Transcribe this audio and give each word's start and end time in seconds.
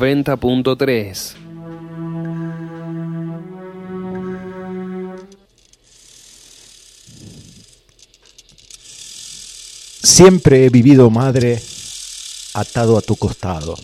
90.3. 0.00 1.34
Siempre 10.02 10.64
he 10.64 10.70
vivido, 10.70 11.10
madre, 11.10 11.60
atado 12.54 12.96
a 12.96 13.02
tu 13.02 13.14
costado, 13.16 13.76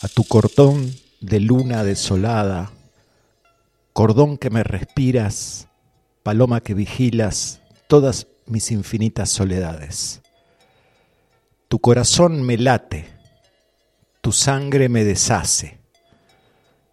a 0.00 0.08
tu 0.08 0.24
cordón 0.24 0.96
de 1.20 1.40
luna 1.40 1.84
desolada, 1.84 2.72
cordón 3.92 4.38
que 4.38 4.48
me 4.48 4.64
respiras, 4.64 5.68
paloma 6.22 6.62
que 6.62 6.72
vigilas 6.72 7.60
todas 7.88 8.26
mis 8.46 8.70
infinitas 8.70 9.28
soledades. 9.28 10.22
Tu 11.68 11.78
corazón 11.78 12.42
me 12.42 12.56
late, 12.56 13.17
tu 14.28 14.32
sangre 14.32 14.90
me 14.90 15.04
deshace. 15.04 15.80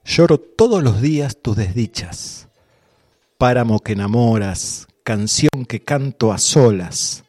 Lloro 0.06 0.40
todos 0.40 0.82
los 0.82 1.02
días 1.02 1.42
tus 1.42 1.58
desdichas, 1.58 2.48
páramo 3.38 3.82
que 3.82 3.92
enamoras, 3.92 4.88
canción 5.04 5.66
que 5.68 5.82
canto 5.82 6.32
a 6.32 6.38
solas 6.38 7.26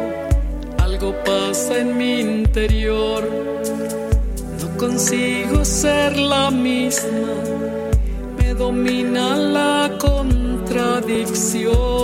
algo 0.77 1.13
pasa 1.25 1.79
en 1.79 1.97
mi 1.97 2.21
interior. 2.21 3.27
No 4.61 4.77
consigo 4.77 5.65
ser 5.65 6.15
la 6.17 6.49
misma, 6.51 7.33
me 8.37 8.53
domina 8.53 9.35
la 9.35 9.91
contradicción. 9.99 11.99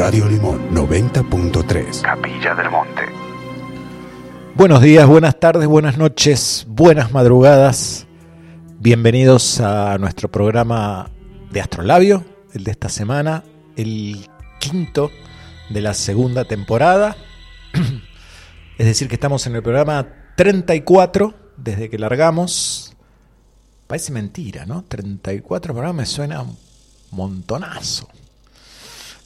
Radio 0.00 0.26
Limón 0.26 0.74
90.3. 0.74 2.00
Capilla 2.00 2.54
del 2.54 2.70
Monte. 2.70 3.02
Buenos 4.54 4.80
días, 4.80 5.06
buenas 5.06 5.38
tardes, 5.38 5.68
buenas 5.68 5.98
noches, 5.98 6.64
buenas 6.66 7.12
madrugadas. 7.12 8.06
Bienvenidos 8.78 9.60
a 9.60 9.98
nuestro 9.98 10.30
programa 10.30 11.10
de 11.50 11.60
Astrolabio, 11.60 12.24
el 12.54 12.64
de 12.64 12.70
esta 12.70 12.88
semana, 12.88 13.44
el 13.76 14.26
quinto 14.58 15.10
de 15.68 15.82
la 15.82 15.92
segunda 15.92 16.46
temporada. 16.46 17.14
Es 18.78 18.86
decir, 18.86 19.06
que 19.06 19.16
estamos 19.16 19.46
en 19.46 19.56
el 19.56 19.62
programa 19.62 20.08
34 20.34 21.34
desde 21.58 21.90
que 21.90 21.98
largamos. 21.98 22.96
Parece 23.86 24.12
mentira, 24.12 24.64
¿no? 24.64 24.82
34 24.82 25.74
programas 25.74 25.94
me 25.94 26.06
suena 26.06 26.40
un 26.40 26.56
montonazo. 27.10 28.08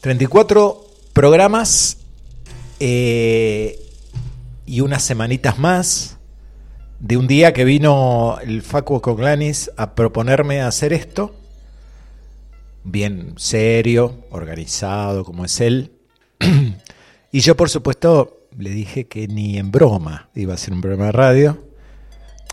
34 0.05 0.85
programas 1.15 1.97
eh, 2.79 3.81
y 4.67 4.83
unas 4.83 5.03
semanitas 5.03 5.59
más 5.59 6.19
de 7.01 7.17
un 7.17 7.27
día 7.27 7.55
que 7.55 7.65
vino 7.65 8.37
el 8.43 8.61
Facuo 8.61 9.01
Coglanis 9.01 9.71
a 9.79 9.95
proponerme 9.95 10.61
hacer 10.61 10.93
esto. 10.93 11.35
Bien 12.83 13.33
serio, 13.39 14.27
organizado 14.29 15.25
como 15.25 15.47
es 15.47 15.59
él. 15.63 15.93
y 17.33 17.41
yo, 17.41 17.57
por 17.57 17.71
supuesto, 17.71 18.47
le 18.59 18.69
dije 18.69 19.07
que 19.07 19.27
ni 19.27 19.57
en 19.57 19.71
broma 19.71 20.29
iba 20.35 20.53
a 20.53 20.59
ser 20.59 20.75
un 20.75 20.83
programa 20.83 21.07
de 21.07 21.13
radio. 21.13 21.65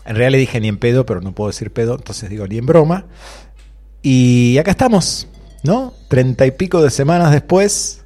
En 0.06 0.16
realidad 0.16 0.30
le 0.30 0.38
dije 0.38 0.58
ni 0.58 0.68
en 0.68 0.78
pedo, 0.78 1.04
pero 1.04 1.20
no 1.20 1.34
puedo 1.34 1.50
decir 1.50 1.70
pedo, 1.70 1.96
entonces 1.96 2.30
digo 2.30 2.46
ni 2.46 2.56
en 2.56 2.64
broma. 2.64 3.08
Y 4.00 4.56
acá 4.56 4.70
estamos, 4.70 5.28
¿no? 5.62 5.94
Treinta 6.08 6.46
y 6.46 6.50
pico 6.50 6.82
de 6.82 6.90
semanas 6.90 7.32
después, 7.32 8.04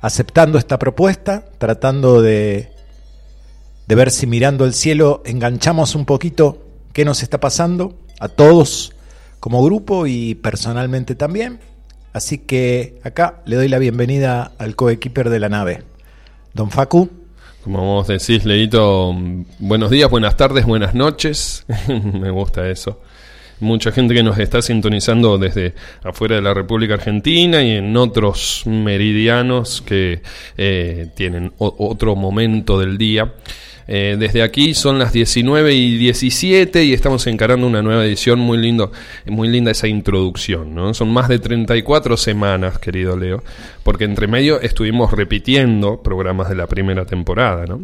aceptando 0.00 0.58
esta 0.58 0.78
propuesta, 0.78 1.44
tratando 1.58 2.22
de, 2.22 2.70
de 3.86 3.94
ver 3.94 4.10
si 4.10 4.26
mirando 4.26 4.64
el 4.64 4.74
cielo 4.74 5.22
enganchamos 5.24 5.94
un 5.94 6.04
poquito 6.04 6.66
qué 6.92 7.04
nos 7.04 7.22
está 7.22 7.40
pasando 7.40 7.98
a 8.18 8.28
todos 8.28 8.92
como 9.40 9.64
grupo 9.64 10.06
y 10.06 10.34
personalmente 10.34 11.14
también. 11.14 11.60
Así 12.12 12.38
que 12.38 12.98
acá 13.04 13.42
le 13.46 13.56
doy 13.56 13.68
la 13.68 13.78
bienvenida 13.78 14.52
al 14.58 14.74
coequiper 14.74 15.30
de 15.30 15.38
la 15.40 15.48
nave, 15.48 15.84
don 16.54 16.70
Facu. 16.70 17.08
Como 17.62 17.84
vos 17.84 18.08
decís, 18.08 18.44
Leito, 18.44 19.14
buenos 19.58 19.90
días, 19.90 20.10
buenas 20.10 20.36
tardes, 20.36 20.64
buenas 20.64 20.94
noches. 20.94 21.64
Me 21.88 22.30
gusta 22.30 22.68
eso. 22.68 23.00
Mucha 23.60 23.92
gente 23.92 24.14
que 24.14 24.22
nos 24.22 24.38
está 24.38 24.62
sintonizando 24.62 25.36
desde 25.36 25.74
afuera 26.02 26.36
de 26.36 26.42
la 26.42 26.54
República 26.54 26.94
Argentina 26.94 27.62
y 27.62 27.72
en 27.72 27.96
otros 27.96 28.62
meridianos 28.64 29.82
que 29.82 30.22
eh, 30.56 31.08
tienen 31.14 31.52
otro 31.58 32.16
momento 32.16 32.80
del 32.80 32.96
día. 32.96 33.34
Eh, 33.92 34.14
desde 34.16 34.44
aquí 34.44 34.72
son 34.72 35.00
las 35.00 35.12
19 35.12 35.74
y 35.74 35.96
17 35.96 36.84
y 36.84 36.92
estamos 36.92 37.26
encarando 37.26 37.66
una 37.66 37.82
nueva 37.82 38.06
edición 38.06 38.38
muy 38.38 38.56
lindo, 38.56 38.92
muy 39.26 39.48
linda 39.48 39.72
esa 39.72 39.88
introducción, 39.88 40.76
¿no? 40.76 40.94
Son 40.94 41.12
más 41.12 41.26
de 41.26 41.40
34 41.40 42.16
semanas, 42.16 42.78
querido 42.78 43.16
Leo, 43.16 43.42
porque 43.82 44.04
entre 44.04 44.28
medio 44.28 44.60
estuvimos 44.60 45.10
repitiendo 45.10 46.00
programas 46.04 46.48
de 46.48 46.54
la 46.54 46.68
primera 46.68 47.04
temporada, 47.04 47.66
¿no? 47.66 47.80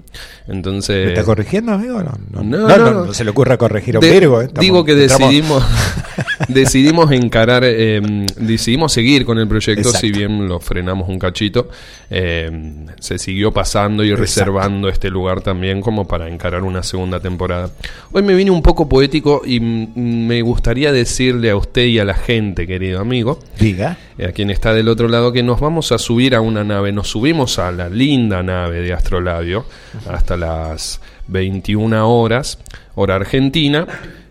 Entonces... 0.47 1.07
¿Me 1.07 1.13
está 1.15 1.25
corrigiendo, 1.25 1.73
amigo? 1.73 2.01
No, 2.01 2.45
no, 2.45 2.69
no, 2.69 3.13
se 3.13 3.25
le 3.25 3.31
ocurra 3.31 3.57
corregir 3.57 3.97
a 3.97 3.99
un 3.99 4.09
Virgo. 4.09 4.43
¿eh? 4.43 4.49
digo 4.61 4.85
que 4.85 4.95
decidimos, 4.95 5.65
decidimos 6.49 7.11
encarar, 7.11 7.65
eh, 7.65 8.01
decidimos 8.37 8.93
seguir 8.93 9.25
con 9.25 9.39
el 9.39 9.49
proyecto, 9.49 9.91
si 9.91 10.13
bien 10.13 10.47
lo 10.47 10.61
frenamos 10.61 11.09
un 11.09 11.19
cachito, 11.19 11.69
se 12.09 13.19
siguió 13.19 13.53
pasando 13.53 14.05
y 14.05 14.15
reservando 14.15 14.89
este 14.89 15.11
lugar 15.11 15.41
también 15.41 15.81
como 15.81 15.96
para 16.05 16.29
encarar 16.29 16.63
una 16.63 16.83
segunda 16.83 17.21
temporada. 17.21 17.71
Hoy 18.13 18.23
me 18.23 18.35
vine 18.35 18.51
un 18.51 18.63
poco 18.63 18.89
poético 18.89 19.43
y 19.45 19.61
me 19.61 20.43
gustaría 20.43 20.93
decirle 20.93 21.51
a 21.51 21.57
usted 21.57 21.87
y 21.87 21.99
a 21.99 22.05
la 22.05 22.15
gente, 22.15 22.67
querido 22.67 23.01
amigo, 23.01 23.39
diga, 23.59 23.97
a 24.23 24.33
quien 24.33 24.51
está 24.51 24.75
del 24.75 24.89
otro 24.89 25.09
lado, 25.09 25.33
que 25.33 25.43
nos 25.43 25.61
vamos 25.61 25.93
a 25.93 25.99
subir 25.99 26.35
a 26.35 26.41
una 26.41 26.65
nave, 26.65 26.93
nos 26.93 27.09
subimos 27.09 27.59
a 27.59 27.73
la 27.73 27.89
linda 27.89 28.43
nave 28.43 28.81
de 28.81 28.93
Astrolabio 28.93 29.65
hasta 30.09 30.37
las 30.37 31.01
21 31.29 32.09
horas, 32.09 32.59
hora 32.95 33.17
argentina. 33.17 33.87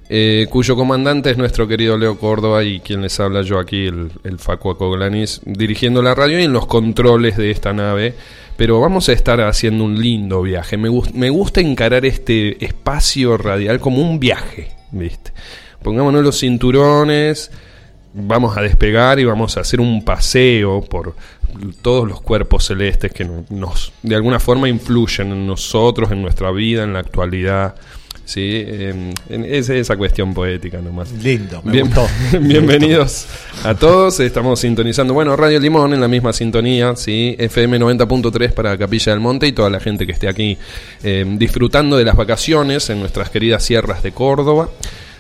Eh, 0.07 0.45
cuyo 0.51 0.75
comandante 0.75 1.31
es 1.31 1.38
nuestro 1.38 1.67
querido 1.67 1.98
Leo 1.98 2.19
Córdoba 2.19 2.63
y 2.63 2.79
quien 2.79 3.01
les 3.01 3.19
habla 3.19 3.41
yo 3.41 3.57
aquí, 3.57 3.88
el, 3.88 4.12
el 4.24 4.38
Facu 4.38 4.69
Acoglanis, 4.69 5.41
dirigiendo 5.45 6.03
la 6.03 6.13
radio 6.13 6.39
y 6.39 6.43
en 6.43 6.53
los 6.53 6.67
controles 6.67 7.38
de 7.38 7.50
esta 7.50 7.74
nave 7.74 8.13
pero 8.57 8.79
vamos 8.79 9.09
a 9.09 9.13
estar 9.13 9.41
haciendo 9.41 9.83
un 9.83 10.00
lindo 10.00 10.41
viaje. 10.41 10.77
Me, 10.77 10.89
gusta 11.29 11.62
encarar 11.62 12.05
este 12.05 12.63
espacio 12.63 13.38
radial 13.38 13.79
como 13.79 14.01
un 14.01 14.19
viaje, 14.19 14.71
¿viste? 14.91 15.33
Pongámonos 15.81 16.24
los 16.24 16.39
cinturones, 16.39 17.51
vamos 18.13 18.57
a 18.57 18.62
despegar 18.62 19.19
y 19.19 19.25
vamos 19.25 19.57
a 19.57 19.62
hacer 19.62 19.81
un 19.81 20.03
paseo 20.03 20.81
por 20.81 21.15
todos 21.81 22.07
los 22.07 22.21
cuerpos 22.21 22.65
celestes 22.65 23.12
que 23.12 23.29
nos 23.50 23.93
de 24.01 24.15
alguna 24.15 24.39
forma 24.39 24.67
influyen 24.67 25.31
en 25.31 25.47
nosotros, 25.47 26.12
en 26.12 26.21
nuestra 26.21 26.51
vida, 26.51 26.83
en 26.83 26.93
la 26.93 27.00
actualidad. 27.00 27.75
Sí, 28.25 28.63
eh, 28.65 29.13
es 29.29 29.70
esa 29.70 29.96
cuestión 29.96 30.34
poética 30.34 30.82
nomás. 30.82 31.12
Lindo, 31.12 31.62
me 31.63 31.84
gustó. 31.84 32.08
Bienvenidos 32.41 33.27
a 33.63 33.75
todos. 33.75 34.20
Estamos 34.20 34.60
sintonizando, 34.60 35.13
bueno, 35.13 35.36
Radio 35.36 35.60
Limón 35.60 35.94
en 35.94 36.01
la 36.01 36.08
misma 36.08 36.34
sintonía, 36.34 36.96
sí, 36.96 37.36
FM 37.38 37.79
90.3 37.79 38.51
para 38.51 38.75
Capilla 38.79 39.12
del 39.12 39.20
Monte 39.22 39.46
y 39.46 39.51
toda 39.51 39.70
la 39.70 39.79
gente 39.79 40.08
que 40.08 40.12
esté 40.12 40.27
aquí 40.27 40.58
em, 41.03 41.38
disfrutando 41.38 41.98
de 41.98 42.03
las 42.03 42.15
vacaciones 42.15 42.89
en 42.89 43.00
nuestras 43.00 43.29
queridas 43.29 43.63
sierras 43.63 44.01
de 44.01 44.12
Córdoba. 44.12 44.70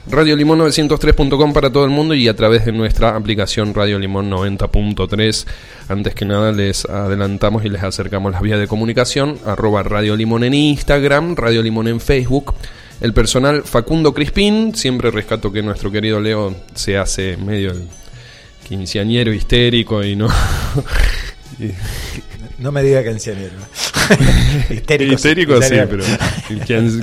Radio 0.07 0.35
Limón 0.35 0.59
903.com 0.59 1.53
para 1.53 1.71
todo 1.71 1.85
el 1.85 1.91
mundo 1.91 2.15
y 2.15 2.27
a 2.27 2.35
través 2.35 2.65
de 2.65 2.71
nuestra 2.71 3.15
aplicación 3.15 3.75
Radio 3.75 3.99
Limón 3.99 4.31
90.3. 4.31 5.45
Antes 5.89 6.15
que 6.15 6.25
nada 6.25 6.51
les 6.51 6.85
adelantamos 6.85 7.65
y 7.65 7.69
les 7.69 7.83
acercamos 7.83 8.31
las 8.31 8.41
vías 8.41 8.59
de 8.59 8.67
comunicación, 8.67 9.37
arroba 9.45 9.83
Radio 9.83 10.15
Limón 10.15 10.43
en 10.43 10.55
Instagram, 10.55 11.35
Radio 11.35 11.61
Limón 11.61 11.87
en 11.87 11.99
Facebook 11.99 12.55
el 13.01 13.13
personal 13.13 13.63
Facundo 13.63 14.13
Crispín, 14.13 14.75
siempre 14.75 15.11
rescato 15.11 15.51
que 15.51 15.61
nuestro 15.61 15.91
querido 15.91 16.19
Leo 16.19 16.55
se 16.73 16.97
hace 16.97 17.37
medio 17.37 17.71
el 17.71 17.87
quinceañero 18.67 19.33
histérico 19.33 20.03
y 20.03 20.15
no... 20.15 20.27
no 22.59 22.71
me 22.71 22.83
diga 22.83 23.03
quinceañero. 23.03 23.55
histérico, 24.69 25.13
histérico 25.13 25.61
sí, 25.61 25.75
pero 25.89 26.03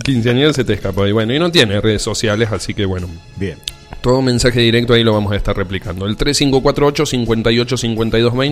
quinceañero 0.02 0.52
se 0.52 0.64
te 0.64 0.74
escapa. 0.74 1.08
Y 1.08 1.12
bueno, 1.12 1.34
y 1.34 1.38
no 1.38 1.50
tiene 1.50 1.80
redes 1.80 2.02
sociales, 2.02 2.48
así 2.50 2.74
que 2.74 2.84
bueno. 2.84 3.08
Bien. 3.36 3.58
Todo 4.00 4.20
mensaje 4.20 4.60
directo 4.60 4.94
ahí 4.94 5.04
lo 5.04 5.12
vamos 5.12 5.32
a 5.32 5.36
estar 5.36 5.56
replicando. 5.56 6.06
El 6.06 6.16
3548 6.16 7.06
58 7.06 7.76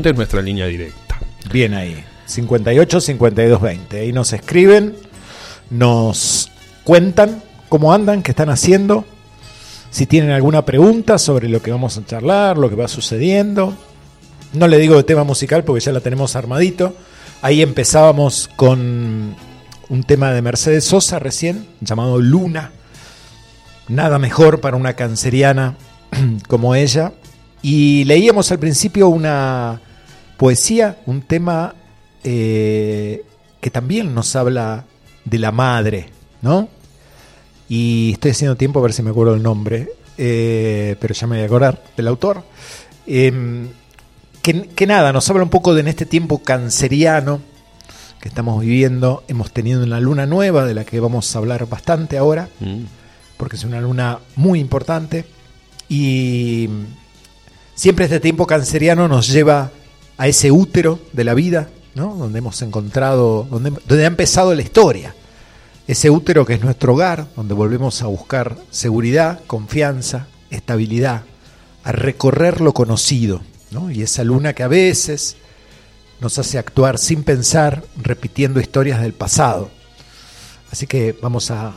es 0.04 0.14
nuestra 0.14 0.42
línea 0.42 0.66
directa. 0.66 1.18
Bien 1.52 1.74
ahí. 1.74 2.04
58 2.26 3.00
5220. 3.00 4.00
Ahí 4.00 4.12
nos 4.12 4.32
escriben, 4.32 4.94
nos 5.70 6.50
cuentan 6.84 7.42
cómo 7.68 7.92
andan, 7.92 8.22
qué 8.22 8.32
están 8.32 8.50
haciendo, 8.50 9.04
si 9.90 10.06
tienen 10.06 10.30
alguna 10.30 10.64
pregunta 10.64 11.18
sobre 11.18 11.48
lo 11.48 11.60
que 11.60 11.72
vamos 11.72 11.98
a 11.98 12.06
charlar, 12.06 12.56
lo 12.56 12.70
que 12.70 12.76
va 12.76 12.86
sucediendo. 12.86 13.74
No 14.52 14.68
le 14.68 14.78
digo 14.78 14.96
de 14.96 15.02
tema 15.02 15.24
musical 15.24 15.64
porque 15.64 15.84
ya 15.84 15.92
la 15.92 16.00
tenemos 16.00 16.36
armadito. 16.36 16.94
Ahí 17.42 17.60
empezábamos 17.60 18.48
con 18.54 19.34
un 19.88 20.02
tema 20.04 20.32
de 20.32 20.42
Mercedes 20.42 20.84
Sosa 20.84 21.18
recién, 21.18 21.66
llamado 21.80 22.20
Luna. 22.20 22.70
Nada 23.88 24.20
mejor 24.20 24.60
para 24.60 24.76
una 24.76 24.94
canceriana 24.94 25.76
como 26.48 26.76
ella. 26.76 27.12
Y 27.60 28.04
leíamos 28.04 28.52
al 28.52 28.60
principio 28.60 29.08
una 29.08 29.80
poesía, 30.36 30.98
un 31.06 31.22
tema 31.22 31.74
eh, 32.22 33.24
que 33.60 33.70
también 33.70 34.14
nos 34.14 34.36
habla 34.36 34.84
de 35.24 35.38
la 35.38 35.50
madre, 35.50 36.10
¿no? 36.42 36.68
Y 37.68 38.10
estoy 38.14 38.32
haciendo 38.32 38.56
tiempo 38.56 38.80
a 38.80 38.82
ver 38.82 38.92
si 38.92 39.02
me 39.02 39.10
acuerdo 39.10 39.34
el 39.34 39.42
nombre, 39.42 39.92
eh, 40.18 40.96
pero 41.00 41.14
ya 41.14 41.26
me 41.28 41.36
voy 41.36 41.44
a 41.44 41.46
acordar 41.46 41.82
del 41.96 42.08
autor. 42.08 42.42
Em, 43.06 43.68
que, 44.42 44.86
nada, 44.86 45.12
nos 45.12 45.30
habla 45.30 45.44
un 45.44 45.50
poco 45.50 45.74
de 45.74 45.82
en 45.82 45.88
este 45.88 46.04
tiempo 46.04 46.42
canceriano 46.42 47.40
que 48.20 48.28
estamos 48.28 48.60
viviendo. 48.60 49.22
Hemos 49.28 49.52
tenido 49.52 49.84
una 49.84 50.00
luna 50.00 50.26
nueva 50.26 50.64
de 50.64 50.74
la 50.74 50.84
que 50.84 50.98
vamos 50.98 51.34
a 51.34 51.38
hablar 51.38 51.68
bastante 51.68 52.18
ahora, 52.18 52.48
mm. 52.58 52.82
porque 53.36 53.54
es 53.56 53.64
una 53.64 53.80
luna 53.80 54.18
muy 54.34 54.58
importante. 54.58 55.26
Y 55.88 56.68
siempre 57.74 58.06
este 58.06 58.18
tiempo 58.18 58.48
canceriano 58.48 59.06
nos 59.06 59.28
lleva 59.28 59.70
a 60.18 60.26
ese 60.26 60.50
útero 60.50 60.98
de 61.12 61.22
la 61.24 61.34
vida, 61.34 61.68
¿no? 61.94 62.16
donde 62.16 62.40
hemos 62.40 62.60
encontrado, 62.62 63.46
donde, 63.48 63.70
donde 63.86 64.04
ha 64.04 64.08
empezado 64.08 64.54
la 64.54 64.62
historia 64.62 65.14
ese 65.90 66.08
útero 66.08 66.46
que 66.46 66.54
es 66.54 66.60
nuestro 66.60 66.92
hogar, 66.92 67.26
donde 67.34 67.52
volvemos 67.52 68.00
a 68.02 68.06
buscar 68.06 68.56
seguridad, 68.70 69.40
confianza, 69.48 70.28
estabilidad, 70.48 71.24
a 71.82 71.90
recorrer 71.90 72.60
lo 72.60 72.72
conocido, 72.72 73.40
¿no? 73.72 73.90
Y 73.90 74.02
esa 74.02 74.22
luna 74.22 74.52
que 74.52 74.62
a 74.62 74.68
veces 74.68 75.36
nos 76.20 76.38
hace 76.38 76.58
actuar 76.58 76.96
sin 76.96 77.24
pensar, 77.24 77.82
repitiendo 78.00 78.60
historias 78.60 79.02
del 79.02 79.14
pasado. 79.14 79.68
Así 80.70 80.86
que 80.86 81.12
vamos 81.20 81.50
a 81.50 81.74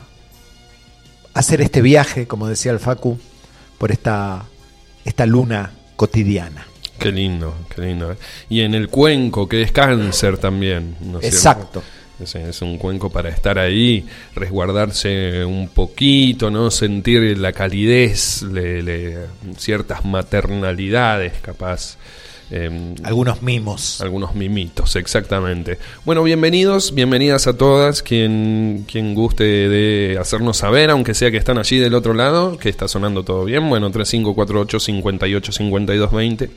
hacer 1.33 1.61
este 1.61 1.81
viaje, 1.81 2.27
como 2.27 2.47
decía 2.47 2.71
el 2.71 2.79
Facu, 2.79 3.17
por 3.79 3.91
esta, 3.91 4.45
esta 5.05 5.25
luna 5.25 5.71
cotidiana. 5.95 6.67
Qué 6.99 7.11
lindo, 7.11 7.55
qué 7.73 7.81
lindo. 7.81 8.11
¿eh? 8.11 8.17
Y 8.47 8.61
en 8.61 8.75
el 8.75 8.89
cuenco, 8.89 9.49
que 9.49 9.63
es 9.63 9.71
cáncer 9.71 10.37
también. 10.37 10.97
¿no 11.01 11.17
Exacto. 11.19 11.81
Es, 12.23 12.35
es 12.35 12.61
un 12.61 12.77
cuenco 12.77 13.09
para 13.09 13.29
estar 13.29 13.59
ahí, 13.59 14.05
resguardarse 14.35 15.43
un 15.45 15.67
poquito, 15.67 16.49
no 16.49 16.71
sentir 16.71 17.37
la 17.37 17.51
calidez, 17.53 18.41
le- 18.43 18.81
le- 18.81 19.17
ciertas 19.57 20.03
maternalidades, 20.05 21.33
capaz. 21.41 21.97
em, 22.51 22.93
Algunos 23.03 23.41
mimos. 23.41 23.99
algunos 24.01 24.35
mimitos, 24.35 24.95
exactamente. 24.95 25.79
Bueno, 26.05 26.21
bienvenidos, 26.23 26.93
bienvenidas 26.93 27.47
a 27.47 27.57
todas. 27.57 28.03
Quien, 28.03 28.85
quien 28.91 29.15
guste 29.15 29.43
de 29.43 30.17
hacernos 30.19 30.57
saber, 30.57 30.89
aunque 30.91 31.13
sea 31.15 31.31
que 31.31 31.37
están 31.37 31.57
allí 31.57 31.77
del 31.79 31.95
otro 31.95 32.13
lado, 32.13 32.57
que 32.57 32.69
está 32.69 32.87
sonando 32.87 33.23
todo 33.23 33.43
bien. 33.45 33.67
Bueno, 33.69 33.89
3548 33.91 34.79
58 34.79 35.51
52 35.51 36.11
20 36.11 36.49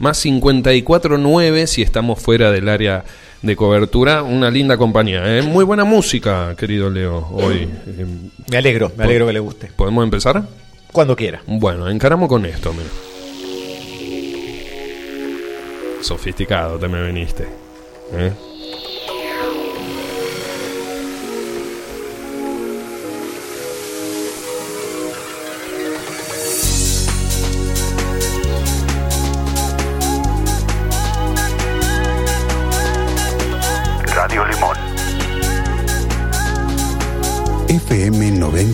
más 0.00 0.20
549 0.22 1.66
si 1.68 1.82
estamos 1.82 2.20
fuera 2.20 2.50
del 2.50 2.68
área 2.68 3.04
de 3.44 3.56
cobertura. 3.56 4.22
Una 4.22 4.50
linda 4.50 4.76
compañía, 4.76 5.38
¿eh? 5.38 5.42
Muy 5.42 5.64
buena 5.64 5.84
música, 5.84 6.54
querido 6.56 6.88
Leo, 6.90 7.28
hoy. 7.32 7.68
Me 8.50 8.56
alegro, 8.56 8.90
me 8.96 9.04
alegro 9.04 9.26
que 9.26 9.32
le 9.32 9.40
guste. 9.40 9.70
¿Podemos 9.76 10.02
empezar? 10.02 10.42
Cuando 10.92 11.14
quiera. 11.14 11.42
Bueno, 11.46 11.88
encaramos 11.88 12.28
con 12.28 12.46
esto, 12.46 12.72
mira. 12.72 12.88
Sofisticado 16.00 16.78
te 16.78 16.88
me 16.88 17.06
viniste. 17.06 17.46
¿eh? 18.12 18.32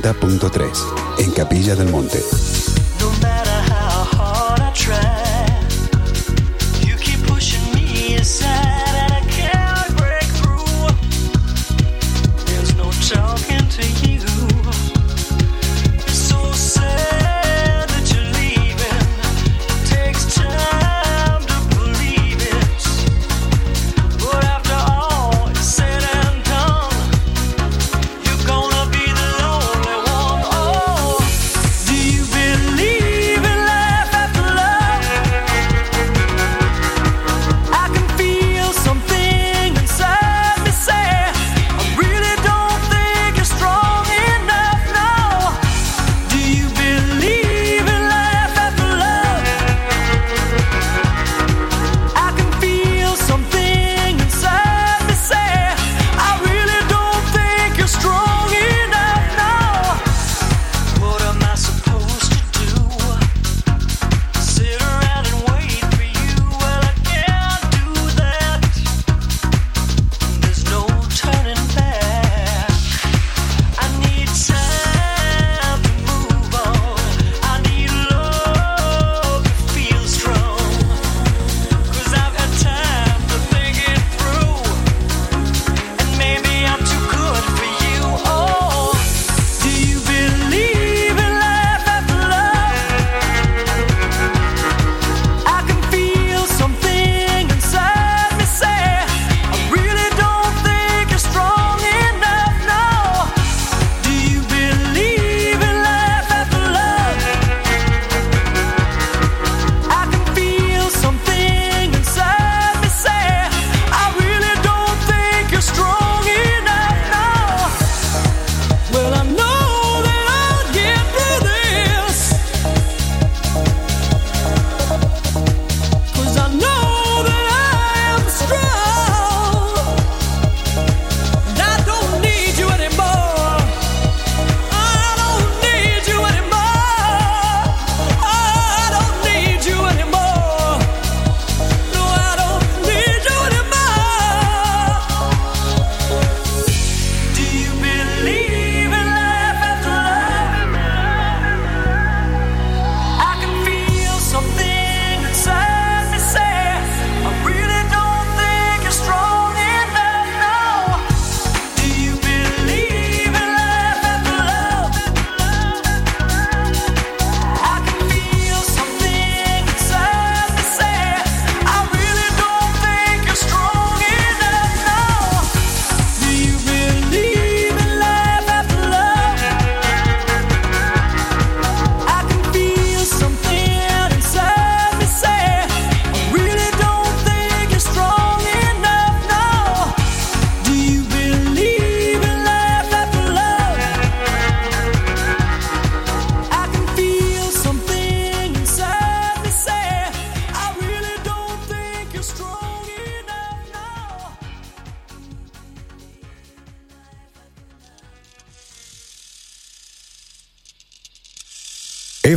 90.3 0.02 1.19
en 1.19 1.30
Capilla 1.33 1.75
del 1.75 1.90
Monte. 1.90 2.60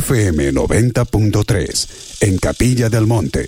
FM 0.04 0.52
90.3 0.52 2.28
en 2.28 2.36
Capilla 2.36 2.90
del 2.90 3.06
Monte. 3.06 3.46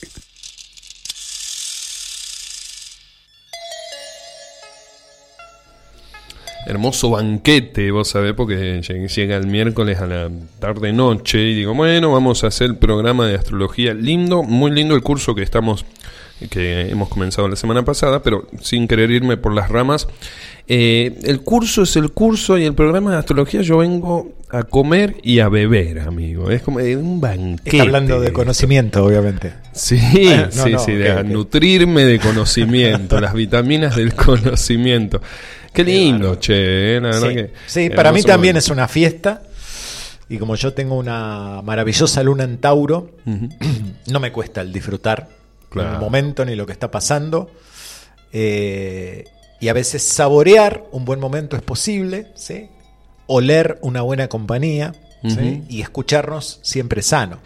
Hermoso 6.67 7.11
banquete, 7.11 7.91
vos 7.91 8.09
sabés, 8.09 8.33
porque 8.33 8.81
llega 8.81 9.37
el 9.37 9.47
miércoles 9.49 9.99
a 9.99 10.07
la 10.07 10.31
tarde-noche 10.59 11.43
y 11.43 11.55
digo, 11.57 11.75
bueno, 11.75 12.13
vamos 12.13 12.43
a 12.43 12.47
hacer 12.47 12.69
el 12.69 12.77
programa 12.77 13.27
de 13.27 13.35
astrología. 13.35 13.93
Lindo, 13.93 14.43
muy 14.43 14.71
lindo 14.71 14.95
el 14.95 15.03
curso 15.03 15.35
que 15.35 15.43
estamos 15.43 15.85
que 16.51 16.91
hemos 16.91 17.09
comenzado 17.09 17.49
la 17.49 17.57
semana 17.57 17.85
pasada, 17.85 18.23
pero 18.23 18.47
sin 18.61 18.89
querer 18.89 19.11
irme 19.11 19.37
por 19.37 19.55
las 19.55 19.71
ramas, 19.71 20.09
eh, 20.69 21.19
el 21.25 21.43
curso 21.43 21.83
es 21.83 21.95
el 21.97 22.11
curso 22.11 22.59
y 22.59 22.65
el 22.65 22.75
programa 22.75 23.13
de 23.13 23.19
astrología 23.19 23.63
yo 23.63 23.79
vengo 23.79 24.33
a 24.51 24.65
comer 24.65 25.17
y 25.23 25.39
a 25.39 25.49
beber, 25.49 26.01
amigo. 26.01 26.51
Es 26.51 26.63
como 26.63 26.81
eh, 26.81 26.97
un 26.97 27.21
banquete. 27.21 27.71
Está 27.77 27.83
hablando 27.85 28.21
de 28.21 28.33
conocimiento, 28.33 29.05
obviamente. 29.05 29.53
Sí, 29.73 29.99
Ah, 30.29 30.49
no, 30.55 30.65
sí, 30.65 30.71
no, 30.73 30.79
sí, 30.81 30.93
de 30.93 31.23
nutrirme 31.25 32.05
de 32.05 32.19
conocimiento, 32.19 33.21
las 33.21 33.33
vitaminas 33.35 33.95
del 33.97 34.15
conocimiento. 34.15 35.21
Qué 35.73 35.85
lindo, 35.85 36.37
che, 36.37 36.97
eh, 36.97 37.01
la 37.01 37.13
Sí, 37.21 37.29
que. 37.35 37.51
Sí, 37.67 37.91
para 37.91 38.11
mí 38.11 38.23
también 38.23 38.55
momento. 38.55 38.59
es 38.67 38.71
una 38.71 38.89
fiesta. 38.89 39.43
Y 40.29 40.39
como 40.39 40.57
yo 40.57 40.73
tengo 40.73 40.97
una 40.99 41.61
maravillosa 41.63 42.23
luna 42.25 42.43
en 42.43 42.59
Tauro, 42.59 43.11
no 44.09 44.19
me 44.21 44.33
cuesta 44.33 44.63
el 44.63 44.73
disfrutar 44.73 45.29
Claro. 45.71 45.95
el 45.95 46.01
momento 46.01 46.45
ni 46.45 46.57
lo 46.57 46.67
que 46.67 46.73
está 46.73 46.91
pasando. 46.91 47.51
Eh, 48.33 49.25
y 49.61 49.69
a 49.69 49.73
veces 49.73 50.03
saborear 50.03 50.85
un 50.93 51.05
buen 51.05 51.21
momento 51.21 51.57
es 51.57 51.63
posible, 51.63 52.29
¿sí? 52.35 52.69
Oler 53.27 53.79
una 53.83 54.03
buena 54.03 54.29
compañía 54.29 54.93
y 55.69 55.81
escucharnos 55.81 56.61
siempre 56.63 57.03
sano. 57.03 57.39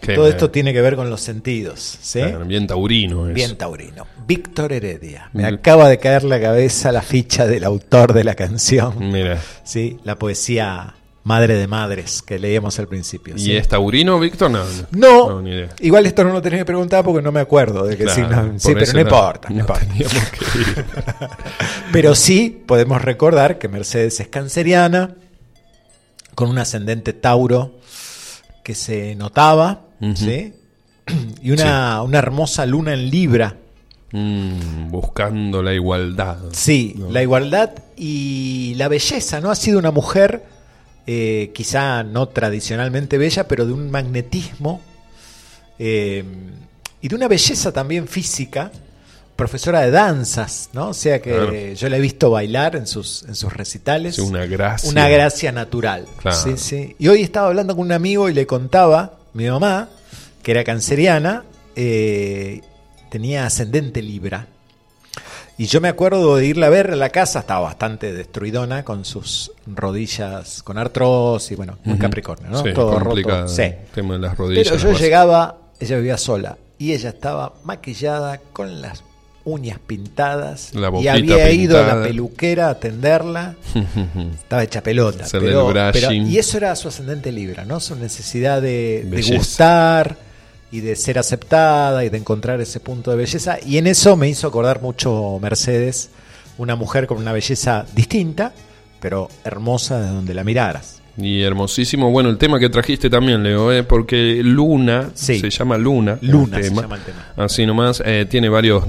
Qué 0.00 0.14
Todo 0.14 0.28
esto 0.28 0.50
tiene 0.50 0.72
que 0.72 0.80
ver 0.80 0.96
con 0.96 1.10
los 1.10 1.20
sentidos. 1.20 1.98
¿sí? 2.00 2.20
Claro, 2.20 2.44
bien 2.44 2.66
taurino 2.66 3.28
es. 3.28 3.34
Bien 3.34 3.56
taurino. 3.56 4.06
Víctor 4.26 4.72
Heredia. 4.72 5.30
Me 5.32 5.44
acaba 5.44 5.88
de 5.88 5.98
caer 5.98 6.24
la 6.24 6.40
cabeza 6.40 6.92
la 6.92 7.02
ficha 7.02 7.46
del 7.46 7.64
autor 7.64 8.12
de 8.12 8.24
la 8.24 8.34
canción. 8.34 9.10
Mira. 9.10 9.40
Sí, 9.64 9.98
la 10.02 10.18
poesía 10.18 10.94
Madre 11.28 11.54
de 11.56 11.66
Madres 11.66 12.22
que 12.22 12.38
leíamos 12.38 12.78
al 12.78 12.88
principio. 12.88 13.34
¿Y 13.36 13.54
es 13.54 13.68
taurino, 13.68 14.18
Víctor? 14.18 14.50
No, 14.50 14.64
No, 14.92 15.42
ni 15.42 15.50
idea. 15.50 15.68
igual 15.80 16.06
esto 16.06 16.24
no 16.24 16.32
lo 16.32 16.40
tenés 16.40 16.60
que 16.60 16.64
preguntar 16.64 17.04
porque 17.04 17.20
no 17.22 17.30
me 17.30 17.40
acuerdo 17.40 17.84
de 17.84 17.96
qué 17.98 18.04
Claro, 18.04 18.14
signo. 18.46 18.58
Sí, 18.58 18.72
pero 18.74 18.92
no 18.94 19.00
importa, 19.00 19.48
no 19.50 19.54
no 19.54 19.60
importa. 19.60 19.86
que 19.86 19.98
ir. 19.98 20.84
Pero 21.92 22.14
sí 22.14 22.62
podemos 22.66 23.02
recordar 23.02 23.58
que 23.58 23.68
Mercedes 23.68 24.18
es 24.20 24.28
canceriana, 24.28 25.14
con 26.34 26.48
un 26.50 26.58
ascendente 26.58 27.12
Tauro 27.12 27.78
que 28.64 28.74
se 28.74 29.14
notaba. 29.14 29.82
¿sí? 30.14 30.54
y 31.42 31.50
una, 31.50 32.02
una 32.02 32.18
hermosa 32.18 32.64
luna 32.66 32.94
en 32.94 33.10
Libra. 33.10 33.56
Mm, 34.12 34.90
buscando 34.90 35.62
la 35.62 35.74
igualdad. 35.74 36.38
Sí, 36.52 36.94
No. 36.96 37.10
la 37.10 37.22
igualdad 37.22 37.70
y 37.96 38.74
la 38.76 38.88
belleza, 38.88 39.40
¿no? 39.40 39.50
Ha 39.50 39.54
sido 39.56 39.78
una 39.78 39.90
mujer, 39.90 40.44
eh, 41.10 41.52
quizá 41.54 42.02
no 42.02 42.28
tradicionalmente 42.28 43.16
bella, 43.16 43.48
pero 43.48 43.64
de 43.64 43.72
un 43.72 43.90
magnetismo 43.90 44.82
eh, 45.78 46.22
y 47.00 47.08
de 47.08 47.14
una 47.14 47.28
belleza 47.28 47.72
también 47.72 48.06
física, 48.08 48.70
profesora 49.34 49.80
de 49.80 49.90
danzas, 49.90 50.68
¿no? 50.74 50.88
O 50.88 50.94
sea 50.94 51.22
que 51.22 51.30
Claro. 51.30 51.52
yo 51.54 51.88
la 51.88 51.96
he 51.96 52.00
visto 52.00 52.30
bailar 52.30 52.76
en 52.76 52.86
sus, 52.86 53.22
en 53.22 53.34
sus 53.36 53.52
recitales. 53.52 54.16
Sí, 54.16 54.20
una 54.20 54.44
gracia. 54.46 54.90
Una 54.90 55.08
gracia 55.08 55.50
natural. 55.52 56.06
Claro. 56.20 56.36
Sí, 56.36 56.56
sí. 56.56 56.96
Y 56.98 57.08
hoy 57.08 57.22
estaba 57.22 57.46
hablando 57.48 57.74
con 57.74 57.86
un 57.86 57.92
amigo 57.92 58.28
y 58.28 58.34
le 58.34 58.46
contaba, 58.46 59.18
mi 59.32 59.48
mamá, 59.48 59.88
que 60.42 60.50
era 60.50 60.62
canceriana, 60.64 61.44
eh, 61.76 62.60
tenía 63.10 63.46
ascendente 63.46 64.02
Libra. 64.02 64.46
Y 65.58 65.66
yo 65.66 65.80
me 65.80 65.88
acuerdo 65.88 66.36
de 66.36 66.46
irla 66.46 66.68
a 66.68 66.70
ver 66.70 66.96
la 66.96 67.08
casa, 67.10 67.40
estaba 67.40 67.60
bastante 67.60 68.12
destruidona 68.12 68.84
con 68.84 69.04
sus 69.04 69.50
rodillas 69.66 70.62
con 70.62 70.78
artrosis, 70.78 71.56
bueno, 71.56 71.78
muy 71.84 71.94
Ujú. 71.94 72.02
Capricornio, 72.02 72.48
¿no? 72.50 72.62
Sí, 72.62 72.72
Todo 72.72 72.98
roto. 72.98 73.48
Sí. 73.48 73.62
el 73.62 73.74
tema 73.92 74.14
de 74.14 74.20
las 74.20 74.36
rodillas. 74.38 74.68
Pero 74.70 74.92
yo 74.92 74.96
llegaba, 74.98 75.58
ella 75.80 75.96
vivía 75.96 76.16
sola, 76.16 76.56
y 76.78 76.92
ella 76.92 77.08
estaba 77.08 77.54
maquillada 77.64 78.38
con 78.52 78.80
las 78.80 79.02
uñas 79.44 79.78
pintadas 79.84 80.74
La 80.74 80.90
y 81.00 81.08
había 81.08 81.50
ido 81.50 81.78
a 81.82 81.86
la 81.86 82.02
peluquera 82.02 82.66
a 82.68 82.70
atenderla 82.70 83.56
estaba 84.34 84.62
hecha 84.62 84.82
pelota. 84.82 85.24
Pero, 85.32 85.72
pero- 85.92 86.12
y 86.12 86.38
eso 86.38 86.58
era 86.58 86.76
su 86.76 86.88
ascendente 86.88 87.32
Libra, 87.32 87.64
¿no? 87.64 87.80
Su 87.80 87.96
necesidad 87.96 88.62
de, 88.62 89.04
gustar 89.36 90.16
y 90.70 90.80
de 90.80 90.96
ser 90.96 91.18
aceptada 91.18 92.04
y 92.04 92.08
de 92.10 92.18
encontrar 92.18 92.60
ese 92.60 92.80
punto 92.80 93.10
de 93.10 93.16
belleza. 93.16 93.56
Y 93.64 93.78
en 93.78 93.86
eso 93.86 94.16
me 94.16 94.28
hizo 94.28 94.46
acordar 94.48 94.82
mucho 94.82 95.38
Mercedes, 95.40 96.10
una 96.58 96.76
mujer 96.76 97.06
con 97.06 97.18
una 97.18 97.32
belleza 97.32 97.86
distinta, 97.94 98.52
pero 99.00 99.28
hermosa 99.44 100.00
de 100.00 100.08
donde 100.08 100.34
la 100.34 100.44
miraras. 100.44 100.96
Y 101.20 101.42
hermosísimo. 101.42 102.12
Bueno, 102.12 102.28
el 102.28 102.38
tema 102.38 102.60
que 102.60 102.68
trajiste 102.68 103.10
también, 103.10 103.42
Leo, 103.42 103.72
¿eh? 103.72 103.82
porque 103.82 104.40
Luna, 104.44 105.10
Sí. 105.14 105.40
se 105.40 105.50
llama 105.50 105.76
Luna. 105.76 106.16
el 106.22 106.28
Luna 106.30 106.62
se 106.62 106.70
llama 106.72 106.94
el 106.96 107.02
tema. 107.02 107.26
Así 107.36 107.66
nomás, 107.66 108.00
eh, 108.06 108.26
tiene 108.30 108.48
varias 108.48 108.84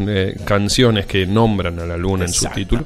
canciones 0.46 1.08
que 1.08 1.26
nombran 1.26 1.80
a 1.80 1.86
la 1.88 1.98
Luna 1.98 2.26
en 2.26 2.34
su 2.34 2.46
título. 2.50 2.86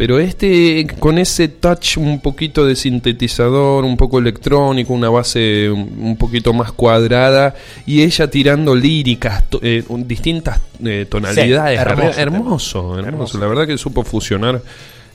Pero 0.00 0.18
este, 0.18 0.86
con 0.98 1.18
ese 1.18 1.48
touch 1.48 1.98
un 1.98 2.20
poquito 2.22 2.64
de 2.64 2.74
sintetizador, 2.74 3.84
un 3.84 3.98
poco 3.98 4.18
electrónico, 4.18 4.94
una 4.94 5.10
base 5.10 5.68
un 5.68 6.16
poquito 6.16 6.54
más 6.54 6.72
cuadrada, 6.72 7.54
y 7.84 8.00
ella 8.02 8.30
tirando 8.30 8.74
líricas, 8.74 9.50
to- 9.50 9.60
eh, 9.62 9.84
distintas 10.06 10.58
eh, 10.82 11.04
tonalidades. 11.06 11.78
Sí, 11.78 11.82
hermoso 11.82 12.18
hermoso, 12.18 12.78
hermoso. 12.80 13.08
Hermoso. 13.08 13.38
La 13.40 13.46
verdad 13.46 13.66
que 13.66 13.76
supo 13.76 14.02
fusionar 14.02 14.62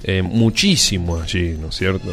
eh, 0.03 0.21
muchísimo 0.21 1.19
allí, 1.19 1.57
¿no 1.59 1.69
es 1.69 1.75
cierto? 1.75 2.11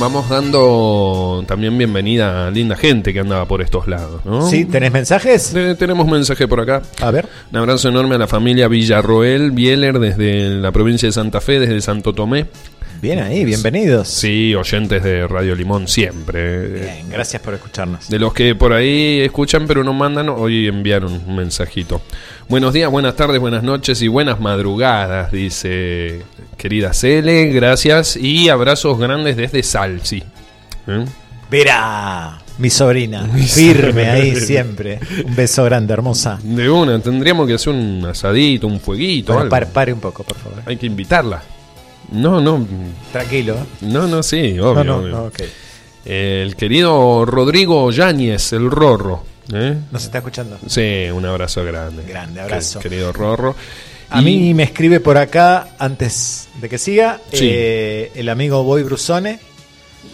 Vamos 0.00 0.28
dando 0.28 1.42
también 1.48 1.76
bienvenida 1.76 2.46
a 2.46 2.50
linda 2.52 2.76
gente 2.76 3.12
que 3.12 3.18
andaba 3.18 3.46
por 3.46 3.60
estos 3.62 3.88
lados, 3.88 4.24
¿no? 4.24 4.48
¿Sí? 4.48 4.64
¿Tenés 4.64 4.92
mensajes? 4.92 5.52
Tenemos 5.76 6.06
mensaje 6.06 6.46
por 6.46 6.60
acá. 6.60 6.82
A 7.00 7.10
ver. 7.10 7.28
Un 7.50 7.58
abrazo 7.58 7.88
enorme 7.88 8.14
a 8.14 8.18
la 8.18 8.28
familia 8.28 8.68
Villarroel 8.68 9.50
Bieler 9.50 9.98
desde 9.98 10.50
la 10.50 10.70
provincia 10.70 11.08
de 11.08 11.12
Santa 11.12 11.40
Fe, 11.40 11.58
desde 11.58 11.80
Santo 11.80 12.12
Tomé. 12.12 12.46
Bien 13.00 13.20
ahí, 13.20 13.44
bienvenidos. 13.44 14.08
Sí, 14.08 14.56
oyentes 14.56 15.04
de 15.04 15.28
Radio 15.28 15.54
Limón 15.54 15.86
siempre. 15.86 16.66
Bien, 16.68 17.08
gracias 17.08 17.40
por 17.40 17.54
escucharnos. 17.54 18.08
De 18.08 18.18
los 18.18 18.32
que 18.34 18.56
por 18.56 18.72
ahí 18.72 19.20
escuchan 19.20 19.66
pero 19.68 19.84
no 19.84 19.92
mandan, 19.92 20.28
hoy 20.28 20.66
enviaron 20.66 21.12
un 21.12 21.36
mensajito. 21.36 22.02
Buenos 22.48 22.72
días, 22.72 22.90
buenas 22.90 23.14
tardes, 23.14 23.40
buenas 23.40 23.62
noches 23.62 24.02
y 24.02 24.08
buenas 24.08 24.40
madrugadas, 24.40 25.30
dice 25.30 26.22
querida 26.56 26.92
Cele, 26.92 27.50
gracias 27.50 28.16
y 28.16 28.48
abrazos 28.48 28.98
grandes 28.98 29.36
desde 29.36 29.62
Salsi. 29.62 30.24
¿Eh? 30.88 31.04
Verá, 31.48 32.38
mi 32.58 32.68
sobrina, 32.68 33.28
firme 33.46 34.08
ahí 34.10 34.34
siempre. 34.34 34.98
Un 35.24 35.36
beso 35.36 35.62
grande, 35.62 35.92
hermosa. 35.92 36.40
De 36.42 36.68
una, 36.68 36.98
tendríamos 37.00 37.46
que 37.46 37.54
hacer 37.54 37.72
un 37.72 38.04
asadito, 38.06 38.66
un 38.66 38.80
fueguito, 38.80 39.32
Bueno, 39.34 39.42
algo. 39.42 39.50
pare, 39.50 39.66
pare 39.66 39.92
un 39.92 40.00
poco, 40.00 40.24
por 40.24 40.36
favor. 40.36 40.62
Hay 40.66 40.76
que 40.76 40.86
invitarla. 40.86 41.40
No, 42.10 42.40
no, 42.40 42.66
Tranquilo. 43.12 43.54
¿eh? 43.54 43.66
no, 43.82 44.06
no, 44.06 44.22
sí, 44.22 44.58
obvio. 44.58 44.74
No, 44.74 44.84
no, 44.84 44.96
obvio. 44.96 45.08
no, 45.08 45.24
ok. 45.24 45.40
El 46.04 46.56
querido 46.56 47.24
Rodrigo 47.26 47.90
Yáñez, 47.90 48.52
el 48.54 48.70
Rorro. 48.70 49.24
¿eh? 49.52 49.76
¿Nos 49.90 50.04
está 50.04 50.18
escuchando? 50.18 50.58
Sí, 50.66 51.06
un 51.12 51.24
abrazo 51.26 51.64
grande. 51.64 52.04
Grande 52.04 52.40
abrazo. 52.40 52.80
Que- 52.80 52.88
Querido 52.88 53.12
Rorro. 53.12 53.54
A 54.10 54.22
Y- 54.22 54.24
mí 54.24 54.54
me 54.54 54.62
escribe 54.62 55.00
por 55.00 55.18
acá, 55.18 55.68
antes 55.78 56.48
de 56.60 56.68
que 56.70 56.78
siga, 56.78 57.20
Sí. 57.30 57.48
eh, 57.52 58.12
el 58.14 58.30
amigo 58.30 58.62
Boy 58.62 58.82
Brusone, 58.82 59.38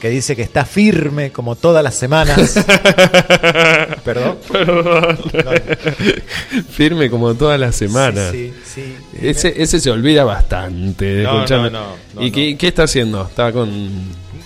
que 0.01 0.11
dice 0.11 0.35
que 0.35 0.43
está 0.43 0.65
firme 0.65 1.31
como 1.31 1.55
todas 1.55 1.85
las 1.85 1.95
semanas. 1.95 2.55
¿Perdón? 4.05 4.37
Firme 6.71 7.11
como 7.11 7.35
todas 7.35 7.59
las 7.59 7.75
semanas. 7.75 8.31
Sí, 8.33 8.53
sí, 8.65 8.95
sí. 9.13 9.19
Ese, 9.27 9.63
ese 9.63 9.81
se 9.81 9.91
olvida 9.91 10.25
bastante. 10.25 11.05
de 11.07 11.23
No, 11.23 11.47
no, 11.47 11.47
no, 11.47 11.71
no, 12.15 12.23
¿Y 12.23 12.29
no. 12.31 12.35
Qué, 12.35 12.57
qué 12.59 12.69
está 12.69 12.83
haciendo? 12.85 13.23
Está 13.23 13.51
con. 13.53 13.71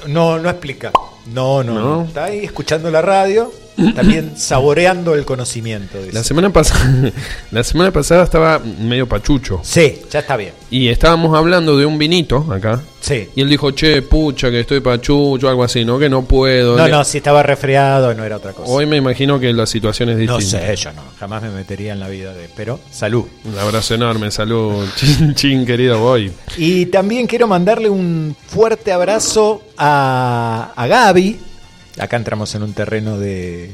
No, 0.06 0.38
no 0.38 0.48
explica. 0.48 0.92
No, 1.32 1.62
¿No? 1.64 1.74
no. 1.74 2.04
Está 2.04 2.24
ahí 2.24 2.44
escuchando 2.44 2.90
la 2.90 3.02
radio, 3.02 3.52
también 3.94 4.32
saboreando 4.36 5.14
el 5.14 5.24
conocimiento. 5.24 5.98
La 6.12 6.22
semana 6.24 6.50
pasada, 6.52 7.10
la 7.50 7.62
semana 7.64 7.92
pasada 7.92 8.24
estaba 8.24 8.58
medio 8.58 9.08
pachucho 9.08 9.60
Sí, 9.62 10.00
ya 10.10 10.20
está 10.20 10.36
bien. 10.36 10.52
y 10.70 10.88
estábamos 10.88 11.36
hablando 11.36 11.76
de 11.76 11.86
un 11.86 11.98
vinito 11.98 12.46
acá 12.52 12.80
Sí. 13.00 13.28
y 13.36 13.40
él 13.42 13.48
dijo, 13.48 13.70
che, 13.70 14.02
pucha, 14.02 14.50
que 14.50 14.60
estoy 14.60 14.80
pachucho, 14.80 15.48
algo 15.48 15.62
así, 15.62 15.84
¿no? 15.84 15.98
Que 16.00 16.08
no 16.08 16.22
puedo. 16.24 16.76
No, 16.76 16.88
no, 16.88 17.04
si 17.04 17.18
estaba 17.18 17.42
resfriado 17.44 18.12
no 18.14 18.24
era 18.24 18.36
otra 18.36 18.52
cosa. 18.52 18.68
Hoy 18.70 18.86
me 18.86 18.96
imagino 18.96 19.38
que 19.38 19.52
la 19.52 19.66
situación 19.66 20.08
es 20.10 20.16
no 20.26 20.36
distinta. 20.38 20.66
sé, 20.66 20.76
yo 20.76 20.92
no, 20.92 21.02
jamás 21.18 21.42
me 21.42 21.50
metería 21.50 21.92
en 21.92 22.00
la 22.00 22.08
vida 22.08 22.34
de... 22.34 22.48
Pero, 22.56 22.80
salud. 22.90 23.24
Un 23.44 23.56
abrazo 23.58 23.94
enorme, 23.94 24.30
salud, 24.32 24.84
chin, 24.96 25.34
chin, 25.34 25.64
querido 25.64 26.00
boy. 26.00 26.32
Y 26.56 26.86
también 26.86 27.26
quiero 27.28 27.46
mandarle 27.46 27.88
un 27.88 28.34
fuerte 28.48 28.90
abrazo 28.90 29.62
a, 29.78 30.72
a 30.74 30.86
Gaby. 30.88 31.38
Acá 31.98 32.16
entramos 32.16 32.54
en 32.54 32.62
un 32.62 32.72
terreno 32.74 33.18
de, 33.18 33.70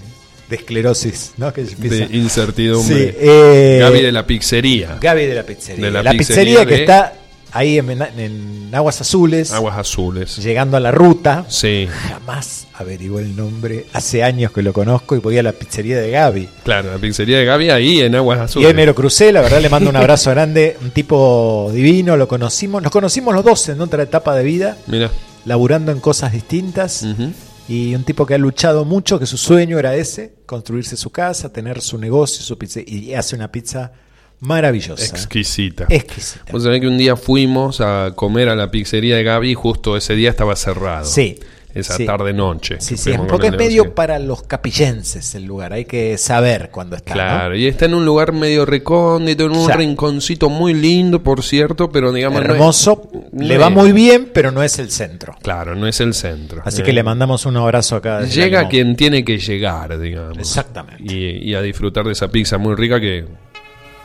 de 0.48 0.56
esclerosis, 0.56 1.32
¿no? 1.36 1.52
Que 1.52 1.64
de 1.64 2.08
incertidumbre. 2.16 3.12
Sí, 3.12 3.16
eh, 3.20 3.78
Gaby 3.80 4.00
de 4.02 4.12
la 4.12 4.26
pizzería. 4.26 4.98
Gaby 5.00 5.26
de 5.26 5.34
la 5.34 5.42
pizzería. 5.44 5.84
De 5.86 5.90
la 5.90 6.02
la, 6.02 6.10
pizzería 6.12 6.60
pizzería, 6.60 6.66
que 6.66 6.74
de- 6.74 6.80
está 6.82 7.12
ahí 7.52 7.78
en, 7.78 7.90
en 8.18 8.70
Aguas 8.74 9.00
Azules, 9.00 9.52
Aguas 9.52 9.78
azules. 9.78 10.36
llegando 10.38 10.76
a 10.76 10.80
la 10.80 10.90
ruta. 10.90 11.44
Sí, 11.48 11.86
Jamás 12.08 12.66
averigué 12.74 13.20
el 13.20 13.36
nombre. 13.36 13.86
Hace 13.92 14.24
años 14.24 14.50
que 14.50 14.60
lo 14.62 14.72
conozco 14.72 15.14
y 15.14 15.20
voy 15.20 15.38
a 15.38 15.42
la 15.44 15.52
pizzería 15.52 16.00
de 16.00 16.10
Gaby. 16.10 16.48
claro, 16.64 16.90
la 16.92 16.98
pizzería 16.98 17.38
de 17.38 17.44
Gaby 17.44 17.70
ahí 17.70 18.00
en 18.00 18.14
Aguas 18.16 18.38
Y 18.38 18.42
azules. 18.42 18.68
hoy 18.68 18.74
me 18.74 18.84
lo 18.86 18.94
crucé, 18.94 19.30
la 19.32 19.40
verdad 19.42 19.60
le 19.60 19.68
mando 19.68 19.88
un 19.90 19.96
abrazo 19.96 20.30
grande. 20.30 20.76
Un 20.82 20.90
tipo 20.90 21.70
divino, 21.72 22.16
lo 22.16 22.26
conocimos. 22.26 22.82
Nos 22.82 22.90
conocimos 22.90 23.32
los 23.34 23.44
dos 23.44 23.68
en 23.68 23.80
otra 23.80 24.02
etapa 24.02 24.34
de 24.34 24.42
vida, 24.42 24.76
Mira. 24.88 25.10
laburando 25.44 25.92
en 25.92 26.00
cosas 26.00 26.32
distintas. 26.32 27.02
Ujú. 27.04 27.30
Y 27.68 27.94
un 27.94 28.04
tipo 28.04 28.26
que 28.26 28.34
ha 28.34 28.38
luchado 28.38 28.84
mucho, 28.84 29.18
que 29.18 29.26
su 29.26 29.38
sueño 29.38 29.78
era 29.78 29.96
ese, 29.96 30.34
construirse 30.46 30.96
su 30.96 31.10
casa, 31.10 31.52
tener 31.52 31.80
su 31.80 31.98
negocio, 31.98 32.42
su 32.42 32.58
pizza, 32.58 32.80
y 32.84 33.14
hace 33.14 33.36
una 33.36 33.50
pizza 33.50 33.92
maravillosa. 34.40 35.16
Exquisita. 35.16 35.86
Exquisita. 35.88 36.52
Vos 36.52 36.62
sabés 36.62 36.80
que 36.80 36.88
un 36.88 36.98
día 36.98 37.16
fuimos 37.16 37.80
a 37.80 38.12
comer 38.14 38.48
a 38.48 38.54
la 38.54 38.70
pizzería 38.70 39.16
de 39.16 39.22
Gaby 39.24 39.52
y 39.52 39.54
justo 39.54 39.96
ese 39.96 40.14
día 40.14 40.30
estaba 40.30 40.56
cerrado. 40.56 41.06
Sí. 41.06 41.38
Esa 41.74 41.96
sí. 41.96 42.06
tarde-noche. 42.06 42.76
Sí, 42.80 42.96
sí, 42.96 43.12
porque 43.28 43.48
es 43.48 43.52
medio 43.52 43.82
negocio. 43.82 43.94
para 43.94 44.18
los 44.20 44.42
capillenses 44.44 45.34
el 45.34 45.44
lugar, 45.44 45.72
hay 45.72 45.84
que 45.86 46.16
saber 46.18 46.70
cuándo 46.70 46.94
está. 46.96 47.10
¿no? 47.14 47.20
Claro, 47.20 47.56
y 47.56 47.66
está 47.66 47.86
en 47.86 47.94
un 47.94 48.04
lugar 48.04 48.32
medio 48.32 48.64
recóndito, 48.64 49.46
en 49.46 49.52
un 49.56 49.66
Ya. 49.66 49.74
rinconcito 49.74 50.48
muy 50.48 50.72
lindo, 50.72 51.22
por 51.22 51.42
cierto, 51.42 51.90
pero 51.90 52.12
digamos... 52.12 52.40
no 52.40 52.46
es- 52.46 52.50
Hermoso, 52.54 53.10
no 53.32 53.44
le 53.44 53.54
es- 53.54 53.60
va 53.60 53.70
muy 53.70 53.90
bien, 53.92 54.30
pero 54.32 54.52
no 54.52 54.62
es 54.62 54.78
el 54.78 54.90
centro. 54.90 55.34
Claro, 55.42 55.74
no 55.74 55.86
es 55.88 56.00
el 56.00 56.14
centro. 56.14 56.62
Así 56.64 56.82
Eh, 56.82 56.84
que 56.84 56.92
le 56.92 57.02
mandamos 57.02 57.44
un 57.46 57.56
abrazo 57.56 57.96
acá. 57.96 58.20
Llega 58.22 58.58
Limón. 58.60 58.70
quien 58.70 58.96
tiene 58.96 59.24
que 59.24 59.38
llegar, 59.38 59.98
digamos. 59.98 60.38
Exactamente. 60.38 61.02
Y, 61.12 61.50
y 61.50 61.54
a 61.54 61.60
disfrutar 61.62 62.04
de 62.06 62.12
esa 62.12 62.28
pizza 62.28 62.56
muy 62.56 62.76
rica 62.76 63.00
que 63.00 63.24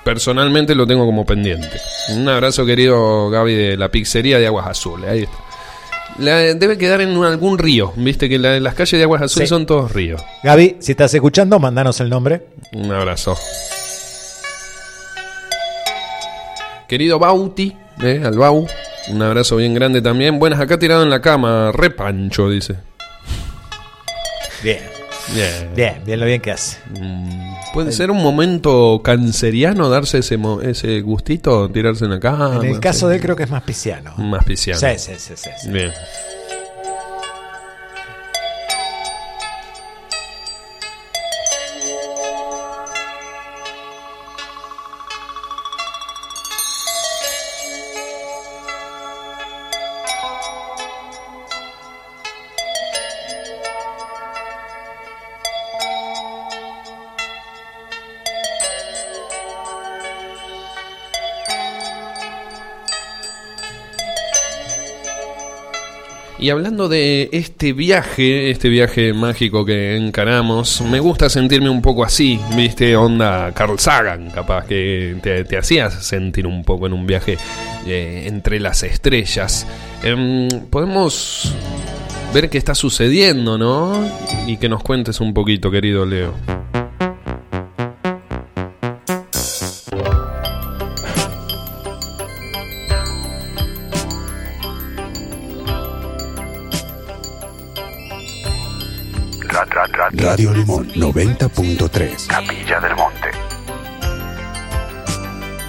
personalmente 0.03 0.73
lo 0.75 0.87
tengo 0.87 1.05
como 1.05 1.25
pendiente. 1.25 1.69
Un 2.15 2.27
abrazo 2.27 2.65
querido 2.65 3.29
Gaby 3.29 3.53
de 3.53 3.77
la 3.77 3.89
pizzería 3.89 4.39
de 4.39 4.47
Aguas 4.47 4.67
Azules. 4.67 5.09
Ahí 5.09 5.19
está. 5.23 5.37
La- 6.19 6.53
debe 6.53 6.77
quedar 6.77 7.01
en 7.01 7.15
algún 7.23 7.57
río, 7.57 7.93
viste 7.95 8.27
que 8.27 8.37
la- 8.37 8.59
las 8.59 8.73
calles 8.73 8.91
de 8.97 9.03
Aguas 9.03 9.21
Azules 9.21 9.47
Sí. 9.47 9.53
son 9.55 9.65
todos 9.65 9.91
ríos. 9.93 10.21
Gaby, 10.43 10.77
si 10.79 10.91
estás 10.91 11.13
escuchando, 11.13 11.59
mandanos 11.59 11.99
el 12.01 12.09
nombre. 12.09 12.47
Un 12.73 12.91
abrazo. 12.91 13.37
Querido 16.87 17.19
Bauti, 17.19 17.75
eh, 18.01 18.21
al 18.25 18.37
Bau, 18.37 18.67
un 19.09 19.21
abrazo 19.21 19.55
bien 19.57 19.73
grande 19.73 20.01
también. 20.01 20.39
Buenas, 20.39 20.59
acá 20.59 20.77
tirado 20.79 21.03
en 21.03 21.09
la 21.09 21.21
cama, 21.21 21.71
repancho, 21.71 22.49
dice. 22.49 22.75
Bien, 24.63 24.79
Bien. 25.33 25.69
bien, 25.75 26.01
bien 26.05 26.19
lo 26.19 26.25
bien 26.25 26.41
que 26.41 26.51
hace. 26.51 26.77
Mm, 26.99 27.53
Puede 27.73 27.91
ser 27.91 28.09
un 28.11 28.21
momento 28.21 29.01
canceriano 29.03 29.89
darse 29.89 30.19
ese, 30.19 30.37
mo- 30.37 30.61
ese 30.61 31.01
gustito, 31.01 31.69
tirarse 31.69 32.05
en 32.05 32.11
la 32.11 32.19
cama. 32.19 32.55
en 32.61 32.65
el 32.65 32.79
caso 32.79 33.07
de 33.07 33.17
él 33.17 33.21
creo 33.21 33.35
que 33.35 33.43
es 33.43 33.49
más 33.49 33.61
pisciano. 33.63 34.13
Más 34.17 34.43
pisciano. 34.43 34.79
Sí, 34.79 34.87
sí, 34.97 35.11
sí, 35.17 35.33
sí, 35.35 35.49
sí. 35.61 35.69
Bien. 35.69 35.91
Y 66.41 66.51
hablando 66.51 66.87
de 66.87 67.29
este 67.33 67.73
viaje, 67.73 68.49
este 68.49 68.69
viaje 68.69 69.11
mágico 69.11 69.65
que 69.65 69.97
encaramos, 69.97 70.79
me 70.81 71.01
gusta 71.01 71.29
sentirme 71.29 71.69
un 71.69 71.81
poco 71.81 72.05
así, 72.05 72.39
viste, 72.55 72.95
onda 72.95 73.51
Carl 73.53 73.77
Sagan, 73.77 74.29
capaz 74.29 74.65
que 74.65 75.17
te, 75.21 75.57
hacías 75.57 76.05
sentir 76.05 76.47
un 76.47 76.63
poco 76.63 76.87
en 76.87 76.93
un 76.93 77.05
viaje 77.05 77.37
eh, 77.85 78.23
entre 78.27 78.61
las 78.61 78.83
estrellas. 78.83 79.67
Em, 80.01 80.47
podemos 80.69 81.53
ver 82.33 82.49
qué 82.49 82.57
está 82.57 82.73
sucediendo, 82.73 83.57
¿no? 83.57 84.09
Y 84.47 84.55
que 84.55 84.69
nos 84.69 84.81
cuentes 84.81 85.19
un 85.19 85.33
poquito, 85.33 85.69
querido 85.69 86.05
Leo. 86.05 86.35
Radio 100.19 100.51
Limón 100.51 100.85
90.3. 100.95 102.27
Capilla 102.27 102.79
del 102.81 102.95
Monte. 102.95 103.29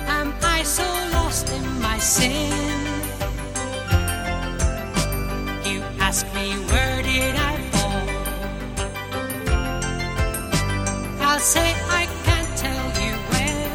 Am 0.09 0.35
I 0.43 0.65
so 0.65 0.83
lost 1.13 1.49
in 1.51 1.81
my 1.81 2.01
sin? 2.01 2.51
You 5.65 5.83
ask 6.01 6.27
me 6.35 6.55
where 6.69 7.03
did 7.03 7.37
I 7.37 7.57
fall? 7.71 8.09
I'll 11.21 11.39
say 11.39 11.73
I 11.89 12.09
can't 12.25 12.57
tell 12.57 12.91
you 13.05 13.15
when. 13.31 13.71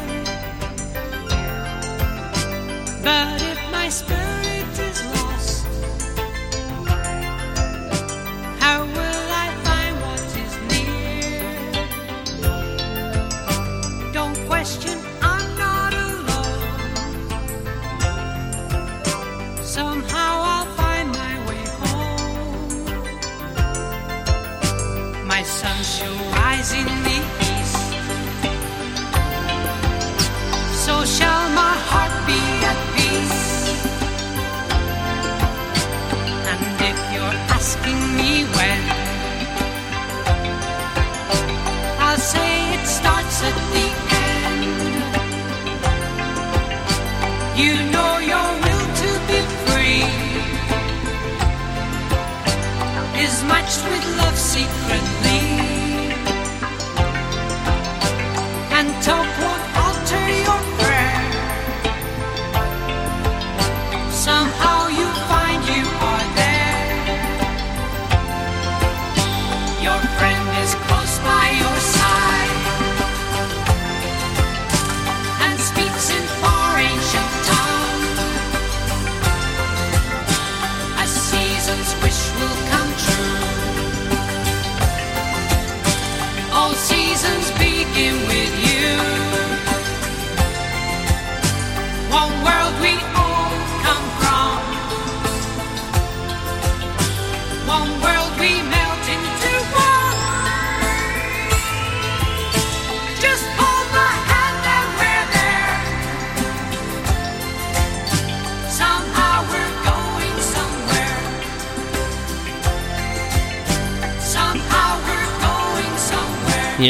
But 3.02 3.40
if 3.40 3.58
my 3.72 3.88
spirit 3.88 4.45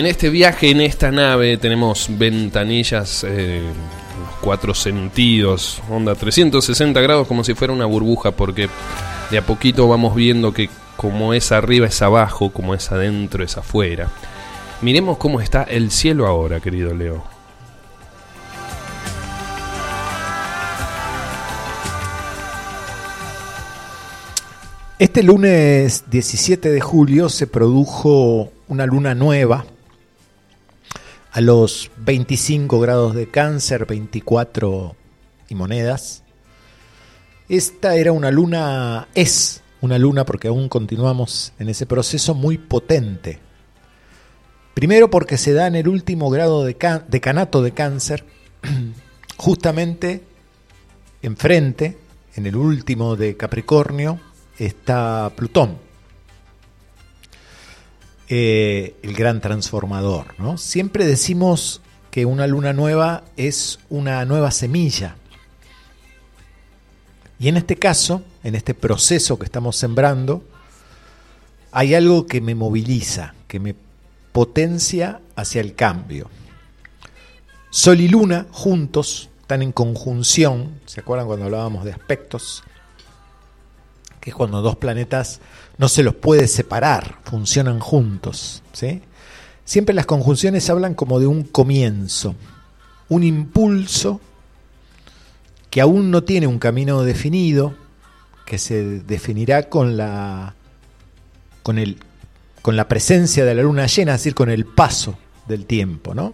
en 0.06 0.10
este 0.10 0.30
viaje, 0.30 0.70
en 0.70 0.80
esta 0.80 1.10
nave, 1.10 1.56
tenemos 1.56 2.06
ventanillas, 2.08 3.26
eh, 3.28 3.60
los 4.20 4.36
cuatro 4.40 4.72
sentidos, 4.72 5.82
onda 5.90 6.14
360 6.14 7.00
grados, 7.00 7.26
como 7.26 7.42
si 7.42 7.54
fuera 7.54 7.72
una 7.72 7.86
burbuja, 7.86 8.30
porque 8.30 8.68
de 9.32 9.38
a 9.38 9.42
poquito 9.42 9.88
vamos 9.88 10.14
viendo 10.14 10.52
que 10.52 10.70
como 10.96 11.34
es 11.34 11.50
arriba 11.50 11.88
es 11.88 12.00
abajo, 12.02 12.50
como 12.50 12.72
es 12.72 12.92
adentro 12.92 13.42
es 13.42 13.56
afuera. 13.56 14.08
Miremos 14.80 15.18
cómo 15.18 15.40
está 15.40 15.64
el 15.64 15.90
cielo 15.90 16.28
ahora, 16.28 16.60
querido 16.60 16.94
Leo. 16.94 17.24
Este 25.00 25.24
lunes 25.24 26.04
17 26.08 26.70
de 26.70 26.80
julio 26.80 27.28
se 27.28 27.48
produjo 27.48 28.52
una 28.68 28.86
luna 28.86 29.16
nueva 29.16 29.66
a 31.36 31.42
los 31.42 31.90
25 31.98 32.80
grados 32.80 33.14
de 33.14 33.28
cáncer, 33.28 33.84
24 33.84 34.96
y 35.50 35.54
monedas. 35.54 36.22
Esta 37.50 37.96
era 37.96 38.10
una 38.12 38.30
luna, 38.30 39.08
es 39.14 39.62
una 39.82 39.98
luna 39.98 40.24
porque 40.24 40.48
aún 40.48 40.70
continuamos 40.70 41.52
en 41.58 41.68
ese 41.68 41.84
proceso 41.84 42.34
muy 42.34 42.56
potente. 42.56 43.38
Primero 44.72 45.10
porque 45.10 45.36
se 45.36 45.52
da 45.52 45.66
en 45.66 45.74
el 45.74 45.88
último 45.88 46.30
grado 46.30 46.64
de 46.64 46.74
can- 46.76 47.04
decanato 47.08 47.62
de 47.62 47.72
cáncer, 47.72 48.24
justamente 49.36 50.24
enfrente, 51.20 51.98
en 52.34 52.46
el 52.46 52.56
último 52.56 53.14
de 53.14 53.36
Capricornio, 53.36 54.20
está 54.58 55.30
Plutón, 55.36 55.76
eh, 58.28 58.96
el 59.02 59.14
gran 59.14 59.40
transformador. 59.40 60.34
¿no? 60.38 60.58
Siempre 60.58 61.06
decimos 61.06 61.80
que 62.10 62.24
una 62.26 62.46
luna 62.46 62.72
nueva 62.72 63.24
es 63.36 63.78
una 63.88 64.24
nueva 64.24 64.50
semilla. 64.50 65.16
Y 67.38 67.48
en 67.48 67.56
este 67.56 67.76
caso, 67.76 68.22
en 68.42 68.54
este 68.54 68.72
proceso 68.74 69.38
que 69.38 69.44
estamos 69.44 69.76
sembrando, 69.76 70.42
hay 71.72 71.94
algo 71.94 72.26
que 72.26 72.40
me 72.40 72.54
moviliza, 72.54 73.34
que 73.46 73.60
me 73.60 73.74
potencia 74.32 75.20
hacia 75.34 75.60
el 75.60 75.74
cambio. 75.74 76.30
Sol 77.70 78.00
y 78.00 78.08
luna 78.08 78.46
juntos, 78.50 79.28
están 79.42 79.62
en 79.62 79.72
conjunción, 79.72 80.80
¿se 80.86 81.00
acuerdan 81.00 81.26
cuando 81.26 81.44
hablábamos 81.44 81.84
de 81.84 81.92
aspectos? 81.92 82.64
Que 84.20 84.30
es 84.30 84.36
cuando 84.36 84.62
dos 84.62 84.76
planetas 84.76 85.40
no 85.78 85.88
se 85.88 86.02
los 86.02 86.14
puede 86.14 86.48
separar, 86.48 87.18
funcionan 87.24 87.80
juntos. 87.80 88.62
¿sí? 88.72 89.02
Siempre 89.64 89.94
las 89.94 90.06
conjunciones 90.06 90.68
hablan 90.70 90.94
como 90.94 91.20
de 91.20 91.26
un 91.26 91.42
comienzo, 91.42 92.34
un 93.08 93.22
impulso 93.22 94.20
que 95.70 95.80
aún 95.80 96.10
no 96.10 96.24
tiene 96.24 96.46
un 96.46 96.58
camino 96.58 97.02
definido, 97.02 97.74
que 98.46 98.58
se 98.58 99.00
definirá 99.00 99.68
con 99.68 99.96
la, 99.96 100.54
con 101.62 101.78
el, 101.78 101.98
con 102.62 102.76
la 102.76 102.88
presencia 102.88 103.44
de 103.44 103.54
la 103.54 103.62
luna 103.62 103.86
llena, 103.86 104.14
es 104.14 104.20
decir, 104.20 104.34
con 104.34 104.48
el 104.48 104.64
paso 104.64 105.18
del 105.46 105.66
tiempo. 105.66 106.14
¿no? 106.14 106.32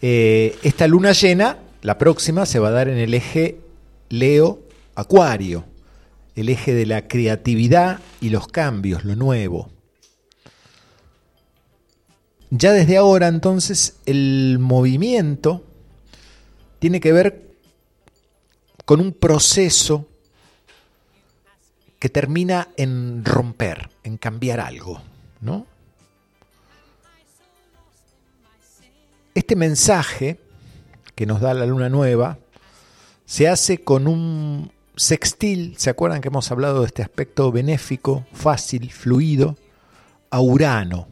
Eh, 0.00 0.56
esta 0.62 0.86
luna 0.86 1.12
llena, 1.12 1.58
la 1.82 1.98
próxima, 1.98 2.46
se 2.46 2.58
va 2.58 2.68
a 2.68 2.72
dar 2.72 2.88
en 2.88 2.98
el 2.98 3.12
eje 3.12 3.60
Leo-Acuario, 4.08 5.64
el 6.36 6.48
eje 6.48 6.74
de 6.74 6.86
la 6.86 7.08
creatividad 7.08 8.00
y 8.20 8.30
los 8.30 8.48
cambios, 8.48 9.04
lo 9.04 9.16
nuevo. 9.16 9.70
Ya 12.50 12.72
desde 12.72 12.96
ahora 12.96 13.28
entonces 13.28 13.96
el 14.04 14.58
movimiento 14.60 15.64
tiene 16.78 17.00
que 17.00 17.12
ver 17.12 17.56
con 18.84 19.00
un 19.00 19.12
proceso 19.12 20.06
que 21.98 22.08
termina 22.08 22.68
en 22.76 23.24
romper, 23.24 23.88
en 24.02 24.16
cambiar 24.16 24.60
algo, 24.60 25.00
¿no? 25.40 25.66
Este 29.34 29.56
mensaje 29.56 30.38
que 31.14 31.24
nos 31.24 31.40
da 31.40 31.54
la 31.54 31.64
luna 31.64 31.88
nueva 31.88 32.38
se 33.24 33.48
hace 33.48 33.78
con 33.78 34.08
un 34.08 34.72
sextil, 34.96 35.74
¿se 35.78 35.90
acuerdan 35.90 36.20
que 36.20 36.28
hemos 36.28 36.50
hablado 36.50 36.80
de 36.80 36.86
este 36.86 37.02
aspecto 37.02 37.50
benéfico, 37.52 38.26
fácil, 38.32 38.90
fluido, 38.92 39.56
a 40.30 40.40
Urano, 40.40 41.08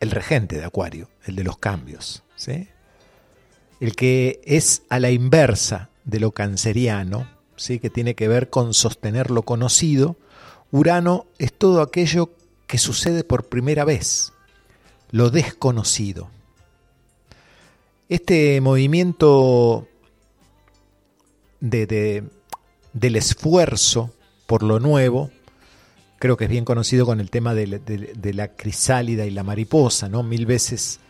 el 0.00 0.10
regente 0.10 0.56
de 0.56 0.64
Acuario, 0.64 1.08
el 1.24 1.36
de 1.36 1.44
los 1.44 1.58
cambios, 1.58 2.22
¿sí? 2.36 2.68
El 3.80 3.96
que 3.96 4.40
es 4.44 4.82
a 4.88 5.00
la 5.00 5.10
inversa 5.10 5.90
de 6.04 6.20
lo 6.20 6.30
canceriano, 6.32 7.28
¿sí? 7.56 7.78
que 7.80 7.90
tiene 7.90 8.14
que 8.14 8.28
ver 8.28 8.50
con 8.50 8.74
sostener 8.74 9.30
lo 9.30 9.42
conocido. 9.42 10.16
Urano 10.70 11.26
es 11.38 11.52
todo 11.52 11.82
aquello 11.82 12.30
que 12.66 12.78
sucede 12.78 13.24
por 13.24 13.46
primera 13.48 13.84
vez, 13.84 14.32
lo 15.10 15.30
desconocido. 15.30 16.30
Este 18.08 18.60
movimiento 18.60 19.88
de, 21.60 21.86
de- 21.86 22.24
del 22.94 23.16
esfuerzo 23.16 24.14
por 24.46 24.62
lo 24.62 24.80
nuevo, 24.80 25.30
creo 26.18 26.36
que 26.36 26.44
es 26.44 26.50
bien 26.50 26.64
conocido 26.64 27.04
con 27.04 27.20
el 27.20 27.28
tema 27.30 27.54
de, 27.54 27.66
la- 28.32 28.48
crisálida 28.48 29.26
y 29.26 29.30
la 29.30 29.42
mariposa, 29.42 30.08
¿no? 30.08 30.22
Mil 30.22 30.46
veces 30.46 31.00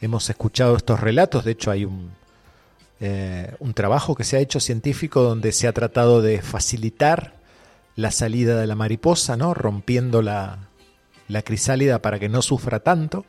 hemos 0.00 0.30
escuchado 0.30 0.76
estos 0.76 1.00
relatos, 1.00 1.44
de 1.44 1.52
hecho 1.52 1.70
hay 1.70 1.84
un, 1.84 2.10
eh, 3.00 3.54
un 3.58 3.74
trabajo 3.74 4.14
que 4.14 4.24
se 4.24 4.36
ha 4.36 4.40
hecho 4.40 4.60
científico 4.60 5.22
donde 5.22 5.52
se 5.52 5.68
ha 5.68 5.72
tratado 5.72 6.22
de 6.22 6.40
facilitar 6.42 7.34
la 7.96 8.10
salida 8.10 8.58
de 8.60 8.66
la 8.66 8.74
mariposa, 8.74 9.36
¿no? 9.36 9.52
Rompiendo 9.52 10.22
la, 10.22 10.68
la 11.28 11.42
crisálida 11.42 12.00
para 12.00 12.18
que 12.18 12.28
no 12.28 12.40
sufra 12.42 12.80
tanto. 12.80 13.24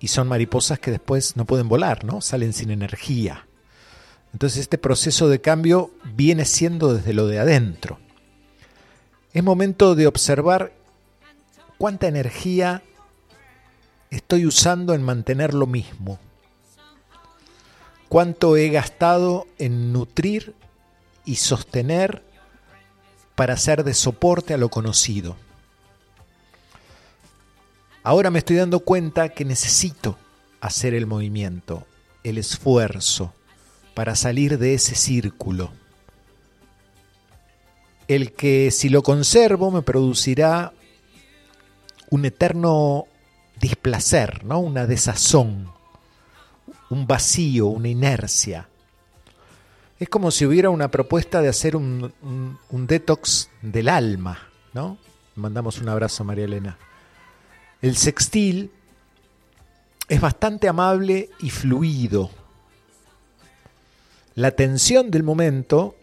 Y 0.00 0.08
son 0.08 0.28
mariposas 0.28 0.78
que 0.78 0.92
después 0.92 1.36
no 1.36 1.44
pueden 1.44 1.68
volar, 1.68 2.04
¿no? 2.04 2.20
Salen 2.20 2.52
sin 2.52 2.70
energía. 2.70 3.47
Entonces 4.32 4.60
este 4.60 4.78
proceso 4.78 5.28
de 5.28 5.40
cambio 5.40 5.90
viene 6.14 6.44
siendo 6.44 6.94
desde 6.94 7.12
lo 7.12 7.26
de 7.26 7.38
adentro. 7.38 7.98
Es 9.32 9.42
momento 9.42 9.94
de 9.94 10.06
observar 10.06 10.72
cuánta 11.78 12.08
energía 12.08 12.82
estoy 14.10 14.46
usando 14.46 14.94
en 14.94 15.02
mantener 15.02 15.54
lo 15.54 15.66
mismo. 15.66 16.18
Cuánto 18.08 18.56
he 18.56 18.70
gastado 18.70 19.46
en 19.58 19.92
nutrir 19.92 20.54
y 21.24 21.36
sostener 21.36 22.22
para 23.34 23.56
ser 23.56 23.84
de 23.84 23.94
soporte 23.94 24.54
a 24.54 24.58
lo 24.58 24.70
conocido. 24.70 25.36
Ahora 28.02 28.30
me 28.30 28.38
estoy 28.38 28.56
dando 28.56 28.80
cuenta 28.80 29.28
que 29.28 29.44
necesito 29.44 30.18
hacer 30.60 30.94
el 30.94 31.06
movimiento, 31.06 31.86
el 32.24 32.38
esfuerzo, 32.38 33.34
para 33.98 34.14
salir 34.14 34.58
de 34.58 34.74
ese 34.74 34.94
círculo. 34.94 35.72
El 38.06 38.32
que 38.32 38.70
si 38.70 38.90
lo 38.90 39.02
conservo 39.02 39.72
me 39.72 39.82
producirá 39.82 40.72
un 42.08 42.24
eterno 42.24 43.06
displacer, 43.60 44.44
¿no? 44.44 44.60
una 44.60 44.86
desazón, 44.86 45.72
un 46.90 47.08
vacío, 47.08 47.66
una 47.66 47.88
inercia. 47.88 48.68
Es 49.98 50.08
como 50.08 50.30
si 50.30 50.46
hubiera 50.46 50.70
una 50.70 50.92
propuesta 50.92 51.42
de 51.42 51.48
hacer 51.48 51.74
un, 51.74 52.12
un- 52.22 52.86
detox 52.86 53.50
del 53.62 53.88
alma, 53.88 54.38
¿no? 54.74 54.96
Mandamos 55.34 55.78
un 55.80 55.88
abrazo 55.88 56.22
a 56.22 56.26
María 56.26 56.44
Elena. 56.44 56.78
El 57.82 57.96
sextil 57.96 58.70
es 60.08 60.20
bastante 60.20 60.68
amable 60.68 61.30
y 61.40 61.50
fluido. 61.50 62.30
La 64.38 64.52
tensión 64.52 65.10
del 65.10 65.24
momento 65.24 65.96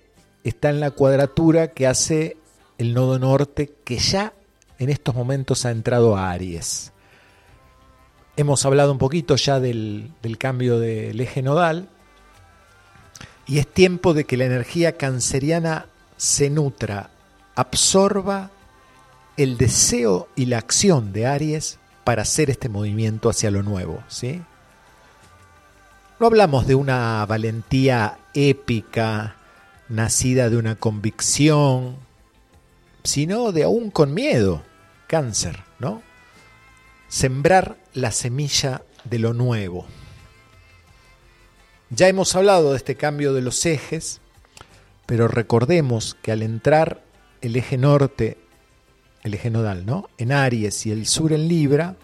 está 0.44 0.70
en 0.70 0.82
la 0.82 0.92
cuadratura 0.92 1.70
que 1.70 1.88
hace 1.88 2.36
el 2.78 2.94
nodo 2.94 3.18
norte 3.18 3.72
que 3.86 3.98
ya 3.98 4.34
en 4.78 4.90
estos 4.90 5.16
momentos 5.16 5.66
ha 5.66 5.72
entrado 5.72 6.18
a 6.18 6.32
Aries. 6.32 6.92
Hemos 8.36 8.66
hablado 8.66 8.92
un 8.92 8.98
poquito 8.98 9.38
ya 9.38 9.62
del, 9.62 10.12
del 10.22 10.38
cambio 10.38 10.80
del 10.80 11.18
eje 11.22 11.42
nodal 11.42 11.88
y 13.48 13.60
es 13.60 13.68
tiempo 13.68 14.14
de 14.14 14.26
que 14.26 14.36
la 14.36 14.44
energía 14.44 14.98
canceriana 14.98 15.86
se 16.18 16.50
nutra, 16.50 17.12
absorba 17.56 18.52
el 19.38 19.58
deseo 19.58 20.28
y 20.36 20.48
la 20.48 20.58
acción 20.58 21.14
de 21.14 21.26
Aries 21.26 21.80
para 22.04 22.24
hacer 22.24 22.50
este 22.50 22.68
movimiento 22.68 23.30
hacia 23.30 23.50
lo 23.50 23.64
nuevo, 23.64 24.04
¿sí? 24.10 24.42
No 26.20 26.28
hablamos 26.28 26.68
de 26.68 26.76
una 26.76 27.26
valentía 27.26 28.18
épica, 28.36 29.38
nacida 29.90 30.52
de 30.52 30.58
una 30.58 30.76
convicción, 30.76 31.96
sino 33.04 33.52
de 33.52 33.64
aún 33.64 33.90
con 33.90 34.14
miedo, 34.14 34.62
cáncer, 35.08 35.64
¿no? 35.80 36.04
sembrar 37.08 37.78
la 37.94 38.12
semilla 38.12 38.84
de 39.06 39.20
lo 39.20 39.34
nuevo. 39.34 39.86
Ya 41.90 42.10
hemos 42.10 42.36
hablado 42.36 42.72
de 42.72 42.78
este 42.78 42.96
cambio 42.96 43.34
de 43.34 43.42
los 43.42 43.66
ejes, 43.66 44.20
pero 45.06 45.28
recordemos 45.28 46.18
que 46.22 46.32
al 46.32 46.42
entrar 46.42 47.04
el 47.42 47.56
eje 47.56 47.78
norte, 47.78 48.38
el 49.24 49.34
eje 49.34 49.50
nodal, 49.50 49.86
¿no? 49.86 50.10
En 50.18 50.32
Aries 50.32 50.86
y 50.86 50.92
el 50.92 51.06
sur 51.06 51.32
en 51.32 51.48
Libra, 51.48 51.96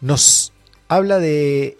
nos 0.00 0.52
habla 0.88 1.18
de 1.18 1.76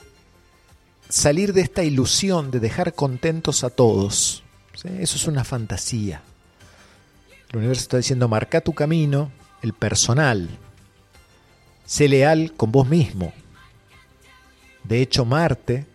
salir 1.08 1.52
de 1.52 1.60
esta 1.62 1.84
ilusión 1.84 2.50
de 2.50 2.60
dejar 2.60 2.94
contentos 2.94 3.64
a 3.64 3.70
todos. 3.70 4.42
Eso 4.84 5.16
es 5.16 5.26
una 5.26 5.44
fantasía. 5.44 6.22
El 7.50 7.58
universo 7.58 7.82
está 7.82 7.96
diciendo, 7.96 8.28
marca 8.28 8.60
tu 8.60 8.74
camino, 8.74 9.30
el 9.62 9.72
personal. 9.72 10.48
Sé 11.84 12.08
leal 12.08 12.52
con 12.56 12.72
vos 12.72 12.88
mismo. 12.88 13.32
De 14.84 15.00
hecho, 15.00 15.24
Marte, 15.24 15.86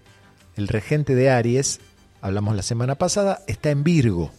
el 0.56 0.67
regente 0.67 1.15
de 1.15 1.30
Aries, 1.30 1.80
hablamos 2.21 2.56
la 2.56 2.63
semana 2.63 2.95
pasada, 2.95 3.43
está 3.47 3.69
en 3.69 3.84
Virgo. 3.84 4.32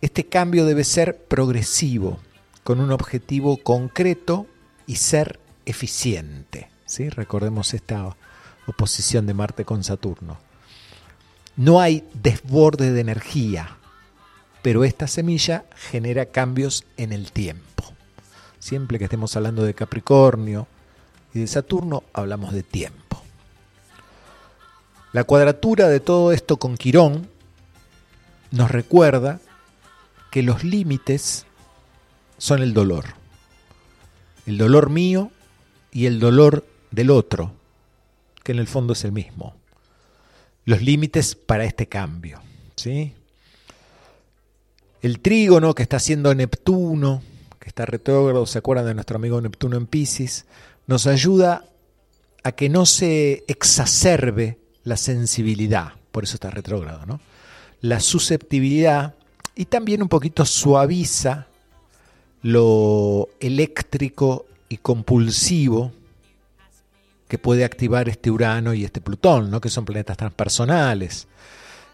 Este 0.00 0.26
cambio 0.26 0.64
debe 0.64 0.84
ser 0.84 1.24
progresivo, 1.24 2.18
con 2.64 2.80
un 2.80 2.90
objetivo 2.90 3.58
concreto 3.58 4.46
y 4.86 4.96
ser 4.96 5.38
eficiente. 5.66 6.70
¿sí? 6.86 7.08
Recordemos 7.08 7.74
esta 7.74 8.16
oposición 8.70 9.26
de 9.26 9.34
Marte 9.34 9.64
con 9.64 9.84
Saturno. 9.84 10.38
No 11.56 11.80
hay 11.80 12.04
desborde 12.14 12.92
de 12.92 13.00
energía, 13.00 13.76
pero 14.62 14.84
esta 14.84 15.06
semilla 15.06 15.64
genera 15.76 16.26
cambios 16.26 16.84
en 16.96 17.12
el 17.12 17.32
tiempo. 17.32 17.84
Siempre 18.58 18.98
que 18.98 19.04
estemos 19.04 19.36
hablando 19.36 19.62
de 19.62 19.74
Capricornio 19.74 20.66
y 21.34 21.40
de 21.40 21.46
Saturno, 21.46 22.04
hablamos 22.12 22.52
de 22.52 22.62
tiempo. 22.62 23.22
La 25.12 25.24
cuadratura 25.24 25.88
de 25.88 26.00
todo 26.00 26.32
esto 26.32 26.56
con 26.56 26.76
Quirón 26.76 27.28
nos 28.50 28.70
recuerda 28.70 29.40
que 30.30 30.42
los 30.42 30.62
límites 30.62 31.46
son 32.38 32.62
el 32.62 32.74
dolor. 32.74 33.06
El 34.46 34.56
dolor 34.56 34.90
mío 34.90 35.30
y 35.92 36.06
el 36.06 36.20
dolor 36.20 36.64
del 36.90 37.10
otro, 37.10 37.52
que 38.42 38.52
en 38.52 38.58
el 38.58 38.66
fondo 38.66 38.92
es 38.92 39.04
el 39.04 39.12
mismo. 39.12 39.54
Los 40.64 40.82
límites 40.82 41.34
para 41.34 41.64
este 41.64 41.86
cambio. 41.86 42.40
¿sí? 42.76 43.14
El 45.02 45.20
trígono 45.20 45.74
que 45.74 45.82
está 45.82 45.96
haciendo 45.96 46.34
Neptuno, 46.34 47.22
que 47.58 47.68
está 47.68 47.86
retrógrado, 47.86 48.46
¿se 48.46 48.58
acuerdan 48.58 48.86
de 48.86 48.94
nuestro 48.94 49.16
amigo 49.16 49.40
Neptuno 49.40 49.76
en 49.76 49.86
Pisces? 49.86 50.46
Nos 50.86 51.06
ayuda 51.06 51.64
a 52.42 52.52
que 52.52 52.68
no 52.68 52.86
se 52.86 53.44
exacerbe 53.48 54.58
la 54.84 54.96
sensibilidad, 54.96 55.92
por 56.10 56.24
eso 56.24 56.34
está 56.34 56.50
retrógrado, 56.50 57.04
¿no? 57.06 57.20
La 57.80 58.00
susceptibilidad 58.00 59.14
y 59.54 59.66
también 59.66 60.02
un 60.02 60.08
poquito 60.08 60.44
suaviza 60.44 61.46
lo 62.42 63.28
eléctrico 63.40 64.46
y 64.68 64.78
compulsivo 64.78 65.92
que 67.30 67.38
puede 67.38 67.64
activar 67.64 68.08
este 68.08 68.30
Urano 68.30 68.74
y 68.74 68.84
este 68.84 69.00
Plutón, 69.00 69.50
¿no? 69.50 69.60
que 69.60 69.70
son 69.70 69.86
planetas 69.86 70.18
transpersonales. 70.18 71.28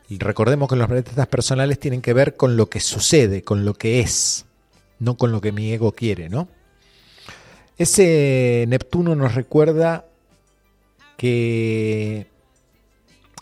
Recordemos 0.08 0.68
que 0.68 0.76
los 0.76 0.86
planetas 0.86 1.14
transpersonales 1.14 1.78
tienen 1.78 2.00
que 2.00 2.14
ver 2.14 2.36
con 2.36 2.56
lo 2.56 2.70
que 2.70 2.80
sucede, 2.80 3.42
con 3.42 3.64
lo 3.66 3.74
que 3.74 4.00
es, 4.00 4.46
no 4.98 5.16
con 5.16 5.32
lo 5.32 5.42
que 5.42 5.52
mi 5.52 5.70
ego 5.70 5.92
quiere, 5.92 6.30
¿no? 6.30 6.48
Ese 7.76 8.64
Neptuno 8.66 9.14
nos 9.14 9.34
recuerda 9.34 10.06
que 11.18 12.28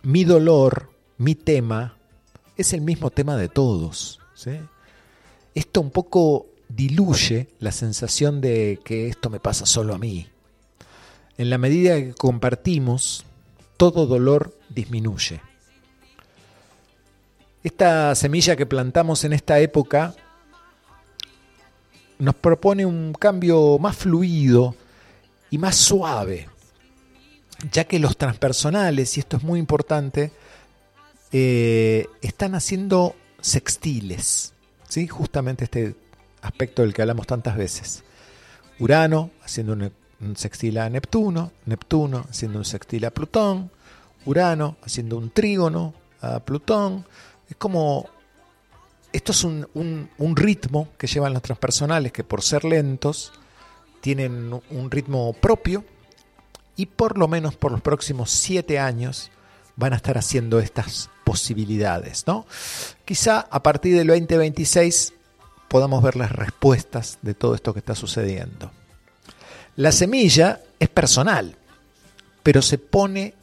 mi 0.02 0.24
dolor, 0.24 0.90
mi 1.18 1.37
tema, 1.37 1.96
es 2.57 2.72
el 2.72 2.80
mismo 2.80 3.11
tema 3.11 3.37
de 3.37 3.48
todos. 3.48 4.18
Esto 5.55 5.80
un 5.80 5.90
poco 5.90 6.47
diluye 6.68 7.51
la 7.61 7.70
sensación 7.70 8.40
de 8.40 8.80
que 8.84 9.07
esto 9.07 9.30
me 9.30 9.38
pasa 9.38 9.64
solo 9.64 9.95
a 9.95 9.99
mí. 9.99 10.26
En 11.37 11.51
la 11.51 11.59
medida 11.59 11.97
que 11.97 12.14
compartimos, 12.14 13.24
todo 13.76 14.07
dolor 14.07 14.57
disminuye. 14.68 15.41
Esta 17.62 18.14
semilla 18.14 18.57
que 18.57 18.66
plantamos 18.66 19.24
en 19.24 19.32
esta 19.32 19.59
época 19.59 20.14
nos 22.18 22.35
propone 22.35 22.87
un 22.87 23.12
cambio 23.14 23.78
más 23.78 23.97
fluido 23.97 24.76
y 25.51 25.59
más 25.59 25.76
suave, 25.76 26.49
ya 27.72 27.85
que 27.85 27.99
los 27.99 28.16
transpersonales, 28.16 29.16
y 29.16 29.20
esto 29.20 29.39
es 29.39 29.43
muy 29.43 29.59
importante, 29.59 30.32
eh, 31.32 32.07
están 32.22 32.55
haciendo 32.55 33.16
sextiles, 33.41 34.53
¿sí? 34.89 35.09
justamente 35.09 35.64
este 35.64 35.97
aspecto 36.43 36.82
del 36.82 36.95
que 36.95 37.03
hablamos 37.03 37.26
tantas 37.26 37.57
veces. 37.57 38.05
Urano 38.78 39.30
haciendo 39.43 39.72
un, 39.72 39.93
un 40.21 40.37
sextil 40.37 40.79
a 40.79 40.89
Neptuno, 40.89 41.53
Neptuno 41.67 42.25
haciendo 42.31 42.59
un 42.59 42.65
sextil 42.65 43.05
a 43.05 43.11
Plutón, 43.11 43.71
Urano 44.27 44.77
haciendo 44.83 45.17
un 45.19 45.31
trígono 45.31 45.95
a 46.21 46.41
Plutón. 46.41 47.05
Es 47.49 47.57
como, 47.57 48.07
esto 49.12 49.33
es 49.33 49.45
un, 49.45 49.67
un- 49.75 50.37
ritmo 50.37 50.89
que 50.99 51.07
llevan 51.07 51.33
los 51.35 51.43
transpersonales 51.43 52.12
que 52.12 52.25
por 52.25 52.43
ser 52.43 52.65
lentos 52.65 53.33
tienen 54.01 54.53
un 54.71 54.91
ritmo 54.91 55.33
propio 55.35 55.85
y 56.77 56.87
por 56.87 57.19
lo 57.19 57.29
menos 57.29 57.55
por 57.57 57.73
los 57.73 57.81
próximos 57.81 58.31
siete 58.31 58.79
años 58.79 59.31
van 59.77 59.93
a 59.93 59.97
estar 59.97 60.19
haciendo 60.19 60.59
estas 60.61 61.11
posibilidades, 61.25 62.27
¿no? 62.27 62.47
Quizá 63.05 63.41
a 63.51 63.62
partir 63.62 63.97
del 63.97 64.07
2026 64.09 65.12
podamos 65.69 66.03
ver 66.03 66.17
las 66.17 66.31
respuestas 66.33 67.19
de 67.23 67.35
todo 67.35 67.55
esto 67.55 67.73
que 67.73 67.81
está 67.81 67.95
sucediendo. 67.95 68.71
La 69.77 69.91
semilla 69.91 70.61
es 70.79 70.89
personal, 70.89 71.57
pero 72.43 72.62
se 72.62 72.79
pone 72.79 73.35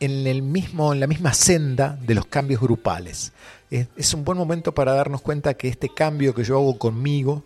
en, 0.00 0.26
el 0.26 0.42
mismo, 0.42 0.92
en 0.92 0.98
la 0.98 1.06
misma 1.06 1.34
senda 1.34 1.96
de 2.00 2.14
los 2.16 2.26
cambios 2.26 2.60
grupales. 2.60 3.32
Es, 3.70 3.86
es 3.96 4.12
un 4.12 4.24
buen 4.24 4.36
momento 4.36 4.72
para 4.74 4.94
darnos 4.94 5.20
cuenta 5.20 5.54
que 5.54 5.68
este 5.68 5.88
cambio 5.88 6.34
que 6.34 6.42
yo 6.42 6.56
hago 6.56 6.78
conmigo 6.78 7.44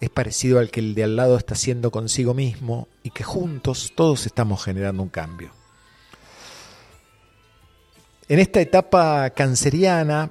es 0.00 0.10
parecido 0.10 0.58
al 0.58 0.70
que 0.70 0.80
el 0.80 0.94
de 0.94 1.04
al 1.04 1.14
lado 1.14 1.36
está 1.36 1.54
haciendo 1.54 1.92
consigo 1.92 2.34
mismo 2.34 2.88
y 3.04 3.10
que 3.10 3.22
juntos 3.22 3.92
todos 3.94 4.26
estamos 4.26 4.64
generando 4.64 5.02
un 5.02 5.08
cambio. 5.08 5.50
En 8.28 8.40
esta 8.40 8.60
etapa 8.60 9.30
canceriana 9.30 10.30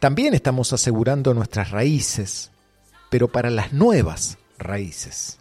también 0.00 0.34
estamos 0.34 0.72
asegurando 0.72 1.32
nuestras 1.32 1.70
raíces, 1.70 2.50
pero 3.08 3.28
para 3.28 3.50
las 3.50 3.72
nuevas 3.72 4.38
raíces. 4.60 5.38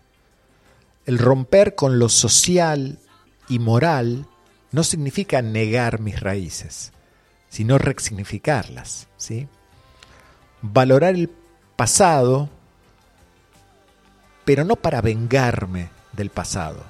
El 1.06 1.18
romper 1.18 1.76
con 1.76 2.00
lo 2.00 2.10
social 2.10 3.00
y 3.48 3.60
moral 3.60 4.28
no 4.72 4.84
significa 4.84 5.42
negar 5.42 6.00
mis 6.00 6.20
raíces, 6.20 6.92
sino 7.50 7.78
resignificarlas. 7.78 9.08
¿sí? 9.18 9.48
Valorar 10.62 11.16
el 11.16 11.30
pasado, 11.76 12.50
pero 14.46 14.64
no 14.64 14.76
para 14.76 15.02
vengarme 15.02 15.90
del 16.14 16.30
pasado. 16.30 16.84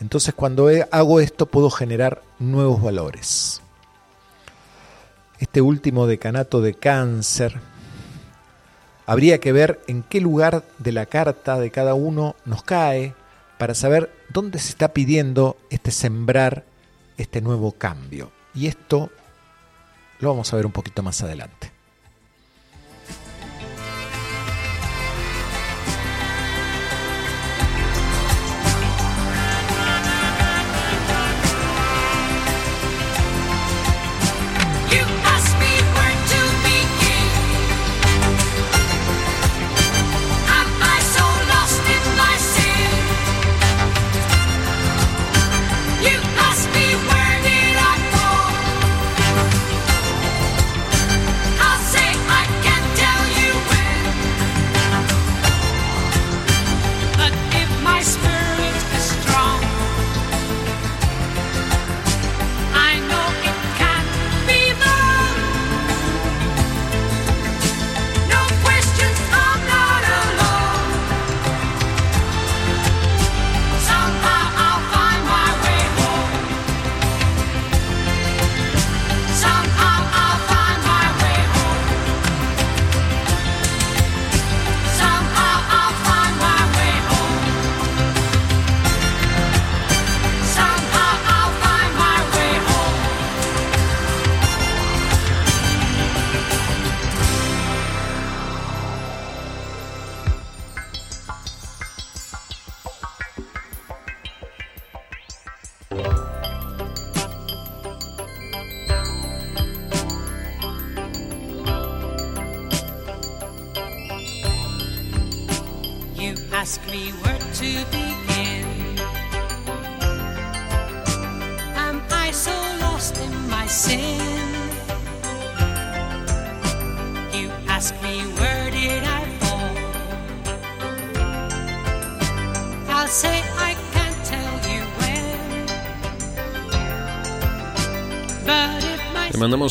Entonces 0.00 0.34
cuando 0.34 0.68
hago 0.90 1.20
esto 1.20 1.46
puedo 1.46 1.70
generar 1.70 2.22
nuevos 2.38 2.82
valores. 2.82 3.60
Este 5.38 5.60
último 5.60 6.06
decanato 6.06 6.60
de 6.60 6.74
cáncer, 6.74 7.60
habría 9.10 9.40
que 9.40 9.50
ver 9.50 9.80
en 9.88 10.04
qué 10.04 10.20
lugar 10.20 10.62
de 10.78 10.92
la 10.92 11.04
carta 11.04 11.58
de 11.58 11.72
cada 11.72 11.94
uno 11.94 12.36
nos 12.44 12.62
cae 12.62 13.12
para 13.58 13.74
saber 13.74 14.08
dónde 14.28 14.60
se 14.60 14.68
está 14.68 14.92
pidiendo 14.92 15.56
este 15.68 15.90
sembrar 15.90 16.62
este 17.16 17.40
nuevo 17.40 17.72
cambio. 17.72 18.30
Y 18.54 18.68
esto 18.68 19.10
lo 20.20 20.28
vamos 20.28 20.52
a 20.52 20.56
ver 20.56 20.64
un 20.64 20.70
poquito 20.70 21.02
más 21.02 21.20
adelante. 21.24 21.69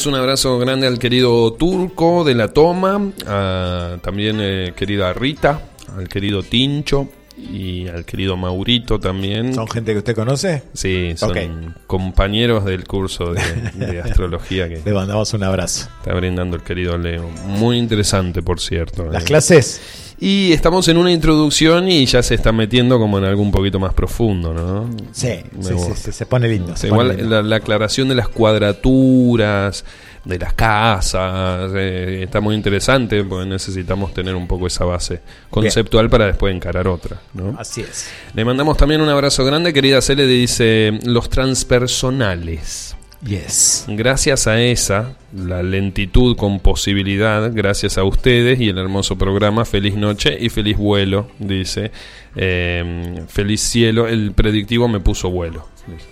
Un 0.09 0.15
abrazo 0.15 0.57
grande 0.57 0.87
al 0.87 0.97
querido 0.97 1.53
Turco 1.53 2.23
de 2.23 2.33
la 2.33 2.47
Toma, 2.47 2.99
a 3.27 3.97
también 4.01 4.37
eh, 4.41 4.73
querida 4.75 5.13
Rita, 5.13 5.61
al 5.95 6.09
querido 6.09 6.41
Tincho 6.41 7.07
y 7.37 7.87
al 7.87 8.05
querido 8.05 8.35
Maurito 8.35 8.99
también. 8.99 9.53
¿Son 9.53 9.67
gente 9.67 9.91
que 9.93 9.99
usted 9.99 10.15
conoce? 10.15 10.63
Sí, 10.73 11.13
son 11.15 11.75
compañeros 11.85 12.65
del 12.65 12.85
curso 12.85 13.33
de, 13.33 13.41
de 13.85 14.01
astrología 14.03 14.67
que 14.67 14.81
Le 14.83 14.93
mandamos 14.93 15.31
un 15.33 15.43
abrazo. 15.43 15.87
está 15.99 16.13
brindando 16.15 16.57
el 16.57 16.63
querido 16.63 16.97
Leo. 16.97 17.29
Muy 17.45 17.77
interesante, 17.77 18.41
por 18.41 18.59
cierto. 18.59 19.05
Las 19.11 19.23
Eh, 19.23 19.27
clases, 19.27 20.08
Y 20.21 20.51
estamos 20.51 20.87
en 20.89 20.97
una 20.97 21.11
introducción 21.11 21.89
y 21.89 22.05
ya 22.05 22.21
se 22.21 22.35
está 22.35 22.51
metiendo 22.51 22.99
como 22.99 23.19
en 23.19 23.23
algo 23.23 23.41
un 23.41 23.51
poquito 23.51 23.79
más 23.79 23.93
profundo, 23.93 24.53
¿no? 24.53 24.89
sí, 25.13 25.39
sí, 25.61 25.73
sí, 25.95 26.11
se 26.11 26.25
pone 26.25 26.49
lindo. 26.49 26.73
Pone 26.73 26.87
igual 26.87 27.07
lindo. 27.15 27.29
la, 27.29 27.41
la 27.41 27.55
aclaración 27.55 28.09
de 28.09 28.15
las 28.15 28.27
cuadraturas, 28.27 29.85
de 30.25 30.37
las 30.37 30.53
casas, 30.53 31.71
eh, 31.73 32.21
está 32.23 32.41
muy 32.41 32.55
interesante 32.55 33.23
porque 33.23 33.47
necesitamos 33.47 34.13
tener 34.13 34.35
un 34.35 34.47
poco 34.47 34.67
esa 34.67 34.83
base 34.83 35.21
conceptual 35.49 36.09
para 36.09 36.25
después 36.25 36.53
encarar 36.53 36.87
otra. 36.87 37.21
¿no? 37.33 37.55
Así 37.57 37.81
es. 37.81 38.09
Le 38.33 38.43
mandamos 38.43 38.75
también 38.75 38.99
un 38.99 39.09
abrazo 39.09 39.45
grande, 39.45 39.71
querida 39.71 40.01
Cele, 40.01 40.27
dice 40.27 40.99
los 41.03 41.29
transpersonales. 41.29 42.95
Yes. 43.25 43.85
Gracias 43.89 44.47
a 44.47 44.61
esa, 44.61 45.13
la 45.35 45.61
lentitud 45.61 46.37
con 46.37 46.59
posibilidad, 46.59 47.51
gracias 47.53 47.97
a 47.97 48.03
ustedes 48.05 48.59
y 48.61 48.69
el 48.69 48.77
hermoso 48.77 49.17
programa, 49.17 49.65
feliz 49.65 49.95
noche 49.95 50.37
y 50.39 50.49
feliz 50.49 50.77
vuelo, 50.77 51.27
dice. 51.37 51.91
Eh, 52.35 53.25
feliz 53.27 53.61
cielo, 53.61 54.07
el 54.07 54.31
predictivo 54.31 54.87
me 54.87 54.99
puso 55.01 55.29
vuelo. 55.29 55.67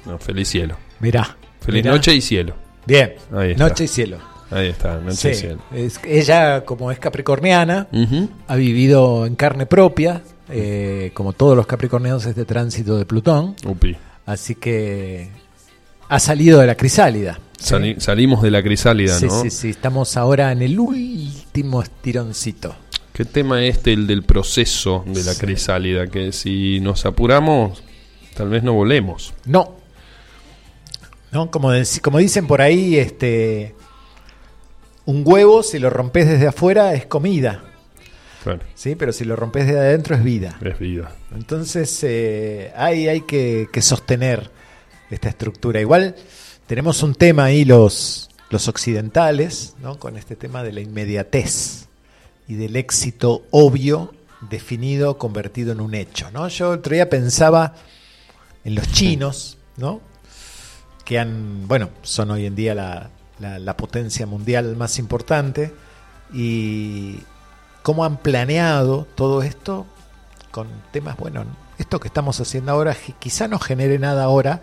No, 0.05 0.17
feliz 0.17 0.49
cielo. 0.49 0.75
Mirá. 0.99 1.37
Feliz 1.61 1.83
mirá. 1.83 1.93
noche 1.95 2.13
y 2.13 2.21
cielo. 2.21 2.55
Bien. 2.85 3.13
Noche 3.57 3.85
y 3.85 3.87
cielo. 3.87 4.17
Ahí 4.49 4.67
está, 4.67 4.99
noche 4.99 5.15
Sí. 5.15 5.27
y 5.29 5.33
cielo. 5.35 5.59
Es- 5.73 5.99
ella, 6.05 6.65
como 6.65 6.91
es 6.91 6.99
capricorniana, 6.99 7.87
ha 8.47 8.55
vivido 8.55 9.25
en 9.25 9.35
carne 9.35 9.65
propia, 9.65 10.21
eh, 10.49 11.11
como 11.13 11.33
todos 11.33 11.55
los 11.55 11.67
capricornianos, 11.67 12.25
este 12.25 12.45
tránsito 12.45 12.97
de 12.97 13.05
Plutón. 13.05 13.55
Upi. 13.65 13.95
Así 14.25 14.55
que 14.55 15.29
ha 16.09 16.19
salido 16.19 16.59
de 16.59 16.67
la 16.67 16.75
crisálida. 16.75 17.39
¿sí? 17.57 17.65
Sali- 17.69 17.95
salimos 17.99 18.41
de 18.41 18.51
la 18.51 18.61
crisálida, 18.63 19.17
sí, 19.17 19.25
¿no? 19.25 19.41
sí, 19.41 19.49
sí. 19.49 19.69
Estamos 19.69 20.15
ahora 20.17 20.51
en 20.51 20.61
el 20.61 20.79
último 20.79 21.81
estironcito. 21.81 22.75
¿Qué 23.13 23.25
tema 23.25 23.63
este, 23.65 23.93
el 23.93 24.05
del 24.05 24.23
proceso 24.23 25.03
de 25.07 25.23
la 25.23 25.33
crisálida? 25.35 26.05
Que 26.07 26.31
si 26.31 26.79
nos 26.81 27.05
apuramos, 27.05 27.81
tal 28.35 28.49
vez 28.49 28.61
no 28.63 28.73
volemos. 28.73 29.33
No. 29.45 29.75
No, 31.31 31.49
como, 31.51 31.71
como 32.03 32.19
dicen 32.19 32.47
por 32.47 32.61
ahí, 32.61 32.95
este 32.97 33.75
un 35.05 35.23
huevo, 35.25 35.63
si 35.63 35.79
lo 35.79 35.89
rompes 35.89 36.27
desde 36.27 36.47
afuera, 36.47 36.93
es 36.93 37.05
comida. 37.05 37.63
Claro, 38.43 38.59
¿sí? 38.75 38.95
Pero 38.95 39.11
si 39.13 39.25
lo 39.25 39.35
rompes 39.35 39.65
desde 39.65 39.79
adentro, 39.79 40.15
es 40.15 40.23
vida. 40.23 40.57
es 40.63 40.77
vida. 40.79 41.15
Entonces, 41.35 41.99
eh, 42.03 42.71
hay, 42.77 43.07
hay 43.07 43.21
que, 43.21 43.67
que 43.73 43.81
sostener 43.81 44.51
esta 45.09 45.29
estructura. 45.29 45.79
Igual 45.81 46.15
tenemos 46.67 47.03
un 47.03 47.15
tema 47.15 47.45
ahí, 47.45 47.65
los, 47.65 48.29
los 48.49 48.67
occidentales, 48.67 49.75
¿no? 49.81 49.97
con 49.99 50.17
este 50.17 50.35
tema 50.35 50.63
de 50.63 50.73
la 50.73 50.81
inmediatez 50.81 51.87
y 52.47 52.55
del 52.55 52.75
éxito 52.75 53.43
obvio, 53.51 54.13
definido, 54.49 55.17
convertido 55.17 55.71
en 55.71 55.81
un 55.81 55.95
hecho. 55.95 56.29
¿no? 56.31 56.47
Yo 56.47 56.71
otro 56.71 56.93
día 56.93 57.09
pensaba 57.09 57.73
en 58.63 58.75
los 58.75 58.91
chinos, 58.91 59.57
¿no? 59.77 60.01
que 61.05 61.19
han, 61.19 61.67
bueno, 61.67 61.89
son 62.01 62.31
hoy 62.31 62.45
en 62.45 62.55
día 62.55 62.75
la, 62.75 63.09
la- 63.39 63.59
la 63.59 63.77
potencia 63.77 64.25
mundial 64.25 64.75
más 64.75 64.99
importante, 64.99 65.73
y 66.33 67.19
cómo 67.83 68.03
han 68.03 68.17
planeado 68.17 69.07
todo 69.15 69.41
esto 69.41 69.85
con 70.51 70.67
temas, 70.91 71.15
bueno, 71.15 71.45
esto 71.77 72.01
que 72.01 72.09
estamos 72.09 72.39
haciendo 72.41 72.73
ahora 72.73 72.97
quizá 73.19 73.47
no 73.47 73.59
genere 73.59 73.97
nada 73.99 74.25
ahora, 74.25 74.61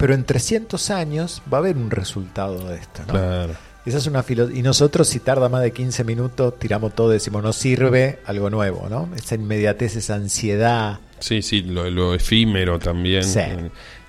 pero 0.00 0.14
en 0.14 0.24
300 0.24 0.90
años 0.90 1.42
va 1.52 1.58
a 1.58 1.60
haber 1.60 1.76
un 1.76 1.90
resultado 1.90 2.70
de 2.70 2.76
esto, 2.76 3.02
¿no? 3.06 3.12
Claro. 3.12 3.52
Esa 3.84 3.98
es 3.98 4.06
una 4.06 4.22
filo 4.22 4.50
y 4.50 4.62
nosotros 4.62 5.06
si 5.08 5.20
tarda 5.20 5.50
más 5.50 5.62
de 5.62 5.72
15 5.72 6.04
minutos 6.04 6.58
tiramos 6.58 6.94
todo, 6.94 7.10
decimos 7.10 7.42
no 7.42 7.52
sirve, 7.52 8.18
algo 8.24 8.48
nuevo, 8.48 8.88
¿no? 8.88 9.10
Esa 9.14 9.34
inmediatez, 9.34 9.96
esa 9.96 10.14
ansiedad. 10.14 11.00
Sí, 11.18 11.42
sí, 11.42 11.60
lo, 11.60 11.90
lo 11.90 12.14
efímero 12.14 12.78
también 12.78 13.24
Sí. 13.24 13.40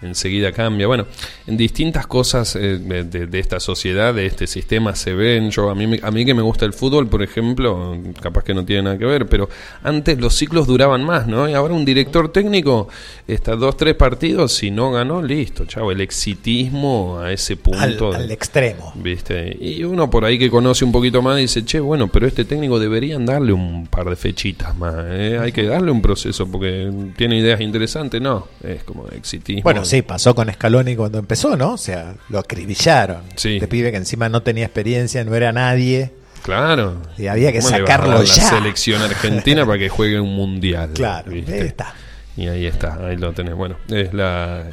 En- 0.02 0.08
enseguida 0.12 0.52
cambia. 0.52 0.88
Bueno, 0.88 1.06
en 1.47 1.58
distintas 1.58 2.06
cosas 2.08 2.56
eh, 2.56 2.78
de, 2.78 3.04
de- 3.06 3.28
de 3.28 3.39
esta 3.39 3.60
sociedad, 3.60 4.14
de 4.14 4.26
este 4.26 4.45
sistema, 4.47 4.95
se 4.95 5.14
ven. 5.14 5.49
Yo 5.52 5.70
a 5.70 5.76
mí, 5.76 5.99
a 6.02 6.12
mí 6.12 6.26
que 6.26 6.34
me 6.34 6.41
gusta 6.41 6.66
el 6.66 6.74
fútbol, 6.74 7.08
por 7.08 7.24
ejemplo, 7.24 7.97
capaz 8.22 8.43
que 8.43 8.54
no 8.54 8.66
tiene 8.66 8.84
nada 8.84 8.97
que 8.97 9.06
ver, 9.06 9.28
pero 9.28 9.49
antes 9.84 10.20
los 10.20 10.36
ciclos 10.36 10.68
duraban 10.68 11.04
más, 11.04 11.28
¿no? 11.28 11.49
Y 11.49 11.54
ahora 11.54 11.74
un 11.74 11.86
director 11.86 12.32
técnico 12.32 12.88
está 13.28 13.56
dos, 13.56 13.78
tres 13.78 13.95
partidos, 13.95 14.52
si 14.54 14.70
no 14.72 14.91
ganó, 14.91 15.22
listo, 15.22 15.66
chavo. 15.66 15.91
El 15.91 16.02
exitismo 16.02 17.20
a 17.20 17.32
ese 17.32 17.56
punto. 17.58 18.14
al 18.14 18.32
extremo. 18.32 18.91
¿Viste? 18.95 19.56
Y 19.60 19.84
uno 19.84 20.10
por 20.10 20.26
ahí 20.26 20.38
que 20.38 20.49
conoce 20.49 20.84
un 20.86 20.91
poquito 20.91 21.22
más 21.22 21.38
dice, 21.38 21.64
che, 21.64 21.80
bueno, 21.80 22.08
pero 22.08 22.28
este 22.28 22.45
técnico 22.45 22.80
deberían 22.80 23.26
darle 23.26 23.54
un 23.54 23.88
par 23.88 24.10
de 24.10 24.16
fechitas 24.16 24.76
más. 24.78 24.95
¿eh? 25.10 25.38
Hay 25.41 25.52
que 25.52 25.64
darle 25.64 25.91
un 25.91 26.02
proceso 26.02 26.49
porque 26.52 26.91
tiene 27.18 27.38
ideas 27.38 27.62
interesantes. 27.62 28.22
No, 28.22 28.47
es 28.64 28.84
como 28.84 29.08
exitismo. 29.10 29.62
Bueno, 29.64 29.86
sí, 29.91 30.01
pasó 30.01 30.33
con 30.35 30.51
Scaloni 30.51 30.95
cuando 30.95 31.19
empezó, 31.19 31.55
¿no? 31.55 31.73
O 31.73 31.77
sea, 31.77 32.15
lo 32.29 32.39
acribillaron. 32.39 33.21
Sí. 33.35 33.55
Este 33.55 33.67
pibe 33.67 33.91
que 33.91 33.97
encima 33.97 34.29
no 34.29 34.41
tenía 34.41 34.65
experiencia, 34.65 35.23
no 35.23 35.35
era 35.35 35.51
nadie. 35.51 36.11
Claro. 36.43 37.01
Y 37.17 37.27
había 37.27 37.51
que 37.51 37.59
¿Cómo 37.59 37.69
le 37.69 37.81
vas 37.81 37.89
a 37.89 37.93
sacarlo 37.93 38.17
dar 38.17 38.27
la 38.27 38.33
ya? 38.33 38.49
selección 38.49 39.01
argentina 39.01 39.65
para 39.65 39.77
que 39.77 39.89
juegue 39.89 40.19
un 40.19 40.35
mundial. 40.35 40.91
Claro, 40.95 41.31
¿viste? 41.31 41.53
ahí 41.53 41.67
está. 41.67 41.93
Y 42.37 42.47
ahí 42.47 42.65
está, 42.65 42.97
ahí 43.05 43.17
lo 43.17 43.33
tenés. 43.33 43.53
Bueno, 43.55 43.75
es 43.89 44.13
la 44.13 44.63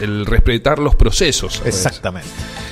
el 0.00 0.24
respetar 0.24 0.78
los 0.78 0.94
procesos. 0.94 1.58
pues. 1.62 1.74
Exactamente. 1.74 2.28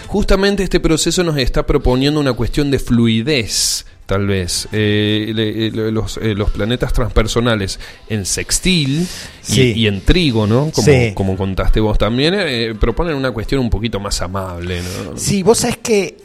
Justamente 0.07 0.63
este 0.63 0.81
proceso 0.81 1.23
nos 1.25 1.37
está 1.37 1.67
proponiendo 1.67 2.19
una 2.21 2.33
cuestión 2.33 2.71
de 2.71 2.79
fluidez, 2.79 3.87
tal 4.11 4.27
vez. 4.27 4.67
Eh, 4.73 5.31
le- 5.33 5.71
le- 5.71 5.93
los, 5.93 6.17
eh, 6.17 6.35
los 6.35 6.51
planetas 6.51 6.93
transpersonales 6.93 7.79
en 8.09 8.27
sextil 8.27 9.03
y, 9.03 9.07
Sí. 9.53 9.73
y 9.77 9.87
en 9.87 10.01
trígono, 10.01 10.73
como, 10.75 10.85
Sí. 10.85 11.13
como 11.15 11.37
contaste 11.37 11.79
vos 11.79 11.97
también, 11.97 12.35
eh, 12.37 12.75
proponen 12.79 13.15
una 13.15 13.31
cuestión 13.31 13.61
un 13.61 13.71
poquito 13.71 14.01
más 14.01 14.21
amable. 14.21 14.83
¿no? 14.83 15.17
Sí, 15.17 15.45
vos 15.45 15.59
sabés 15.59 15.77
que. 15.77 16.17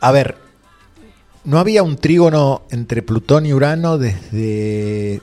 A 0.00 0.12
ver, 0.12 0.36
no 1.44 1.58
había 1.58 1.82
un 1.82 1.96
trígono 1.96 2.66
entre 2.70 3.00
Plutón 3.00 3.46
y 3.46 3.54
Urano 3.54 3.96
desde, 3.96 5.22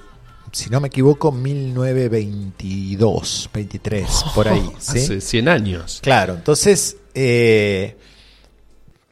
si 0.52 0.72
no 0.72 0.82
me 0.82 0.88
equivoco, 0.88 1.32
1922, 1.32 3.48
23, 3.54 4.08
por 4.36 4.48
ahí. 4.48 4.68
¿sí? 4.80 4.98
Hace 4.98 5.22
100 5.22 5.48
años. 5.50 6.00
Claro, 6.02 6.34
entonces, 6.34 6.98
eh, 7.14 7.96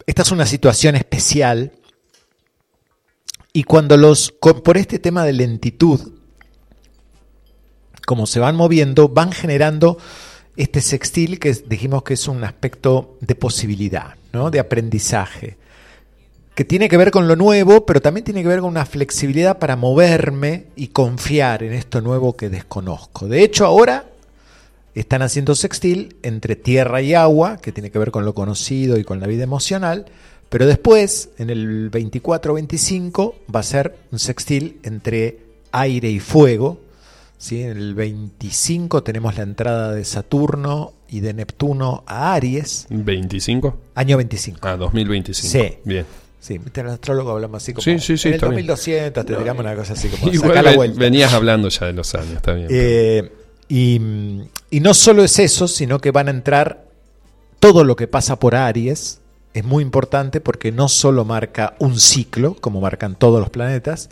esta 0.08 0.24
es 0.24 0.32
una 0.32 0.48
situación 0.48 0.96
especial. 0.96 1.74
Y 3.60 3.66
cuando 3.66 3.98
los, 3.98 4.32
por 4.32 4.78
este 4.78 5.00
tema 5.00 5.26
de 5.26 5.34
lentitud, 5.34 6.14
como 8.06 8.26
se 8.26 8.40
van 8.40 8.56
moviendo, 8.56 9.10
van 9.10 9.34
generando 9.34 9.98
este 10.56 10.80
sextil 10.80 11.40
que 11.40 11.52
dijimos 11.68 12.04
que 12.04 12.14
es 12.14 12.30
un 12.30 12.46
aspecto 12.46 13.18
de 13.20 13.36
posibilidad, 13.36 14.16
¿no? 14.32 14.50
de 14.50 14.62
aprendizaje, 14.62 15.58
que 16.56 16.64
tiene 16.64 16.88
que 16.88 16.96
ver 16.96 17.12
con 17.12 17.28
lo 17.28 17.36
nuevo, 17.36 17.86
pero 17.86 18.02
también 18.02 18.24
tiene 18.24 18.44
que 18.44 18.48
ver 18.48 18.62
con 18.62 18.70
una 18.70 18.86
flexibilidad 18.86 19.60
para 19.60 19.76
moverme 19.76 20.68
y 20.78 20.88
confiar 20.88 21.62
en 21.62 21.74
esto 21.74 22.00
nuevo 22.00 22.38
que 22.38 22.48
desconozco. 22.48 23.28
De 23.28 23.44
hecho, 23.44 23.66
ahora 23.66 24.06
están 24.96 25.22
haciendo 25.22 25.54
sextil 25.54 26.16
entre 26.24 26.56
tierra 26.56 27.02
y 27.02 27.14
agua, 27.14 27.58
que 27.58 27.74
tiene 27.74 27.92
que 27.92 28.00
ver 28.00 28.12
con 28.12 28.24
lo 28.24 28.34
conocido 28.34 28.98
y 28.98 29.04
con 29.04 29.20
la 29.20 29.28
vida 29.28 29.44
emocional, 29.44 30.06
pero 30.50 30.66
después, 30.66 31.30
en 31.38 31.50
el 31.50 31.92
24-25, 31.92 33.36
va 33.54 33.60
a 33.60 33.64
ser 33.64 33.96
un 34.12 34.20
sextil 34.20 34.80
entre 34.84 35.38
aire 35.72 36.10
y 36.10 36.20
fuego. 36.20 36.80
¿sí? 37.38 37.62
En 37.62 37.78
el 37.78 37.94
25 37.96 39.04
tenemos 39.04 39.38
la 39.38 39.44
entrada 39.44 39.94
de 39.94 40.04
Saturno 40.06 40.94
y 41.10 41.22
de 41.22 41.34
Neptuno 41.34 42.04
a 42.06 42.34
Aries, 42.34 42.88
¿25? 42.90 43.74
año 43.96 44.18
25. 44.18 44.60
Ah, 44.62 44.76
2025. 44.78 45.52
Sí. 45.52 45.78
Bien. 45.84 46.06
Sí, 46.40 46.58
viste, 46.58 46.82
el 46.82 46.88
astrólogo 46.88 47.32
hablamos 47.32 47.62
así 47.62 47.74
como. 47.74 47.84
Sí, 47.84 48.00
sí, 48.00 48.18
sí, 48.18 48.30
En 48.30 48.36
el 48.36 48.36
está 48.36 48.48
bien. 48.50 48.68
2200 48.68 49.26
te 49.26 49.36
tiramos 49.36 49.60
una 49.60 49.76
cosa 49.76 49.94
así 49.94 50.08
como. 50.08 50.32
Igual 50.32 50.52
saca 50.52 50.62
la 50.62 50.76
vuelta. 50.76 51.00
venías 51.00 51.34
hablando 51.34 51.68
ya 51.70 51.88
de 51.88 51.94
los 51.94 52.16
años, 52.16 52.34
está 52.34 52.54
bien. 52.54 52.68
Eh, 52.70 53.32
y, 53.68 54.00
y 54.70 54.80
no 54.80 54.94
solo 54.94 55.24
es 55.24 55.38
eso, 55.40 55.68
sino 55.68 56.00
que 56.00 56.12
van 56.12 56.28
a 56.28 56.32
entrar 56.32 56.86
todo 57.60 57.84
lo 57.84 57.96
que 57.96 58.08
pasa 58.08 58.40
por 58.40 58.56
Aries. 58.56 59.20
Es 59.54 59.64
muy 59.64 59.84
importante 59.84 60.42
porque 60.42 60.72
no 60.72 60.88
solo 60.90 61.26
marca 61.26 61.76
un 61.80 62.00
ciclo, 62.00 62.56
como 62.56 62.82
marcan 62.82 63.16
todos 63.16 63.40
los 63.40 63.50
planetas, 63.50 64.10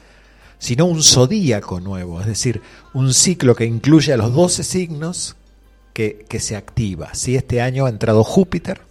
sino 0.59 0.85
un 0.85 1.03
zodíaco 1.03 1.79
nuevo, 1.79 2.19
es 2.21 2.27
decir, 2.27 2.61
un 2.93 3.13
ciclo 3.13 3.55
que 3.55 3.65
incluye 3.65 4.13
a 4.13 4.17
los 4.17 4.33
12 4.33 4.63
signos 4.63 5.35
que, 5.93 6.25
que 6.27 6.39
se 6.39 6.55
activa. 6.55 7.13
¿sí? 7.13 7.35
Este 7.35 7.61
año 7.61 7.85
ha 7.85 7.89
entrado 7.89 8.23
Júpiter, 8.23 8.81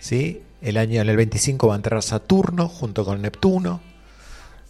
¿sí? 0.00 0.42
el 0.62 0.78
año 0.78 1.02
en 1.02 1.08
el 1.08 1.16
25 1.16 1.68
va 1.68 1.74
a 1.74 1.76
entrar 1.76 2.02
Saturno 2.02 2.68
junto 2.68 3.04
con 3.04 3.20
Neptuno, 3.20 3.82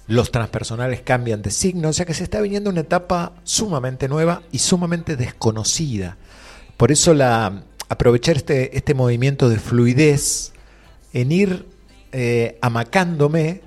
los 0.07 0.33
transpersonales 0.33 1.01
cambian 1.03 1.41
de 1.41 1.51
signo, 1.51 1.89
o 1.89 1.93
sea 1.93 2.05
que 2.05 2.15
se 2.15 2.25
está 2.25 2.41
viniendo 2.41 2.69
una 2.69 2.81
etapa 2.81 3.33
sumamente 3.45 4.09
nueva 4.09 4.43
y 4.53 4.59
sumamente 4.59 5.17
desconocida. 5.17 6.19
Por 6.77 6.93
eso 6.93 7.15
la, 7.15 7.63
aprovechar 7.89 8.37
este, 8.37 8.77
este 8.77 8.95
movimiento 8.95 9.49
de 9.49 9.59
fluidez 9.59 10.53
en 11.15 11.33
ir 11.33 11.67
eh, 12.13 12.59
amacándome 12.61 13.63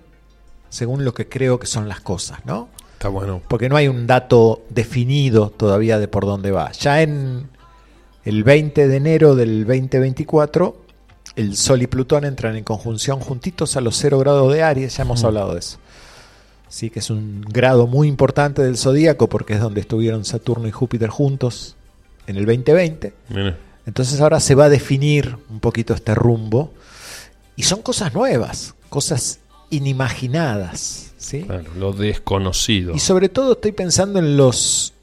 según 0.70 1.04
lo 1.04 1.14
que 1.14 1.28
creo 1.28 1.60
que 1.60 1.66
son 1.66 1.90
las 1.90 2.02
cosas, 2.02 2.46
¿no? 2.46 2.70
Está 2.94 3.08
bueno. 3.10 3.42
Porque 3.48 3.70
no 3.70 3.78
hay 3.78 3.88
un 3.88 4.06
dato 4.06 4.64
definido 4.70 5.50
todavía 5.50 5.98
de 5.98 6.08
por 6.08 6.26
dónde 6.26 6.52
va. 6.52 6.72
Ya 6.74 7.02
en 7.02 7.50
el 8.26 8.44
20 8.44 8.88
de 8.88 8.96
enero 8.96 9.36
del 9.36 9.66
2024, 9.66 10.78
el 11.36 11.56
Sol 11.56 11.82
y 11.82 11.88
Plutón 11.88 12.26
entran 12.26 12.56
en 12.58 12.64
conjunción 12.64 13.20
juntitos 13.20 13.78
a 13.78 13.82
los 13.82 13.96
0 13.98 14.20
grados 14.20 14.54
de 14.54 14.64
Aries, 14.64 14.98
ya 14.98 15.04
hemos 15.04 15.24
hablado 15.24 15.54
de 15.54 15.60
eso. 15.60 15.78
Sí, 16.68 16.90
que 16.90 17.00
es 17.00 17.10
un 17.10 17.42
grado 17.42 17.88
muy 17.88 18.10
importante 18.10 18.62
del 18.62 18.78
zodíaco 18.78 19.30
porque 19.30 19.54
es 19.54 19.62
donde 19.62 19.80
estuvieron 19.80 20.26
Saturno 20.26 20.68
y 20.68 20.72
Júpiter 20.72 21.10
juntos 21.10 21.78
en 22.28 22.36
el 22.36 22.46
2020. 22.46 23.14
Mira. 23.30 23.58
Entonces 23.86 24.20
ahora 24.20 24.42
se 24.42 24.54
va 24.54 24.66
a 24.66 24.70
definir 24.70 25.38
un 25.50 25.62
poquito 25.62 25.94
este 25.94 26.14
rumbo 26.14 26.74
y 27.58 27.64
son 27.64 27.82
cosas 27.82 28.14
nuevas, 28.14 28.76
cosas 28.88 29.40
inimaginadas, 29.70 31.12
¿sí? 31.18 31.42
Claro, 31.44 31.66
lo 31.76 31.92
desconocido. 31.92 32.96
Y 32.96 33.00
sobre 33.00 33.28
todo 33.28 33.54
estoy 33.54 33.74
pensando 33.74 34.20
en 34.20 34.38
los 34.38 34.94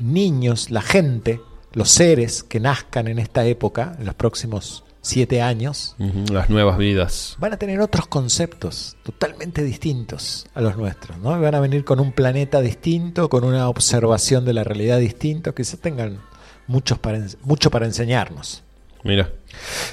niños, 0.00 0.70
la 0.70 0.82
gente, 0.82 1.40
los 1.72 1.90
seres 1.90 2.42
que 2.42 2.58
nazcan 2.58 3.06
en 3.06 3.18
esta 3.20 3.44
época, 3.44 3.94
en 3.98 4.06
los 4.06 4.14
próximos 4.14 4.82
siete 5.02 5.40
años, 5.40 5.94
Las 6.30 6.50
nuevas 6.50 6.76
vidas. 6.76 7.36
van 7.38 7.52
a 7.54 7.56
tener 7.56 7.80
otros 7.80 8.06
conceptos 8.06 8.96
totalmente 9.02 9.62
distintos 9.62 10.46
a 10.54 10.60
los 10.60 10.76
nuestros, 10.76 11.18
¿no? 11.18 11.40
Van 11.40 11.54
a 11.54 11.60
venir 11.60 11.84
con 11.84 12.00
un 12.00 12.12
planeta 12.12 12.60
distinto, 12.60 13.28
con 13.30 13.44
una 13.44 13.68
observación 13.68 14.44
de 14.44 14.52
la 14.52 14.64
realidad 14.64 14.98
distinto, 14.98 15.54
quizás 15.54 15.78
tengan 15.80 16.20
muchos 16.66 16.98
para, 16.98 17.20
mucho 17.42 17.70
para 17.70 17.86
enseñarnos. 17.86 18.62
Mira. 19.02 19.30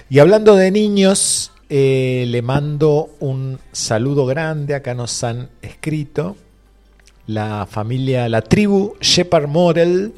Y 0.09 0.19
hablando 0.19 0.55
de 0.55 0.71
niños, 0.71 1.51
eh, 1.69 2.25
le 2.27 2.41
mando 2.41 3.09
un 3.19 3.59
saludo 3.71 4.25
grande. 4.25 4.75
Acá 4.75 4.93
nos 4.93 5.23
han 5.23 5.49
escrito 5.61 6.35
la 7.27 7.67
familia, 7.69 8.29
la 8.29 8.41
tribu 8.41 8.95
Shepard 9.01 9.47
Morel, 9.47 10.13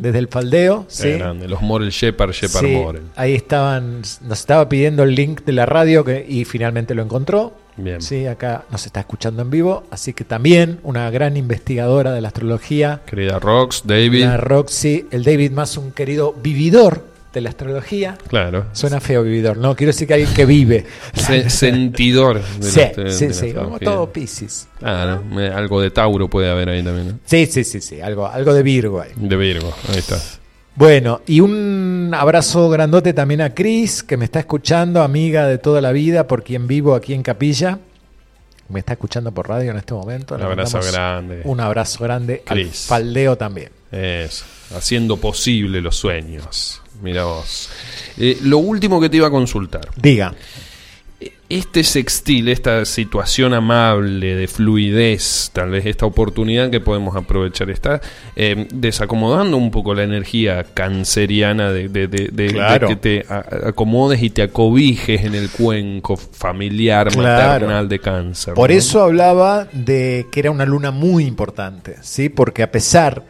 desde 0.00 0.18
el 0.18 0.28
Faldeo. 0.28 0.84
¿sí? 0.88 1.12
grande. 1.12 1.48
Los 1.48 1.62
Morel 1.62 1.90
Shepard, 1.90 2.32
Shepard 2.32 2.64
Sí, 2.66 2.74
Morel. 2.76 3.02
ahí 3.16 3.34
estaban, 3.34 4.02
nos 4.22 4.38
estaba 4.40 4.68
pidiendo 4.68 5.02
el 5.02 5.14
link 5.14 5.42
de 5.44 5.52
la 5.52 5.66
radio 5.66 6.04
que, 6.04 6.24
y 6.28 6.44
finalmente 6.44 6.94
lo 6.94 7.02
encontró. 7.02 7.54
Bien. 7.78 8.02
Sí, 8.02 8.26
acá 8.26 8.64
nos 8.70 8.84
está 8.84 9.00
escuchando 9.00 9.40
en 9.40 9.50
vivo. 9.50 9.84
Así 9.90 10.12
que 10.12 10.24
también 10.24 10.78
una 10.82 11.08
gran 11.10 11.38
investigadora 11.38 12.12
de 12.12 12.20
la 12.20 12.28
astrología, 12.28 13.00
Querida 13.06 13.38
Rox, 13.38 13.82
David. 13.86 14.24
la 14.24 14.36
Roxy, 14.36 15.06
el 15.10 15.24
David 15.24 15.52
más 15.52 15.78
un 15.78 15.90
querido 15.90 16.34
vividor 16.34 17.06
de 17.32 17.40
la 17.40 17.50
astrología. 17.50 18.16
Claro. 18.28 18.66
Suena 18.72 19.00
feo 19.00 19.22
vividor, 19.22 19.56
no, 19.56 19.74
quiero 19.74 19.88
decir 19.92 20.06
que 20.08 20.14
alguien 20.14 20.32
que 20.34 20.44
vive. 20.46 20.84
Se- 21.14 21.48
sentidor. 21.50 22.42
de 22.42 22.70
sí, 22.70 22.80
la- 22.80 23.04
de 23.04 23.10
sí, 23.12 23.32
sí, 23.32 23.52
como 23.52 23.78
todo 23.78 24.12
Pisces. 24.12 24.68
Claro, 24.78 25.22
eh, 25.40 25.50
algo 25.54 25.80
de 25.80 25.90
Tauro 25.90 26.28
puede 26.28 26.50
haber 26.50 26.68
ahí 26.68 26.82
también. 26.82 27.08
¿no? 27.08 27.18
Sí, 27.24 27.46
sí, 27.46 27.64
sí, 27.64 27.80
sí, 27.80 28.00
algo, 28.00 28.26
algo 28.26 28.52
de 28.54 28.62
Virgo 28.62 29.00
ahí. 29.00 29.10
De 29.16 29.36
Virgo, 29.36 29.72
ahí 29.90 29.98
está. 29.98 30.18
Bueno, 30.74 31.20
y 31.26 31.40
un 31.40 32.10
abrazo 32.14 32.70
grandote 32.70 33.12
también 33.12 33.42
a 33.42 33.52
Cris, 33.54 34.02
que 34.02 34.16
me 34.16 34.24
está 34.24 34.38
escuchando, 34.40 35.02
amiga 35.02 35.46
de 35.46 35.58
toda 35.58 35.80
la 35.82 35.92
vida, 35.92 36.26
por 36.26 36.42
quien 36.42 36.66
vivo 36.66 36.94
aquí 36.94 37.12
en 37.14 37.22
Capilla. 37.22 37.78
Me 38.68 38.78
está 38.80 38.94
escuchando 38.94 39.32
por 39.32 39.48
radio 39.48 39.70
en 39.70 39.76
este 39.76 39.92
momento. 39.92 40.34
Un 40.34 40.42
abrazo 40.42 40.80
grande. 40.80 41.42
Un 41.44 41.60
abrazo 41.60 42.02
grande 42.04 42.42
al 42.46 42.56
Cris. 42.58 42.86
Faldeo 42.88 43.36
también. 43.36 43.70
Eso, 43.90 44.46
haciendo 44.74 45.18
posible 45.18 45.82
los 45.82 45.96
sueños. 45.96 46.80
Mira 47.02 47.24
vos. 47.24 47.68
Eh, 48.16 48.38
lo 48.42 48.58
último 48.58 49.00
que 49.00 49.08
te 49.10 49.16
iba 49.18 49.26
a 49.26 49.30
consultar. 49.30 49.88
Diga. 50.00 50.34
Este 51.48 51.84
sextil, 51.84 52.48
esta 52.48 52.86
situación 52.86 53.52
amable 53.52 54.34
de 54.36 54.48
fluidez, 54.48 55.50
tal 55.52 55.68
vez 55.70 55.84
esta 55.84 56.06
oportunidad 56.06 56.70
que 56.70 56.80
podemos 56.80 57.14
aprovechar, 57.14 57.68
está 57.68 58.00
eh, 58.36 58.66
desacomodando 58.72 59.58
un 59.58 59.70
poco 59.70 59.92
la 59.94 60.02
energía 60.04 60.64
canceriana 60.72 61.70
de, 61.70 61.88
de- 61.90 62.08
de- 62.08 62.28
de- 62.32 62.46
Claro. 62.54 62.88
que 62.88 62.96
te 62.96 63.26
acomodes 63.28 64.22
y 64.22 64.30
te 64.30 64.40
acobijes 64.42 65.24
en 65.24 65.34
el 65.34 65.50
cuenco 65.50 66.16
familiar, 66.16 67.08
Claro. 67.08 67.52
maternal 67.66 67.88
de 67.88 67.98
cáncer. 67.98 68.54
Por 68.54 68.70
¿no? 68.70 68.76
eso 68.76 69.02
hablaba 69.02 69.66
de 69.72 70.26
que 70.32 70.40
era 70.40 70.50
una 70.50 70.64
luna 70.64 70.90
muy 70.90 71.26
importante, 71.26 71.96
¿sí? 72.00 72.30
Porque 72.30 72.62
a 72.62 72.72
pesar 72.72 73.24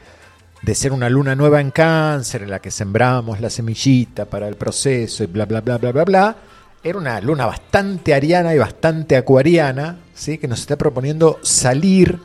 de 0.62 0.74
ser 0.74 0.92
una 0.92 1.10
luna 1.10 1.34
nueva 1.34 1.60
en 1.60 1.72
cáncer, 1.72 2.42
en 2.42 2.50
la 2.50 2.60
que 2.60 2.70
sembramos 2.70 3.40
la 3.40 3.50
semillita 3.50 4.24
para 4.26 4.46
el 4.48 4.54
proceso 4.54 5.24
y 5.24 5.26
bla, 5.26 5.44
bla, 5.44 5.60
bla, 5.60 5.78
bla, 5.78 5.92
bla, 5.92 6.04
bla, 6.04 6.36
era 6.84 6.98
una 6.98 7.20
luna 7.20 7.46
bastante 7.46 8.14
ariana 8.14 8.54
y 8.54 8.58
bastante 8.58 9.16
acuariana, 9.16 9.98
¿sí? 10.14 10.38
Que 10.38 10.48
nos 10.48 10.60
está 10.60 10.76
proponiendo 10.76 11.38
salir 11.42 12.18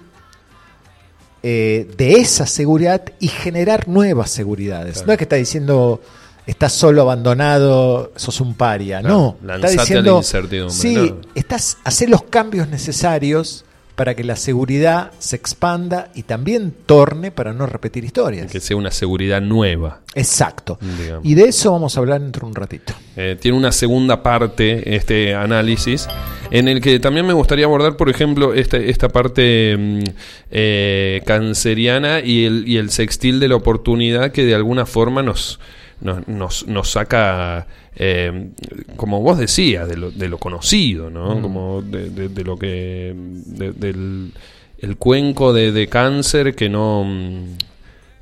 eh, 1.41 1.91
de 1.97 2.13
esa 2.13 2.45
seguridad 2.45 3.03
y 3.19 3.27
generar 3.27 3.87
nuevas 3.87 4.29
seguridades. 4.29 4.93
Claro. 4.93 5.07
No 5.07 5.13
es 5.13 5.17
que 5.17 5.23
está 5.23 5.35
diciendo... 5.35 6.01
Estás 6.45 6.71
solo 6.71 7.01
abandonado, 7.01 8.13
sos 8.15 8.39
un 8.39 8.53
paria. 8.53 9.01
Claro, 9.01 9.37
no, 9.41 9.47
lanzate 9.47 9.67
está 9.67 9.67
a 9.67 9.75
la 9.75 9.81
diciendo, 9.81 10.17
incertidumbre, 10.19 10.77
sí, 10.77 10.95
no. 10.95 11.21
estás 11.35 11.77
hacer 11.83 12.09
los 12.09 12.23
cambios 12.23 12.69
necesarios 12.69 13.65
para 13.97 14.13
que 14.13 14.23
la 14.23 14.35
seguridad 14.35 15.11
se 15.17 15.35
expanda 15.35 16.09
y 16.13 16.21
también 16.21 16.71
torne 16.85 17.31
para 17.31 17.51
no 17.51 17.65
repetir 17.65 18.05
historias. 18.05 18.51
Que 18.51 18.59
sea 18.59 18.77
una 18.77 18.91
seguridad 18.91 19.41
nueva. 19.41 20.01
Exacto. 20.13 20.77
Digamos. 20.99 21.25
Y 21.25 21.33
de 21.33 21.45
eso 21.45 21.71
vamos 21.71 21.97
a 21.97 21.99
hablar 21.99 22.21
dentro 22.21 22.41
de 22.41 22.49
un 22.49 22.55
ratito. 22.55 22.93
Eh, 23.15 23.35
tiene 23.41 23.57
una 23.57 23.71
segunda 23.71 24.21
parte 24.21 24.95
este 24.95 25.33
análisis 25.33 26.07
en 26.51 26.67
el 26.67 26.79
que 26.79 26.99
también 26.99 27.25
me 27.25 27.33
gustaría 27.33 27.65
abordar, 27.65 27.97
por 27.97 28.11
ejemplo, 28.11 28.53
esta, 28.53 28.77
esta 28.77 29.09
parte 29.09 29.75
mm, 29.75 30.03
eh, 30.51 31.23
canceriana 31.25 32.19
y 32.19 32.45
el, 32.45 32.67
y 32.67 32.77
el 32.77 32.91
sextil 32.91 33.39
de 33.39 33.47
la 33.47 33.55
oportunidad 33.55 34.31
que 34.31 34.45
de 34.45 34.53
alguna 34.53 34.85
forma 34.85 35.23
nos, 35.23 35.59
nos, 36.01 36.27
nos, 36.27 36.67
nos 36.67 36.91
saca, 36.91 37.65
eh, 37.99 38.49
como 38.95 39.21
vos 39.21 39.37
decías, 39.39 39.87
de 39.89 39.97
lo, 39.97 40.11
de 40.11 40.29
lo 40.29 40.37
conocido, 40.37 41.09
¿no? 41.09 41.41
Como 41.41 41.81
de, 41.81 42.09
de- 42.11 42.29
de 42.29 42.43
lo 42.43 42.57
que... 42.57 43.13
de- 43.15 43.71
del 43.73 44.31
el 44.79 44.95
cuenco 44.97 45.53
de, 45.53 45.87
cáncer 45.89 46.53
que 46.55 46.69
no... 46.69 47.03
mm, 47.03 47.57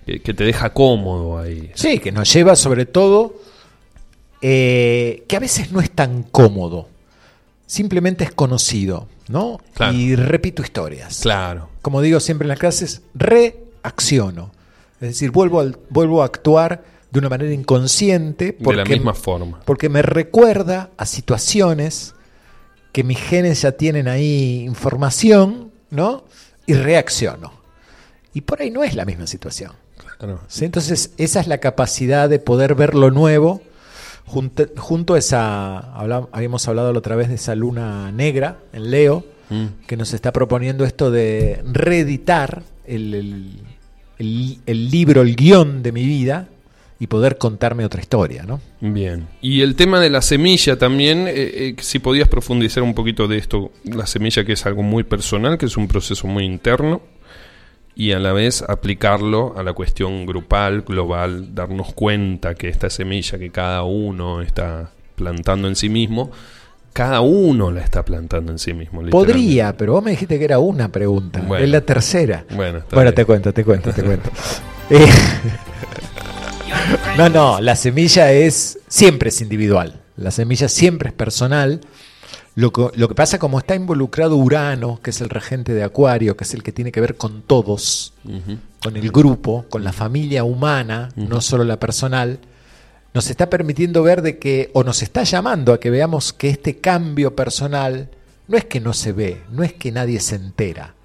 que, 0.06 0.22
que 0.22 0.34
te 0.34 0.46
deja 0.46 0.70
cómodo 0.72 1.38
ahí. 1.38 1.72
Sí, 1.74 2.00
que 2.00 2.14
nos 2.14 2.32
lleva 2.34 2.56
sobre 2.56 2.86
todo 2.86 3.36
eh, 4.42 5.24
que 5.28 5.36
a 5.36 5.40
veces 5.40 5.72
no 5.72 5.82
es 5.82 5.92
tan 5.92 6.24
cómodo, 6.24 6.88
simplemente 7.66 8.24
es 8.24 8.32
conocido, 8.32 9.08
¿no? 9.28 9.60
Claro. 9.74 9.94
Y 9.98 10.16
repito 10.16 10.62
historias. 10.62 11.20
Claro. 11.22 11.70
Como 11.82 12.02
digo 12.02 12.20
siempre 12.20 12.46
en 12.46 12.50
las 12.50 12.60
clases, 12.60 13.02
reacciono. 13.16 14.52
Es 15.02 15.10
decir, 15.10 15.32
vuelvo, 15.32 15.60
al- 15.60 15.78
vuelvo 15.90 16.22
a 16.22 16.26
actuar 16.26 16.84
de 17.16 17.20
una 17.20 17.30
manera 17.30 17.54
inconsciente 17.54 18.54
porque, 18.54 18.80
de 18.80 18.84
la 18.86 18.90
misma 18.90 19.14
forma. 19.14 19.60
porque 19.66 19.90
me 19.90 20.02
recuerda 20.02 20.90
a 20.98 21.06
situaciones 21.06 22.14
que 22.92 23.04
mis 23.04 23.18
genes 23.20 23.62
ya 23.62 23.72
tienen 23.74 24.08
ahí 24.08 24.62
información, 24.66 25.72
¿no? 25.90 26.24
Y 26.66 26.74
reacciono. 26.74 27.52
Y 28.34 28.42
por 28.42 28.62
ahí 28.62 28.72
no 28.72 28.84
es 28.84 28.96
la 28.96 29.06
misma 29.06 29.28
situación. 29.28 29.72
Claro. 30.18 30.40
¿sí? 30.48 30.66
Entonces, 30.66 31.12
esa 31.18 31.40
es 31.40 31.48
la 31.48 31.58
capacidad 31.60 32.30
de 32.30 32.40
poder 32.40 32.76
ver 32.76 32.96
lo 32.96 33.12
nuevo 33.12 33.62
junto, 34.26 34.66
junto 34.78 35.14
a 35.16 35.20
esa, 35.20 35.78
habíamos 36.32 36.68
hablado 36.68 36.92
la 36.94 37.00
otra 37.00 37.16
vez 37.16 37.28
de 37.30 37.36
esa 37.36 37.54
luna 37.56 38.12
negra 38.12 38.60
en 38.74 38.92
Leo, 38.92 39.26
Mm. 39.50 39.86
que 39.86 39.96
nos 39.96 40.12
está 40.14 40.34
proponiendo 40.34 40.86
esto 40.86 41.12
de 41.12 41.62
reeditar 41.72 42.64
el, 42.88 43.14
el- 43.14 43.60
el- 44.18 44.58
el 44.66 44.90
libro, 44.90 45.22
el 45.22 45.36
guion 45.36 45.84
de 45.84 45.92
mi 45.92 46.04
vida 46.06 46.48
y 47.00 47.08
poder 47.08 47.38
contarme 47.38 47.84
otra 47.86 48.02
historia, 48.02 48.44
¿no? 48.44 48.62
Bien. 48.80 49.28
Y 49.42 49.62
el 49.62 49.76
tema 49.76 50.00
de 50.00 50.10
la 50.10 50.22
semilla 50.22 50.78
también, 50.78 51.28
eh, 51.28 51.34
eh, 51.36 51.76
si 51.80 52.00
podías 52.00 52.28
profundizar 52.28 52.84
un 52.84 52.94
poquito 52.94 53.28
de 53.28 53.38
esto, 53.38 53.72
la 53.84 54.06
semilla 54.06 54.46
que 54.46 54.54
es 54.54 54.66
algo 54.66 54.82
muy 54.82 55.04
personal, 55.04 55.58
que 55.58 55.66
es 55.66 55.76
un 55.76 55.88
proceso 55.88 56.28
muy 56.28 56.46
interno, 56.46 57.02
y 57.96 58.12
a 58.12 58.20
la 58.20 58.34
vez 58.34 58.62
aplicarlo 58.62 59.58
a 59.58 59.64
la 59.64 59.74
cuestión 59.74 60.26
grupal, 60.26 60.82
global, 60.82 61.56
darnos 61.56 61.94
cuenta 61.94 62.56
que 62.56 62.70
esta 62.70 62.90
semilla 62.90 63.38
que 63.40 63.52
cada 63.52 63.84
uno 63.84 64.42
está 64.42 64.92
plantando 65.16 65.68
en 65.68 65.76
sí 65.76 65.90
mismo, 65.90 66.32
cada 66.92 67.22
uno 67.22 67.72
la 67.72 67.82
está 67.82 68.04
plantando 68.04 68.52
en 68.52 68.60
sí 68.60 68.74
mismo. 68.74 69.02
Podría, 69.10 69.76
pero 69.76 69.94
vos 69.94 70.04
me 70.04 70.12
dijiste 70.12 70.40
que 70.40 70.46
era 70.46 70.60
una 70.60 70.90
pregunta. 70.90 71.42
Bueno. 71.46 71.64
Es 71.64 71.70
la 71.70 71.82
tercera. 71.82 72.46
Bueno, 72.56 72.84
Bueno, 72.92 73.14
te 73.14 73.26
cuento, 73.26 73.54
te 73.54 73.64
cuento, 73.66 73.92
te 73.92 74.04
cuento. 74.04 74.30
Eh, 74.88 75.04
no, 77.18 77.30
no, 77.30 77.62
la 77.62 77.76
semilla 77.76 78.32
es 78.32 78.80
siempre 78.88 79.30
es 79.30 79.42
individual. 79.42 80.02
La 80.18 80.32
semilla 80.32 80.68
siempre 80.70 81.10
es 81.10 81.16
personal. 81.16 81.82
Lo 82.56 82.72
que, 82.72 82.88
lo 82.96 83.10
que 83.10 83.16
pasa 83.16 83.38
como 83.38 83.60
está 83.60 83.76
involucrado 83.76 84.38
Urano, 84.38 85.02
que 85.04 85.10
es 85.10 85.20
el 85.20 85.30
regente 85.30 85.74
de 85.74 85.84
Acuario, 85.84 86.38
que 86.38 86.46
es 86.46 86.54
el 86.54 86.64
que 86.64 86.72
tiene 86.72 86.92
que 86.94 87.02
ver 87.02 87.18
con 87.18 87.42
todos, 87.42 88.14
con 88.82 88.96
el 88.96 89.12
grupo, 89.12 89.66
con 89.70 89.84
la 89.84 89.92
familia 89.92 90.46
humana, 90.46 91.10
no 91.18 91.42
solo 91.42 91.66
la 91.66 91.80
personal, 91.80 92.40
nos 93.14 93.30
está 93.30 93.50
permitiendo 93.50 94.04
ver 94.04 94.22
de 94.22 94.40
que, 94.40 94.72
o 94.74 94.84
nos 94.86 95.02
está 95.04 95.24
llamando 95.24 95.74
a 95.74 95.80
que 95.82 95.90
veamos 95.90 96.32
que 96.32 96.50
este 96.50 96.78
cambio 96.78 97.36
personal 97.36 98.10
no 98.48 98.58
es 98.58 98.64
que 98.66 98.80
no 98.80 98.94
se 98.94 99.12
ve, 99.12 99.42
no 99.52 99.64
es 99.64 99.74
que 99.74 99.92
nadie 99.92 100.20
se 100.22 100.36
entera, 100.36 100.96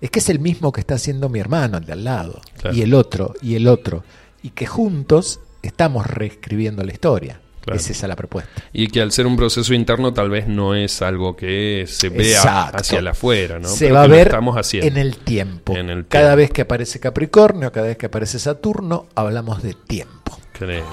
es 0.00 0.10
que 0.10 0.20
es 0.20 0.28
el 0.28 0.38
mismo 0.38 0.70
que 0.70 0.80
está 0.80 0.94
haciendo 0.94 1.28
mi 1.28 1.40
hermano, 1.40 1.78
el 1.78 1.84
de 1.84 1.92
al 1.94 2.04
lado, 2.04 2.40
Claro. 2.60 2.76
y 2.76 2.82
el 2.82 2.94
otro, 2.94 3.34
y 3.42 3.54
el 3.56 3.66
otro, 3.66 4.04
y 4.42 4.50
que 4.50 4.66
juntos 4.66 5.40
estamos 5.62 6.06
reescribiendo 6.06 6.82
la 6.82 6.92
historia. 6.92 7.40
Claro. 7.60 7.78
Es 7.78 7.88
esa 7.90 8.08
la 8.08 8.16
propuesta. 8.16 8.50
Y 8.72 8.88
que 8.88 9.00
al 9.00 9.12
ser 9.12 9.24
un 9.24 9.36
proceso 9.36 9.72
interno 9.72 10.12
tal 10.12 10.30
vez 10.30 10.48
no 10.48 10.74
es 10.74 11.00
algo 11.00 11.36
que 11.36 11.84
se 11.86 12.08
vea 12.08 12.38
Exacto. 12.38 12.78
hacia 12.78 12.98
el 12.98 13.06
afuera, 13.06 13.60
¿no? 13.60 13.68
Se 13.68 13.84
Pero 13.84 13.94
va 13.94 14.02
a 14.02 14.06
ver 14.08 14.26
estamos 14.26 14.56
haciendo. 14.56 14.88
en 14.88 14.96
el 14.96 15.16
tiempo. 15.18 15.76
En 15.76 15.88
el 15.88 16.06
Cada 16.08 16.24
tiempo. 16.30 16.36
vez 16.38 16.50
que 16.50 16.62
aparece 16.62 16.98
Capricornio, 16.98 17.70
cada 17.70 17.86
vez 17.86 17.96
que 17.96 18.06
aparece 18.06 18.40
Saturno, 18.40 19.06
hablamos 19.14 19.62
de 19.62 19.74
tiempo. 19.74 20.36
Creo. 20.52 20.84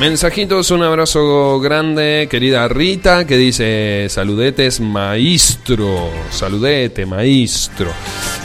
Mensajitos, 0.00 0.70
un 0.70 0.82
abrazo 0.82 1.60
grande, 1.60 2.26
querida 2.30 2.66
Rita, 2.68 3.26
que 3.26 3.36
dice 3.36 4.06
saludetes 4.08 4.80
maestro, 4.80 6.10
saludete 6.30 7.04
maestro. 7.04 7.92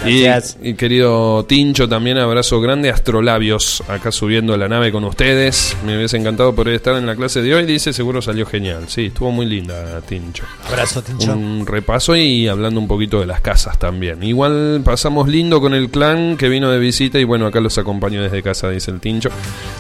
Y, 0.06 0.24
Gracias. 0.24 0.58
y 0.62 0.74
querido 0.76 1.46
Tincho 1.46 1.90
también, 1.90 2.18
abrazo 2.18 2.62
grande, 2.62 2.90
astrolabios, 2.90 3.84
acá 3.88 4.12
subiendo 4.12 4.56
la 4.58 4.68
nave 4.68 4.92
con 4.92 5.04
ustedes. 5.04 5.76
Me 5.86 5.98
hubiese 5.98 6.18
encantado 6.18 6.54
poder 6.54 6.76
estar 6.76 6.96
en 6.96 7.06
la 7.06 7.16
clase 7.16 7.42
de 7.42 7.54
hoy, 7.56 7.66
dice, 7.66 7.94
seguro 7.94 8.22
salió 8.22 8.46
genial. 8.46 8.86
Sí, 8.88 9.08
estuvo 9.08 9.32
muy 9.32 9.46
linda, 9.46 10.02
Tincho. 10.02 10.44
Abrazo, 10.68 11.02
Tincho. 11.02 11.34
Un 11.34 11.66
repaso 11.66 12.16
y 12.16 12.48
hablando 12.48 12.80
un 12.80 12.88
poquito 12.88 13.20
de 13.20 13.26
las 13.26 13.42
casas 13.42 13.80
también. 13.80 14.22
Igual 14.24 14.82
pasamos 14.84 15.28
lindo 15.28 15.60
con 15.60 15.74
el 15.74 15.90
clan 15.90 16.38
que 16.38 16.50
vino 16.50 16.72
de 16.72 16.80
visita 16.80 17.20
y 17.20 17.24
bueno, 17.24 17.48
acá 17.48 17.60
los 17.60 17.78
acompaño 17.78 18.22
desde 18.22 18.44
casa, 18.44 18.70
dice 18.70 18.92
el 18.92 19.00
Tincho, 19.00 19.30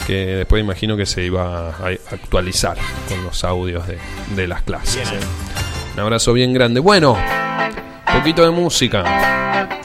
que 0.07 0.13
después 0.13 0.61
imagino 0.61 0.97
que 0.97 1.05
se 1.05 1.23
iba 1.23 1.69
a 1.69 1.87
actualizar 2.11 2.77
con 3.09 3.23
los 3.23 3.43
audios 3.43 3.87
de, 3.87 3.97
de 4.35 4.47
las 4.47 4.63
clases. 4.63 5.07
Un 5.93 5.99
abrazo 5.99 6.33
bien 6.33 6.53
grande. 6.53 6.79
Bueno, 6.79 7.17
poquito 8.13 8.43
de 8.43 8.51
música. 8.51 9.84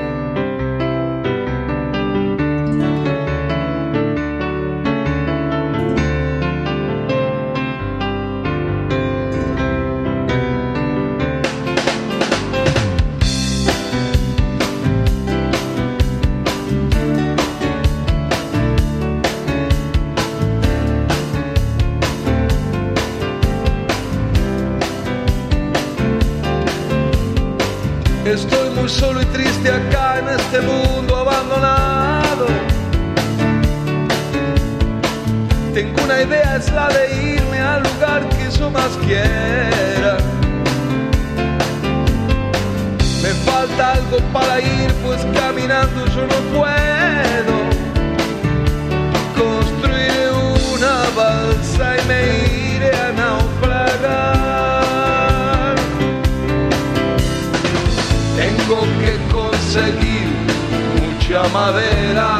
Mucha 61.41 61.53
madera. 61.53 62.37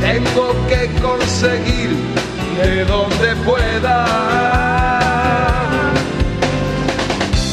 Tengo 0.00 0.54
que 0.68 1.00
conseguir 1.00 1.96
de 2.62 2.84
donde 2.84 3.36
pueda. 3.44 4.06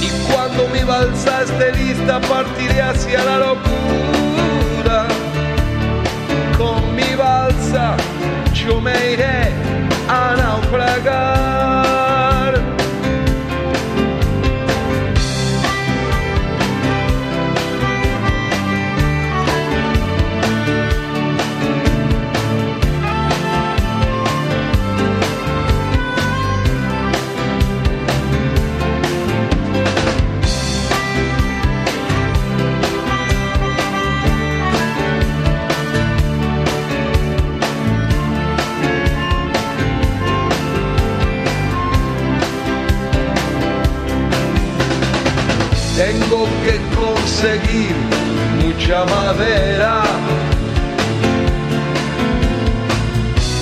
Y 0.01 0.09
cuando 0.31 0.67
mi 0.69 0.83
balsa 0.83 1.43
esté 1.43 1.71
lista, 1.73 2.19
partiré 2.21 2.81
hacia 2.81 3.23
la 3.23 3.37
locura. 3.39 5.07
Con 6.57 6.95
mi 6.95 7.15
balsa 7.15 7.95
yo 8.53 8.79
me 8.79 9.13
iré 9.13 9.51
a 10.07 10.35
naufragar. 10.37 11.52
Conseguir 47.03 47.95
mucha 48.63 49.05
madera. 49.05 50.03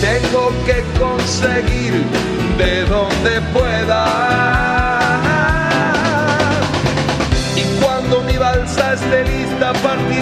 Tengo 0.02 0.52
que 0.66 0.78
conseguir 1.00 1.94
de 2.58 2.86
donde 2.86 3.34
pueda. 3.54 4.04
Y 7.56 7.64
cuando 7.82 8.22
mi 8.22 8.38
balsa 8.38 8.94
esté 8.94 9.24
lista, 9.24 9.74
partiré 9.74 10.21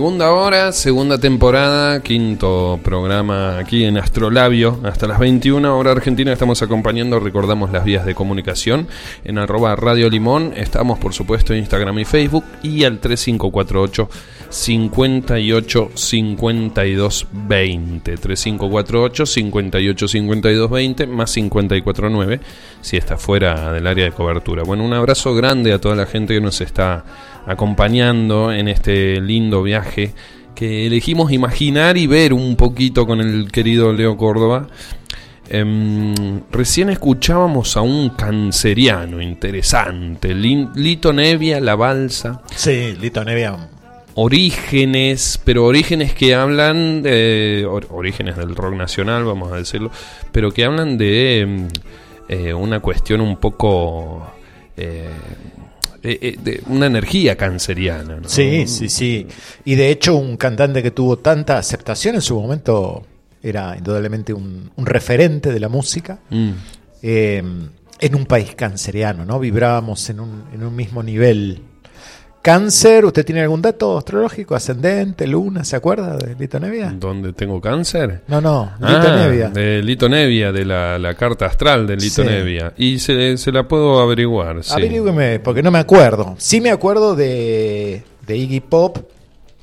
Segunda 0.00 0.32
hora, 0.32 0.72
segunda 0.72 1.18
temporada, 1.18 2.02
quinto 2.02 2.80
programa 2.82 3.58
aquí 3.58 3.84
en 3.84 3.98
Astrolabio. 3.98 4.80
Hasta 4.82 5.06
las 5.06 5.18
21 5.18 5.76
hora 5.76 5.90
argentina 5.90 6.32
estamos 6.32 6.62
acompañando, 6.62 7.20
recordamos 7.20 7.70
las 7.70 7.84
vías 7.84 8.06
de 8.06 8.14
comunicación 8.14 8.88
en 9.24 9.36
arroba 9.36 9.76
Radio 9.76 10.08
Limón. 10.08 10.54
Estamos 10.56 10.98
por 10.98 11.12
supuesto 11.12 11.52
en 11.52 11.58
Instagram 11.58 11.98
y 11.98 12.06
Facebook 12.06 12.44
y 12.62 12.84
al 12.84 12.98
3548 12.98 14.08
58 14.50 15.90
52 15.94 17.26
20. 17.32 18.16
3548 18.16 19.26
58 19.26 20.08
52 20.08 20.70
20 20.70 21.06
más 21.06 21.32
549 21.32 22.40
si 22.80 22.96
está 22.96 23.16
fuera 23.16 23.72
del 23.72 23.86
área 23.86 24.04
de 24.04 24.12
cobertura. 24.12 24.64
Bueno, 24.64 24.84
un 24.84 24.92
abrazo 24.92 25.34
grande 25.34 25.72
a 25.72 25.80
toda 25.80 25.94
la 25.94 26.06
gente 26.06 26.34
que 26.34 26.40
nos 26.40 26.60
está 26.60 27.04
acompañando 27.46 28.52
en 28.52 28.68
este 28.68 29.20
lindo 29.20 29.62
viaje 29.62 30.12
que 30.54 30.86
elegimos 30.86 31.32
imaginar 31.32 31.96
y 31.96 32.06
ver 32.06 32.32
un 32.32 32.56
poquito 32.56 33.06
con 33.06 33.20
el 33.20 33.50
querido 33.50 33.92
Leo 33.92 34.16
Córdoba. 34.16 34.66
Em, 35.48 36.42
recién 36.50 36.90
escuchábamos 36.90 37.76
a 37.76 37.80
un 37.80 38.10
canceriano 38.10 39.20
interesante, 39.20 40.34
Lito 40.34 41.12
Nevia, 41.12 41.60
La 41.60 41.74
Balsa. 41.74 42.42
Sí, 42.54 42.94
Lito 43.00 43.24
Nevia. 43.24 43.79
Orígenes, 44.14 45.40
pero 45.44 45.64
orígenes 45.66 46.14
que 46.14 46.34
hablan 46.34 47.02
de. 47.02 47.66
or- 47.68 47.86
orígenes 47.90 48.36
del 48.36 48.54
rock 48.56 48.74
nacional, 48.74 49.24
vamos 49.24 49.52
a 49.52 49.56
decirlo, 49.56 49.90
pero 50.32 50.50
que 50.52 50.64
hablan 50.64 50.98
de 50.98 51.40
em, 51.40 51.68
eh, 52.28 52.52
una 52.54 52.80
cuestión 52.80 53.20
un 53.20 53.36
poco. 53.36 54.26
eh, 54.76 55.08
eh, 56.02 56.36
de 56.42 56.62
una 56.68 56.86
energía 56.86 57.36
canceriana. 57.36 58.16
¿no? 58.20 58.28
Sí, 58.28 58.66
sí, 58.66 58.88
sí. 58.88 59.26
Y 59.66 59.74
de 59.74 59.90
hecho, 59.90 60.16
un 60.16 60.36
cantante 60.38 60.82
que 60.82 60.90
tuvo 60.92 61.18
tanta 61.18 61.58
aceptación 61.58 62.14
en 62.14 62.22
su 62.22 62.40
momento 62.40 63.04
era 63.42 63.76
indudablemente 63.76 64.32
un, 64.32 64.70
un 64.76 64.86
referente 64.86 65.52
de 65.52 65.60
la 65.60 65.68
música. 65.68 66.18
Mm. 66.30 66.50
en 67.02 68.14
un 68.14 68.24
país 68.26 68.54
canceriano, 68.54 69.24
¿no? 69.26 69.38
Vibrábamos 69.38 70.08
en 70.10 70.20
un, 70.20 70.44
en 70.54 70.62
un 70.64 70.74
mismo 70.74 71.02
nivel. 71.02 71.60
Cáncer, 72.42 73.04
¿usted 73.04 73.22
tiene 73.24 73.42
algún 73.42 73.60
dato 73.60 73.98
astrológico? 73.98 74.54
Ascendente, 74.54 75.26
luna, 75.26 75.62
¿se 75.62 75.76
acuerda 75.76 76.16
de 76.16 76.34
Lito 76.36 76.58
Nevia? 76.58 76.90
¿Dónde 76.98 77.34
tengo 77.34 77.60
cáncer? 77.60 78.22
No, 78.28 78.40
no, 78.40 78.72
Lito 78.80 78.88
Ah, 79.08 79.16
Nevia. 79.26 79.50
De 79.50 79.82
Lito 79.82 80.08
Nevia, 80.08 80.50
de 80.50 80.64
la, 80.64 80.98
la 80.98 81.12
carta 81.14 81.44
astral 81.44 81.86
de 81.86 81.96
Lito 81.96 82.22
Sí. 82.22 82.28
Nevia. 82.28 82.72
Y 82.78 82.98
se, 82.98 83.36
se 83.36 83.52
la 83.52 83.68
puedo 83.68 84.00
averiguar. 84.00 84.64
sí. 84.64 84.72
Averígüeme, 84.72 85.38
porque 85.40 85.62
no 85.62 85.70
me 85.70 85.80
acuerdo. 85.80 86.34
Sí 86.38 86.62
me 86.62 86.70
acuerdo 86.70 87.14
de, 87.14 88.04
de 88.26 88.36
Iggy 88.38 88.60
Pop, 88.60 88.96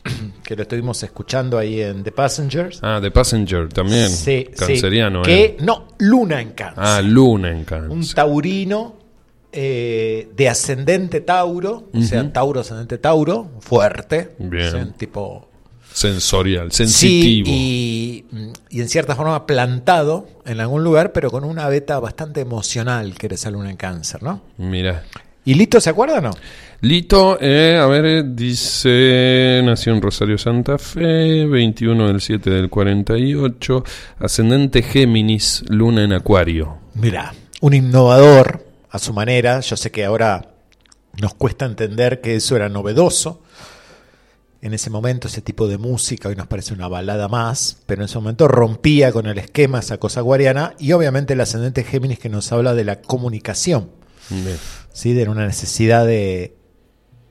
que 0.44 0.56
lo 0.56 0.62
estuvimos 0.62 1.02
escuchando 1.02 1.58
ahí 1.58 1.82
en 1.82 2.04
The 2.04 2.12
Passengers. 2.12 2.78
Ah, 2.84 3.00
de 3.00 3.10
Passenger 3.10 3.70
también. 3.70 4.10
Sí, 4.12 4.50
Canceriano, 4.56 5.26
sí. 5.26 5.32
eh. 5.32 5.56
Que, 5.58 5.64
no, 5.66 5.88
Luna 5.98 6.42
en 6.42 6.52
Cáncer. 6.52 6.84
Ah, 6.86 7.02
Luna 7.02 7.50
en 7.50 7.64
cáncer. 7.66 7.90
un 7.90 8.08
taurino 8.08 8.97
eh, 9.52 10.30
de 10.36 10.50
ascendente 10.50 11.22
Tauro, 11.22 11.90
o 11.94 12.02
sea. 12.02 12.32
Tauro 12.32 12.62
ascendente 12.62 12.98
Tauro, 12.98 13.50
fuerte. 13.60 14.36
Bien. 14.40 14.68
o 14.68 14.72
sea, 14.72 14.82
un 14.82 14.94
tipo 14.94 15.48
Sensorial, 15.98 16.72
sensitivo. 16.72 17.48
Sí, 17.48 18.26
y, 18.32 18.78
y 18.78 18.82
en 18.82 18.88
cierta 18.88 19.16
forma 19.16 19.48
plantado 19.48 20.28
en 20.46 20.60
algún 20.60 20.84
lugar, 20.84 21.12
pero 21.12 21.32
con 21.32 21.44
una 21.44 21.68
beta 21.70 22.00
bastante 22.00 22.42
emocional 22.42 23.16
que 23.18 23.26
era 23.26 23.34
esa 23.34 23.50
luna 23.50 23.72
en 23.72 23.78
cáncer, 23.78 24.22
¿no? 24.22 24.42
Mira. 24.58 25.06
¿Y 25.44 25.56
Lito 25.56 25.82
se 25.82 25.90
acuerda 25.90 26.20
o 26.20 26.22
no? 26.22 26.32
Lito, 26.82 27.40
eh, 27.42 27.80
a 27.82 27.88
ver, 27.88 28.06
eh, 28.06 28.24
dice, 28.24 29.62
nació 29.64 29.94
en 29.94 30.02
Rosario 30.02 30.38
Santa 30.38 30.78
Fe, 30.78 31.48
21 31.48 32.10
del 32.10 32.22
7 32.22 32.48
del 32.50 32.70
48, 32.70 33.84
ascendente 34.20 34.84
Géminis, 34.84 35.64
luna 35.68 36.04
en 36.04 36.14
Acuario. 36.14 36.78
Mira, 36.94 37.34
un 37.62 37.74
innovador 37.74 38.67
a 38.98 39.00
su 39.00 39.14
manera. 39.14 39.60
Yo 39.62 39.78
sé 39.78 39.92
que 39.92 40.06
ahora 40.06 40.54
nos 41.22 41.34
cuesta 41.34 41.66
entender 41.66 42.22
que 42.22 42.36
eso 42.36 42.56
era 42.56 42.70
novedoso. 42.70 43.42
En 44.62 44.74
ese 44.74 44.90
momento 44.90 45.28
ese 45.28 45.42
tipo 45.42 45.68
de 45.68 45.78
música 45.78 46.30
hoy 46.30 46.36
nos 46.36 46.48
parece 46.48 46.74
una 46.74 46.88
balada 46.88 47.28
más, 47.28 47.78
pero 47.86 48.02
en 48.02 48.06
ese 48.06 48.18
momento 48.18 48.48
rompía 48.48 49.12
con 49.12 49.28
el 49.28 49.38
esquema 49.38 49.80
esa 49.80 49.98
cosa 49.98 50.22
acuariana 50.22 50.74
y 50.80 50.92
obviamente 50.94 51.34
el 51.34 51.42
ascendente 51.42 51.84
Géminis 51.84 52.20
que 52.20 52.30
nos 52.30 52.52
habla 52.52 52.74
de 52.74 52.84
la 52.84 53.02
comunicación. 53.02 53.92
¿sí? 54.92 55.14
de 55.14 55.30
una 55.30 55.46
necesidad 55.46 56.06
de, 56.06 56.58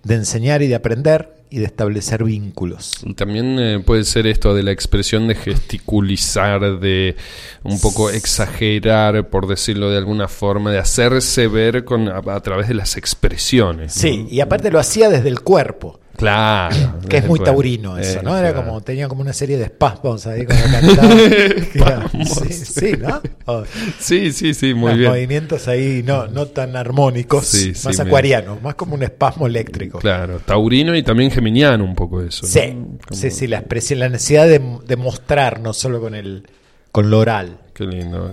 de 0.02 0.14
enseñar 0.14 0.62
y 0.62 0.68
de 0.68 0.76
aprender 0.76 1.35
y 1.50 1.58
de 1.58 1.66
establecer 1.66 2.24
vínculos. 2.24 2.92
Y 3.04 3.14
También 3.14 3.58
eh, 3.58 3.80
puede 3.84 4.04
ser 4.04 4.26
esto 4.26 4.54
de 4.54 4.62
la 4.62 4.72
expresión 4.72 5.28
de 5.28 5.34
gesticulizar, 5.34 6.80
de 6.80 7.16
un 7.62 7.80
poco 7.80 8.10
exagerar, 8.10 9.28
por 9.28 9.46
decirlo 9.46 9.90
de 9.90 9.98
alguna 9.98 10.28
forma, 10.28 10.70
de 10.70 10.78
hacerse 10.78 11.48
ver 11.48 11.84
con, 11.84 12.08
a, 12.08 12.18
a 12.18 12.40
través 12.40 12.68
de 12.68 12.74
las 12.74 12.96
expresiones. 12.96 13.96
¿no? 13.96 14.02
Sí, 14.02 14.26
y 14.30 14.40
aparte 14.40 14.70
lo 14.70 14.78
hacía 14.78 15.08
desde 15.08 15.28
el 15.28 15.40
cuerpo. 15.40 16.00
Claro. 16.16 16.98
Que 17.08 17.18
es 17.18 17.26
muy 17.26 17.38
taurino 17.40 17.98
eso, 17.98 18.20
eh, 18.20 18.22
¿no? 18.22 18.36
Era 18.36 18.54
como, 18.54 18.80
tenía 18.80 19.06
como 19.08 19.20
una 19.20 19.32
serie 19.32 19.58
de 19.58 19.64
espasmos 19.64 20.26
ahí 20.26 20.44
cuando 20.46 20.64
cantaba. 20.70 21.14
Era- 21.74 22.10
sí, 22.24 22.52
sí, 22.52 22.92
¿no? 22.98 23.20
O- 23.46 23.64
Sí, 23.98 24.32
sí, 24.32 24.54
sí, 24.54 24.74
muy 24.74 24.94
bien. 24.94 25.10
movimientos 25.10 25.68
ahí 25.68 26.02
no, 26.04 26.26
no 26.26 26.46
tan 26.46 26.74
armónicos, 26.76 27.46
Sí, 27.46 27.74
sí, 27.74 27.86
más 27.86 28.00
acuarianos, 28.00 28.62
más 28.62 28.74
como 28.74 28.94
un 28.94 29.02
espasmo 29.02 29.46
eléctrico. 29.46 29.98
Claro, 29.98 30.40
taurino 30.40 30.94
y 30.96 31.02
también 31.02 31.30
geminiano 31.30 31.84
un 31.84 31.94
poco 31.94 32.22
eso. 32.22 32.46
¿no? 32.46 32.48
Sí, 32.52 32.60
Como- 33.06 33.20
sí, 33.20 33.30
sí, 33.30 33.46
la 33.46 33.58
expresión, 33.58 33.98
la 34.00 34.08
necesidad 34.08 34.46
de, 34.46 34.60
de 34.86 34.96
mostrar, 34.96 35.60
no 35.60 35.72
solo 35.72 36.00
con 36.00 36.14
el 36.14 36.46
con 36.92 37.10
lo 37.10 37.18
oral. 37.18 37.58
Qué 37.74 37.84
lindo. 37.84 38.32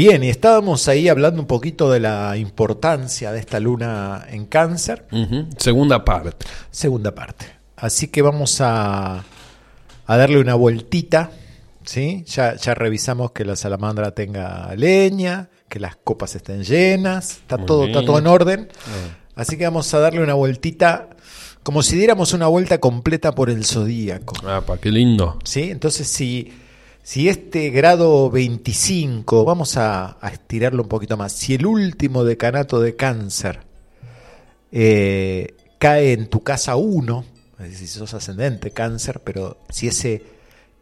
Bien, 0.00 0.24
y 0.24 0.30
estábamos 0.30 0.88
ahí 0.88 1.10
hablando 1.10 1.42
un 1.42 1.46
poquito 1.46 1.90
de 1.90 2.00
la 2.00 2.34
importancia 2.38 3.32
de 3.32 3.38
esta 3.38 3.60
luna 3.60 4.24
en 4.30 4.46
cáncer. 4.46 5.04
Segunda 5.58 6.06
parte. 6.06 6.46
Segunda 6.70 7.14
parte. 7.14 7.44
Así 7.76 8.08
que 8.08 8.22
vamos 8.22 8.62
a, 8.62 9.22
a 10.06 10.16
darle 10.16 10.40
una 10.40 10.54
vueltita. 10.54 11.32
¿sí? 11.84 12.24
Ya, 12.28 12.56
ya 12.56 12.72
revisamos 12.72 13.32
que 13.32 13.44
la 13.44 13.56
salamandra 13.56 14.12
tenga 14.14 14.74
leña, 14.74 15.50
que 15.68 15.78
las 15.78 15.96
copas 15.96 16.34
estén 16.34 16.64
llenas, 16.64 17.32
está 17.32 17.58
Muy 17.58 17.66
todo, 17.66 17.80
bien. 17.80 17.90
está 17.90 18.06
todo 18.06 18.18
en 18.20 18.26
orden. 18.26 18.68
Así 19.34 19.58
que 19.58 19.64
vamos 19.64 19.92
a 19.92 19.98
darle 19.98 20.22
una 20.22 20.32
vueltita, 20.32 21.10
como 21.62 21.82
si 21.82 21.96
diéramos 21.96 22.32
una 22.32 22.46
vuelta 22.46 22.80
completa 22.80 23.34
por 23.34 23.50
el 23.50 23.66
zodíaco. 23.66 24.34
Ah, 24.46 24.62
pa, 24.66 24.78
qué 24.78 24.90
lindo. 24.90 25.38
¿sí? 25.44 25.70
Entonces, 25.70 26.08
si, 26.08 26.54
si 27.10 27.28
este 27.28 27.70
grado 27.70 28.30
25, 28.30 29.44
vamos 29.44 29.76
a, 29.76 30.16
a 30.24 30.28
estirarlo 30.28 30.84
un 30.84 30.88
poquito 30.88 31.16
más, 31.16 31.32
si 31.32 31.54
el 31.54 31.66
último 31.66 32.22
decanato 32.22 32.80
de 32.80 32.94
cáncer 32.94 33.62
eh, 34.70 35.56
cae 35.80 36.12
en 36.12 36.28
tu 36.28 36.44
casa 36.44 36.76
1, 36.76 37.24
es 37.58 37.70
decir, 37.70 37.88
si 37.88 37.98
sos 37.98 38.14
ascendente 38.14 38.70
cáncer, 38.70 39.22
pero 39.24 39.58
si 39.70 39.88
ese 39.88 40.22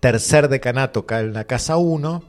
tercer 0.01 0.51
decanato 0.51 1.07
cae 1.07 1.25
en 1.25 1.33
la 1.33 1.45
casa 1.45 1.79
1, 1.79 2.23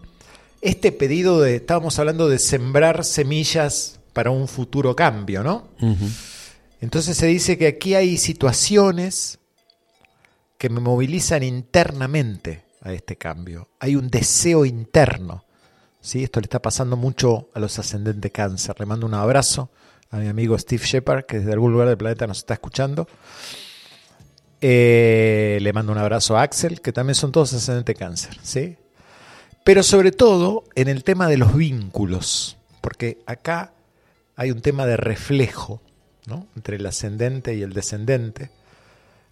este 0.62 0.94
pedido 0.94 1.42
de, 1.42 1.58
estábamos 1.58 2.00
hablando 2.00 2.30
de 2.30 2.40
sembrar 2.40 3.04
semillas 3.04 4.00
para 4.14 4.32
un 4.32 4.48
futuro 4.48 4.96
cambio, 4.96 5.44
¿no? 5.44 5.68
Entonces 6.80 7.18
se 7.18 7.26
dice 7.26 7.58
que 7.58 7.68
aquí 7.68 7.96
hay 7.96 8.18
situaciones 8.18 9.40
que 10.58 10.70
me 10.70 10.80
movilizan 10.80 11.44
internamente 11.44 12.69
a 12.82 12.94
este 12.94 13.18
cambio. 13.18 13.70
Hay 13.80 13.96
un 13.96 14.10
deseo 14.10 14.66
interno. 14.66 15.46
¿sí? 16.02 16.24
Esto 16.24 16.40
le 16.40 16.46
está 16.46 16.62
pasando 16.62 16.98
mucho 16.98 17.50
a 17.54 17.60
los 17.60 17.78
ascendentes 17.80 18.32
cáncer. 18.32 18.76
Le 18.80 18.86
mando 18.86 19.06
un 19.06 19.14
abrazo 19.14 19.70
a 20.12 20.18
mi 20.18 20.28
amigo 20.28 20.58
Steve 20.58 20.84
Shepard, 20.84 21.26
que 21.26 21.40
desde 21.40 21.54
algún 21.54 21.72
lugar 21.72 21.88
del 21.88 21.98
planeta 21.98 22.28
nos 22.28 22.40
está 22.40 22.56
escuchando. 22.56 23.08
Eh, 24.62 25.60
le 25.62 25.74
mando 25.74 25.92
un 25.92 25.98
abrazo 25.98 26.38
a 26.38 26.42
Axel, 26.42 26.82
que 26.82 26.92
también 26.92 27.16
son 27.16 27.32
todos 27.32 27.54
ascendentes 27.54 27.98
cáncer. 27.98 28.38
¿sí? 28.42 28.78
Pero 29.64 29.84
sobre 29.84 30.12
todo 30.12 30.64
en 30.76 30.88
el 30.88 31.04
tema 31.04 31.28
de 31.28 31.38
los 31.38 31.56
vínculos, 31.56 32.58
porque 32.82 33.20
acá 33.26 33.74
hay 34.36 34.52
un 34.52 34.62
tema 34.62 34.86
de 34.86 34.98
reflejo 34.98 35.82
¿no? 36.26 36.48
entre 36.56 36.78
el 36.78 36.86
ascendente 36.86 37.56
y 37.56 37.62
el 37.62 37.74
descendente, 37.74 38.52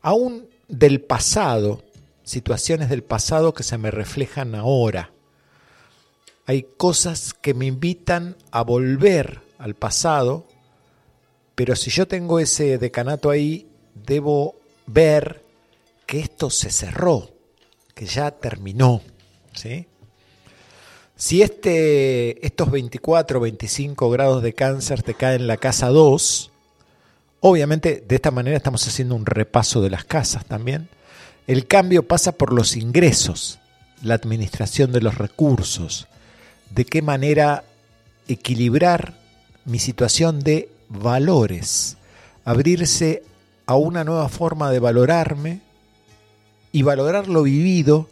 aún 0.02 0.48
del 0.68 1.02
pasado, 1.02 1.82
situaciones 2.28 2.90
del 2.90 3.04
pasado 3.04 3.54
que 3.54 3.64
se 3.64 3.78
me 3.78 3.90
reflejan 3.90 4.54
ahora. 4.54 5.12
Hay 6.46 6.64
cosas 6.76 7.34
que 7.34 7.54
me 7.54 7.66
invitan 7.66 8.36
a 8.52 8.64
volver 8.64 9.42
al 9.58 9.76
pasado, 9.76 10.46
pero 11.56 11.76
si 11.76 11.90
yo 11.90 12.08
tengo 12.08 12.40
ese 12.40 12.78
decanato 12.78 13.30
ahí, 13.30 13.70
debo 13.96 14.56
ver 14.86 15.44
que 16.06 16.20
esto 16.20 16.50
se 16.50 16.70
cerró, 16.70 17.32
que 17.96 18.06
ya 18.06 18.32
terminó. 18.32 19.02
¿sí? 19.54 19.88
Si 21.16 21.42
este, 21.42 22.46
estos 22.46 22.70
24 22.70 23.40
25 23.40 24.10
grados 24.10 24.44
de 24.44 24.54
cáncer 24.54 25.02
te 25.02 25.14
caen 25.14 25.42
en 25.42 25.48
la 25.48 25.58
casa 25.58 25.88
2, 25.88 26.52
obviamente 27.40 28.04
de 28.06 28.16
esta 28.16 28.32
manera 28.32 28.58
estamos 28.58 28.86
haciendo 28.86 29.16
un 29.16 29.26
repaso 29.26 29.82
de 29.82 29.90
las 29.90 30.04
casas 30.04 30.46
también. 30.46 30.90
El 31.48 31.66
cambio 31.66 32.04
pasa 32.04 32.34
por 32.34 32.52
los 32.52 32.76
ingresos, 32.76 33.60
la 34.04 34.16
administración 34.16 34.92
de 34.92 35.02
los 35.02 35.18
recursos, 35.18 36.08
de 36.72 36.84
qué 36.86 37.02
manera 37.02 37.64
equilibrar 38.28 39.14
mi 39.64 39.80
situación 39.80 40.42
de 40.42 40.70
valores, 40.90 41.96
abrirse 42.44 43.24
a 43.66 43.76
una 43.76 44.04
nueva 44.04 44.28
forma 44.28 44.72
de 44.72 44.80
valorarme 44.80 45.62
y 46.74 46.82
valorar 46.82 47.30
lo 47.30 47.44
vivido 47.44 48.10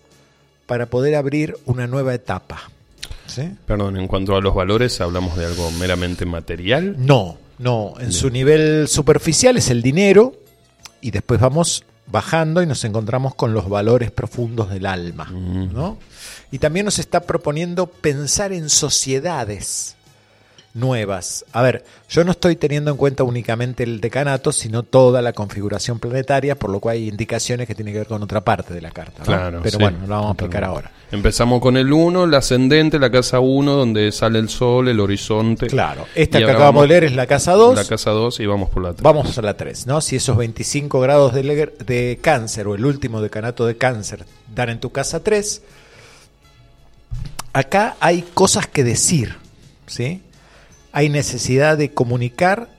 para 0.66 0.86
poder 0.88 1.16
abrir 1.16 1.58
una 1.66 1.88
nueva 1.88 2.14
etapa. 2.14 2.72
¿Sí? 3.28 3.52
Perdón, 3.66 3.98
en 3.98 4.08
cuanto 4.08 4.36
a 4.36 4.42
los 4.42 4.56
valores, 4.56 5.02
¿hablamos 5.02 5.38
de 5.38 5.46
algo 5.46 5.70
meramente 5.72 6.26
material? 6.26 6.96
No, 6.98 7.38
no, 7.58 7.96
en 8.00 8.14
su 8.14 8.30
nivel 8.30 8.88
superficial 8.88 9.58
es 9.58 9.70
el 9.70 9.82
dinero 9.82 10.34
y 11.02 11.12
después 11.12 11.40
vamos 11.40 11.84
bajando 12.08 12.62
y 12.62 12.66
nos 12.66 12.84
encontramos 12.84 13.36
con 13.36 13.54
los 13.54 13.70
valores 13.70 14.12
profundos 14.12 14.70
del 14.70 14.86
alma, 14.86 15.26
¿no? 15.32 15.98
Y 16.52 16.60
también 16.60 16.86
nos 16.86 17.00
está 17.00 17.22
proponiendo 17.22 17.88
pensar 17.88 18.54
en 18.54 18.70
sociedades 18.70 19.95
nuevas. 20.76 21.46
A 21.54 21.62
ver, 21.62 21.84
yo 22.10 22.24
no 22.24 22.32
estoy 22.32 22.56
teniendo 22.58 22.92
en 22.92 22.98
cuenta 22.98 23.24
únicamente 23.24 23.84
el 23.84 24.02
decanato, 24.02 24.52
sino 24.52 24.84
toda 24.84 25.22
la 25.22 25.34
configuración 25.34 26.00
planetaria, 26.00 26.56
por 26.56 26.70
lo 26.70 26.80
cual 26.80 26.98
hay 26.98 27.08
indicaciones 27.08 27.66
que 27.66 27.74
tienen 27.74 27.94
que 27.94 28.00
ver 28.00 28.08
con 28.08 28.22
otra 28.22 28.42
parte 28.42 28.74
de 28.74 28.82
la 28.82 28.92
carta. 28.92 29.20
¿no? 29.20 29.26
Claro, 29.26 29.60
Pero 29.64 29.78
sí. 29.78 29.84
bueno, 29.84 30.00
lo 30.02 30.08
vamos 30.08 30.28
a 30.28 30.32
explicar 30.34 30.64
ahora. 30.66 30.92
Empezamos 31.12 31.62
con 31.62 31.78
el 31.78 31.92
1, 31.92 32.26
el 32.26 32.34
ascendente, 32.34 33.00
la 33.00 33.10
casa 33.10 33.40
1, 33.40 33.74
donde 33.74 34.12
sale 34.12 34.38
el 34.38 34.50
sol, 34.50 34.90
el 34.90 35.00
horizonte. 35.00 35.68
Claro, 35.68 36.06
esta 36.14 36.40
que 36.40 36.46
acabamos 36.46 36.84
de 36.84 36.88
leer 36.90 37.04
es 37.06 37.16
la 37.16 37.26
casa 37.26 37.54
2. 37.54 37.76
La 37.76 37.86
casa 37.86 38.12
2 38.12 38.40
y 38.42 38.46
vamos 38.46 38.70
por 38.70 38.84
la 38.84 38.92
3. 38.92 39.02
Vamos 39.02 39.38
a 39.38 39.42
la 39.42 39.56
3, 39.56 39.88
¿no? 39.88 40.02
Si 40.02 40.18
esos 40.18 40.36
25 40.36 41.00
grados 41.00 41.34
de, 41.34 41.72
de 41.86 42.20
cáncer 42.22 42.68
o 42.68 42.76
el 42.76 42.86
último 42.86 43.22
decanato 43.22 43.66
de 43.66 43.78
cáncer 43.78 44.26
dan 44.54 44.70
en 44.70 44.80
tu 44.80 44.92
casa 44.92 45.24
3, 45.24 45.62
acá 47.54 47.96
hay 48.02 48.24
cosas 48.34 48.68
que 48.68 48.84
decir, 48.84 49.38
¿sí? 49.88 50.22
Hay 50.96 51.10
necesidad 51.10 51.78
de 51.78 51.94
comunicar 51.94 52.70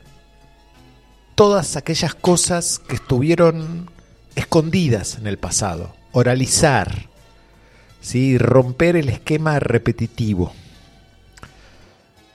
todas 1.34 1.76
aquellas 1.76 2.14
cosas 2.14 2.78
que 2.78 2.94
estuvieron 2.94 3.90
escondidas 4.36 5.16
en 5.18 5.26
el 5.26 5.36
pasado, 5.36 5.94
oralizar, 6.12 7.10
¿sí? 8.00 8.38
romper 8.38 8.96
el 8.96 9.10
esquema 9.10 9.60
repetitivo. 9.60 10.54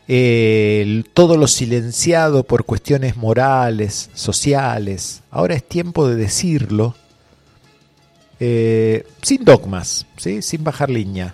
El- 0.07 1.09
todo 1.15 1.35
lo 1.35 1.47
silenciado 1.47 2.43
por 2.43 2.63
cuestiones 2.65 3.17
morales, 3.17 4.11
sociales. 4.13 5.23
Ahora 5.31 5.55
es 5.55 5.67
tiempo 5.67 6.07
de 6.07 6.15
decirlo 6.15 6.93
eh, 8.39 9.07
sin 9.23 9.43
dogmas, 9.45 10.05
¿sí? 10.17 10.43
sin 10.43 10.63
bajar 10.63 10.91
línea. 10.91 11.33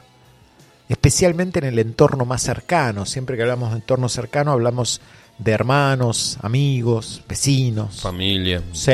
Especialmente 0.90 1.60
en 1.60 1.66
el 1.66 1.80
entorno 1.80 2.26
más 2.26 2.42
cercano. 2.42 3.06
Siempre 3.06 3.36
que 3.36 3.42
hablamos 3.44 3.72
de 3.72 3.78
entorno 3.78 4.08
cercano 4.10 4.52
hablamos 4.52 5.02
de 5.38 5.52
hermanos, 5.52 6.38
amigos, 6.42 7.22
vecinos. 7.28 8.02
Familia. 8.02 8.62
Sí. 8.72 8.94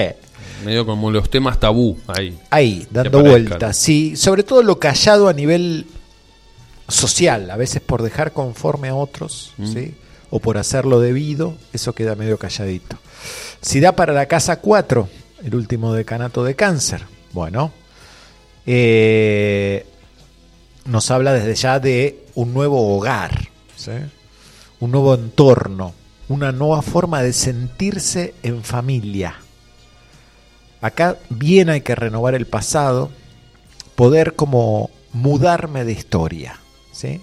Medio 0.66 0.86
como 0.86 1.12
los 1.12 1.30
temas 1.30 1.60
tabú 1.60 1.98
ahí. 2.08 2.38
Ahí, 2.50 2.88
dando 2.90 3.22
vueltas. 3.22 3.78
Sí, 3.78 4.16
sobre 4.16 4.44
todo 4.44 4.64
lo 4.64 4.80
callado 4.80 5.28
a 5.28 5.34
nivel 5.34 5.86
social, 6.88 7.50
a 7.52 7.58
veces 7.58 7.82
por 7.82 8.02
dejar 8.02 8.34
conforme 8.34 8.90
a 8.90 8.96
otros, 8.96 9.54
Mm. 9.58 9.74
¿sí? 9.74 9.94
o 10.36 10.40
por 10.40 10.58
hacerlo 10.58 11.00
debido, 11.00 11.54
eso 11.74 11.94
queda 11.94 12.16
medio 12.16 12.40
calladito. 12.40 12.98
Si 13.62 13.80
da 13.80 13.92
para 13.96 14.14
la 14.14 14.26
casa 14.26 14.60
4, 14.60 15.08
el 15.44 15.54
último 15.54 15.94
decanato 15.94 16.44
de 16.44 16.56
cáncer, 16.56 17.04
bueno, 17.34 17.72
eh, 18.66 19.86
nos 20.86 21.12
habla 21.12 21.34
desde 21.34 21.56
ya 21.56 21.80
de 21.80 22.26
un 22.36 22.54
nuevo 22.54 22.96
hogar, 22.96 23.50
¿sí? 23.76 23.92
un 24.80 24.92
nuevo 24.92 25.14
entorno, 25.16 25.94
una 26.30 26.52
nueva 26.52 26.82
forma 26.82 27.22
de 27.22 27.34
sentirse 27.34 28.34
en 28.44 28.64
familia. 28.64 29.36
Acá 30.82 31.18
bien 31.30 31.70
hay 31.70 31.82
que 31.82 31.96
renovar 31.96 32.36
el 32.36 32.46
pasado, 32.48 33.10
poder 33.96 34.36
como 34.36 34.90
mudarme 35.14 35.86
de 35.86 35.94
historia, 35.94 36.60
¿sí? 36.92 37.22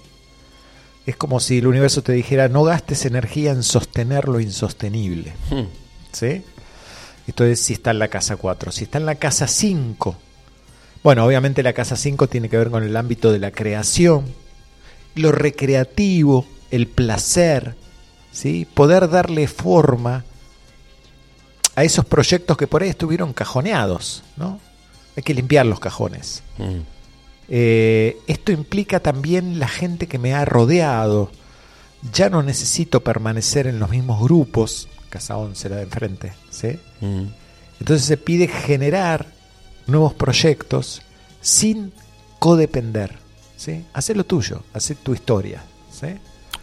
Es 1.05 1.15
como 1.15 1.39
si 1.39 1.57
el 1.59 1.67
universo 1.67 2.01
te 2.03 2.13
dijera, 2.13 2.47
no 2.47 2.63
gastes 2.63 3.05
energía 3.05 3.51
en 3.51 3.63
sostener 3.63 4.27
lo 4.27 4.39
insostenible, 4.39 5.33
Hmm. 5.49 5.65
¿sí? 6.11 6.43
Esto 7.27 7.43
es 7.45 7.59
si 7.59 7.73
está 7.73 7.91
en 7.91 7.99
la 7.99 8.07
casa 8.07 8.35
4. 8.35 8.71
Si 8.71 8.85
está 8.85 8.97
en 8.97 9.05
la 9.05 9.15
casa 9.15 9.47
5, 9.47 10.15
bueno, 11.03 11.25
obviamente 11.25 11.63
la 11.63 11.73
casa 11.73 11.95
5 11.95 12.27
tiene 12.27 12.49
que 12.49 12.57
ver 12.57 12.69
con 12.69 12.83
el 12.83 12.95
ámbito 12.95 13.31
de 13.31 13.39
la 13.39 13.51
creación, 13.51 14.25
lo 15.15 15.31
recreativo, 15.31 16.45
el 16.69 16.87
placer, 16.87 17.75
¿sí? 18.31 18.67
Poder 18.71 19.09
darle 19.09 19.47
forma 19.47 20.23
a 21.75 21.83
esos 21.83 22.05
proyectos 22.05 22.57
que 22.57 22.67
por 22.67 22.83
ahí 22.83 22.89
estuvieron 22.89 23.33
cajoneados, 23.33 24.23
¿no? 24.37 24.59
Hay 25.15 25.23
que 25.23 25.33
limpiar 25.33 25.65
los 25.65 25.79
cajones. 25.79 26.43
Mm. 26.57 26.79
Eh, 27.49 28.17
esto 28.27 28.51
implica 28.51 28.99
también 28.99 29.59
la 29.59 29.67
gente 29.67 30.07
que 30.07 30.19
me 30.19 30.33
ha 30.33 30.45
rodeado. 30.45 31.31
Ya 32.13 32.29
no 32.29 32.43
necesito 32.43 33.01
permanecer 33.01 33.67
en 33.67 33.79
los 33.79 33.89
mismos 33.89 34.21
grupos. 34.21 34.87
Casa 35.09 35.35
11 35.37 35.69
la 35.69 35.75
de 35.77 35.83
enfrente, 35.83 36.33
¿sí? 36.49 36.79
Mm. 37.01 37.25
Entonces 37.79 38.05
se 38.05 38.17
pide 38.17 38.47
generar 38.47 39.25
nuevos 39.87 40.13
proyectos 40.13 41.01
sin 41.41 41.91
codepender, 42.39 43.15
¿sí? 43.55 43.85
Hacer 43.93 44.17
lo 44.17 44.23
tuyo, 44.25 44.63
hacer 44.73 44.97
tu 44.97 45.13
historia, 45.13 45.63
¿sí? 45.91 46.07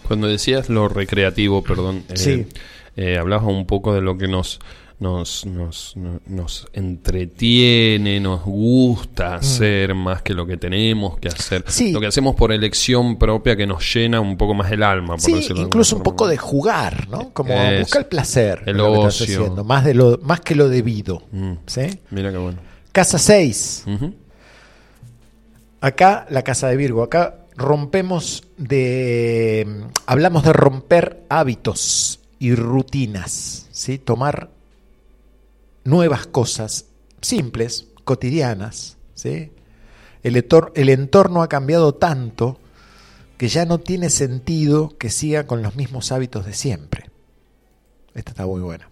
Cuando 0.07 0.27
decías 0.27 0.69
lo 0.69 0.89
recreativo, 0.89 1.63
perdón, 1.63 2.05
eh, 2.09 2.17
Sí. 2.17 2.47
eh, 2.97 3.19
hablabas 3.19 3.47
un 3.47 3.67
poco 3.67 3.95
de 3.95 4.01
lo 4.01 4.17
que 4.19 4.29
nos 4.29 4.59
nos, 5.01 5.47
nos, 5.47 5.97
no- 5.97 6.21
nos 6.27 6.67
entretiene, 6.73 8.19
nos 8.19 8.43
gusta 8.45 9.37
hacer 9.37 9.95
más 9.95 10.23
que 10.23 10.35
lo 10.35 10.45
que 10.45 10.57
tenemos 10.57 11.19
que 11.19 11.29
hacer. 11.29 11.61
Mm. 11.63 11.71
Sí. 11.71 11.93
Lo 11.93 12.01
que 12.01 12.09
hacemos 12.09 12.35
por 12.35 12.51
elección 12.53 13.17
propia 13.17 13.55
que 13.55 13.65
nos 13.65 13.95
llena 13.95 14.19
un 14.21 14.37
poco 14.37 14.55
más 14.55 14.73
el 14.73 14.83
alma, 14.83 15.15
por 15.15 15.21
Sí, 15.21 15.35
decirlo 15.35 15.63
incluso 15.63 15.95
un 15.97 16.03
poco 16.03 16.27
de 16.27 16.37
jugar, 16.37 17.09
¿no? 17.09 17.31
Como 17.33 17.55
buscar 17.79 18.03
el 18.03 18.07
placer. 18.09 18.63
el 18.67 18.81
ocio. 18.81 19.55
más, 19.65 19.85
de 19.85 19.95
lo, 19.95 20.19
más 20.23 20.41
que 20.41 20.57
lo 20.57 20.69
debido, 20.69 21.23
Mm. 21.31 21.53
¿sí? 21.67 21.83
Mira 22.11 22.33
qué 22.33 22.39
bueno. 22.39 22.59
Casa 22.93 23.19
6. 23.19 23.85
Ujú. 23.87 24.15
Acá, 25.81 26.27
la 26.31 26.43
casa 26.43 26.69
de 26.69 26.77
Virgo, 26.77 27.03
acá 27.03 27.47
rompemos 27.57 28.45
de. 28.57 29.85
Hablamos 30.07 30.43
de 30.43 30.53
romper 30.53 31.25
hábitos 31.29 32.21
y 32.39 32.55
rutinas, 32.55 33.69
¿sí? 33.71 33.99
Tomar 33.99 34.51
nuevas 35.85 36.27
cosas 36.27 36.87
simples, 37.21 37.87
cotidianas, 38.05 38.97
¿sí? 39.15 39.53
El 40.23 40.89
entorno 40.89 41.43
ha 41.43 41.49
cambiado 41.49 41.95
tanto 41.95 42.59
que 43.37 43.49
ya 43.49 43.65
no 43.65 43.79
tiene 43.79 44.11
sentido 44.11 44.97
que 44.99 45.11
siga 45.11 45.47
con 45.47 45.63
los 45.63 45.77
mismos 45.77 46.11
hábitos 46.11 46.45
de 46.45 46.55
siempre. 46.55 47.11
Esta 48.15 48.33
está 48.33 48.47
muy 48.47 48.61
buena. 48.61 48.89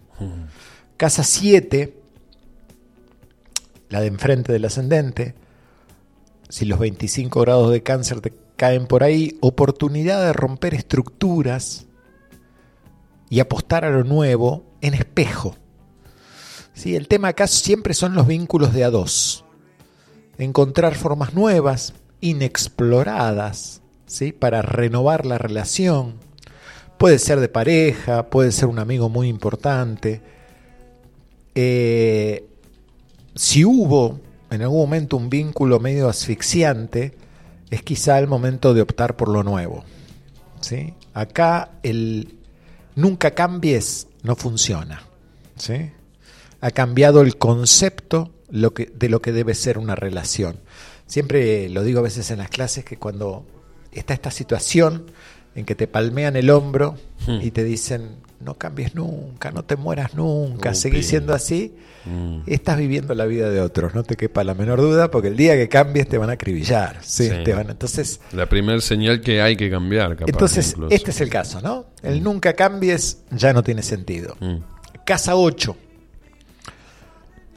Casa 0.95 1.23
7, 1.23 1.96
la 3.89 4.01
de 4.01 4.07
enfrente 4.07 4.51
del 4.51 4.65
ascendente, 4.65 5.35
si 6.49 6.65
los 6.65 6.79
25 6.79 7.41
grados 7.41 7.71
de 7.71 7.83
cáncer 7.83 8.21
te 8.21 8.33
caen 8.55 8.87
por 8.87 9.03
ahí, 9.03 9.37
oportunidad 9.41 10.25
de 10.25 10.33
romper 10.33 10.73
estructuras 10.73 11.85
y 13.29 13.39
apostar 13.39 13.85
a 13.85 13.89
lo 13.89 14.03
nuevo 14.03 14.63
en 14.81 14.93
espejo. 14.93 15.55
Sí, 16.73 16.95
el 16.95 17.07
tema 17.07 17.29
acá 17.29 17.47
siempre 17.47 17.93
son 17.93 18.15
los 18.15 18.27
vínculos 18.27 18.73
de 18.73 18.83
a 18.83 18.89
dos. 18.89 19.43
Encontrar 20.37 20.95
formas 20.95 21.33
nuevas, 21.33 21.93
inexploradas, 22.21 23.81
¿sí? 24.05 24.31
para 24.31 24.61
renovar 24.61 25.25
la 25.25 25.37
relación. 25.37 26.15
Puede 26.97 27.19
ser 27.19 27.39
de 27.39 27.49
pareja, 27.49 28.29
puede 28.29 28.51
ser 28.51 28.69
un 28.69 28.79
amigo 28.79 29.09
muy 29.09 29.27
importante. 29.27 30.21
Eh, 31.55 32.47
si 33.37 33.65
hubo 33.65 34.19
en 34.49 34.61
algún 34.61 34.79
momento 34.79 35.17
un 35.17 35.29
vínculo 35.29 35.79
medio 35.79 36.09
asfixiante, 36.09 37.13
es 37.69 37.83
quizá 37.83 38.19
el 38.19 38.27
momento 38.27 38.73
de 38.73 38.81
optar 38.81 39.15
por 39.15 39.29
lo 39.29 39.43
nuevo. 39.43 39.83
¿sí? 40.61 40.93
Acá 41.13 41.71
el 41.83 42.35
nunca 42.95 43.31
cambies 43.31 44.07
no 44.23 44.35
funciona. 44.35 45.03
¿sí? 45.55 45.91
Ha 46.61 46.71
cambiado 46.71 47.21
el 47.21 47.37
concepto 47.37 48.31
lo 48.49 48.73
que, 48.73 48.85
de 48.85 49.09
lo 49.09 49.21
que 49.21 49.31
debe 49.31 49.53
ser 49.53 49.77
una 49.77 49.95
relación. 49.95 50.59
Siempre 51.05 51.69
lo 51.69 51.83
digo 51.83 51.99
a 51.99 52.03
veces 52.03 52.31
en 52.31 52.39
las 52.39 52.49
clases 52.49 52.83
que 52.83 52.97
cuando 52.97 53.45
está 53.91 54.13
esta 54.13 54.31
situación 54.31 55.11
en 55.55 55.65
que 55.65 55.75
te 55.75 55.87
palmean 55.87 56.35
el 56.35 56.49
hombro 56.49 56.97
Hmm. 57.27 57.41
y 57.41 57.51
te 57.51 57.63
dicen, 57.63 58.15
no 58.39 58.53
cambies 58.55 58.93
nunca, 58.95 59.51
no 59.51 59.63
te 59.63 59.75
mueras 59.75 60.13
nunca, 60.13 60.71
Oh, 60.71 60.73
seguís 60.75 61.07
siendo 61.07 61.33
así, 61.33 61.73
Mm. 62.05 62.41
estás 62.47 62.77
viviendo 62.77 63.13
la 63.15 63.25
vida 63.25 63.49
de 63.49 63.59
otros, 63.59 63.93
no 63.93 64.03
te 64.03 64.15
quepa 64.15 64.43
la 64.45 64.53
menor 64.53 64.79
duda, 64.79 65.11
porque 65.11 65.27
el 65.27 65.35
día 65.35 65.55
que 65.55 65.67
cambies 65.67 66.07
te 66.07 66.17
van 66.17 66.29
a 66.29 66.33
acribillar. 66.33 66.99
¿sí? 67.03 67.27
Sí. 67.29 67.35
Te 67.43 67.53
van, 67.53 67.69
entonces, 67.69 68.21
La 68.31 68.47
primera 68.47 68.79
señal 68.79 69.19
que 69.21 69.41
hay 69.41 69.57
que 69.57 69.69
cambiar, 69.69 70.15
capaz. 70.15 70.29
entonces 70.29 70.69
incluso. 70.71 70.95
este 70.95 71.11
es 71.11 71.19
el 71.21 71.29
caso, 71.29 71.59
¿no? 71.61 71.87
El 72.03 72.23
nunca 72.23 72.53
cambies 72.53 73.23
ya 73.31 73.51
no 73.53 73.61
tiene 73.63 73.81
sentido. 73.83 74.37
Mm. 74.39 74.57
Casa 75.05 75.35
8. 75.35 75.75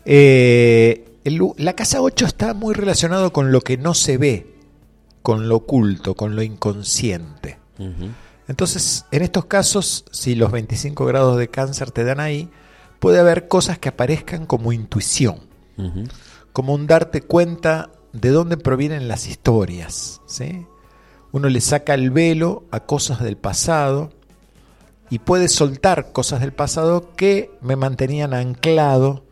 Eh, 0.04 1.04
el 1.24 1.40
la 1.58 1.74
casa 1.74 2.00
8 2.00 2.26
está 2.26 2.54
muy 2.54 2.74
relacionado 2.74 3.32
con 3.32 3.52
lo 3.52 3.60
que 3.60 3.76
no 3.76 3.94
se 3.94 4.16
ve, 4.18 4.54
con 5.22 5.48
lo 5.48 5.56
oculto, 5.56 6.14
con 6.14 6.34
lo 6.34 6.42
inconsciente. 6.42 7.58
Entonces, 8.50 9.06
en 9.12 9.22
estos 9.22 9.44
casos, 9.44 10.04
si 10.10 10.34
los 10.34 10.50
25 10.50 11.04
grados 11.04 11.38
de 11.38 11.46
cáncer 11.46 11.92
te 11.92 12.02
dan 12.02 12.18
ahí, 12.18 12.50
puede 12.98 13.20
haber 13.20 13.46
cosas 13.46 13.78
que 13.78 13.90
aparezcan 13.90 14.44
como 14.44 14.72
intuición, 14.72 15.38
como 16.52 16.74
un 16.74 16.88
darte 16.88 17.22
cuenta 17.22 17.90
de 18.12 18.30
dónde 18.30 18.56
provienen 18.56 19.06
las 19.06 19.28
historias. 19.28 20.20
¿sí? 20.26 20.66
Uno 21.30 21.48
le 21.48 21.60
saca 21.60 21.94
el 21.94 22.10
velo 22.10 22.64
a 22.72 22.80
cosas 22.80 23.20
del 23.22 23.36
pasado 23.36 24.10
y 25.10 25.20
puede 25.20 25.48
soltar 25.48 26.10
cosas 26.10 26.40
del 26.40 26.52
pasado 26.52 27.14
que 27.14 27.52
me 27.60 27.76
mantenían 27.76 28.34
anclado 28.34 29.22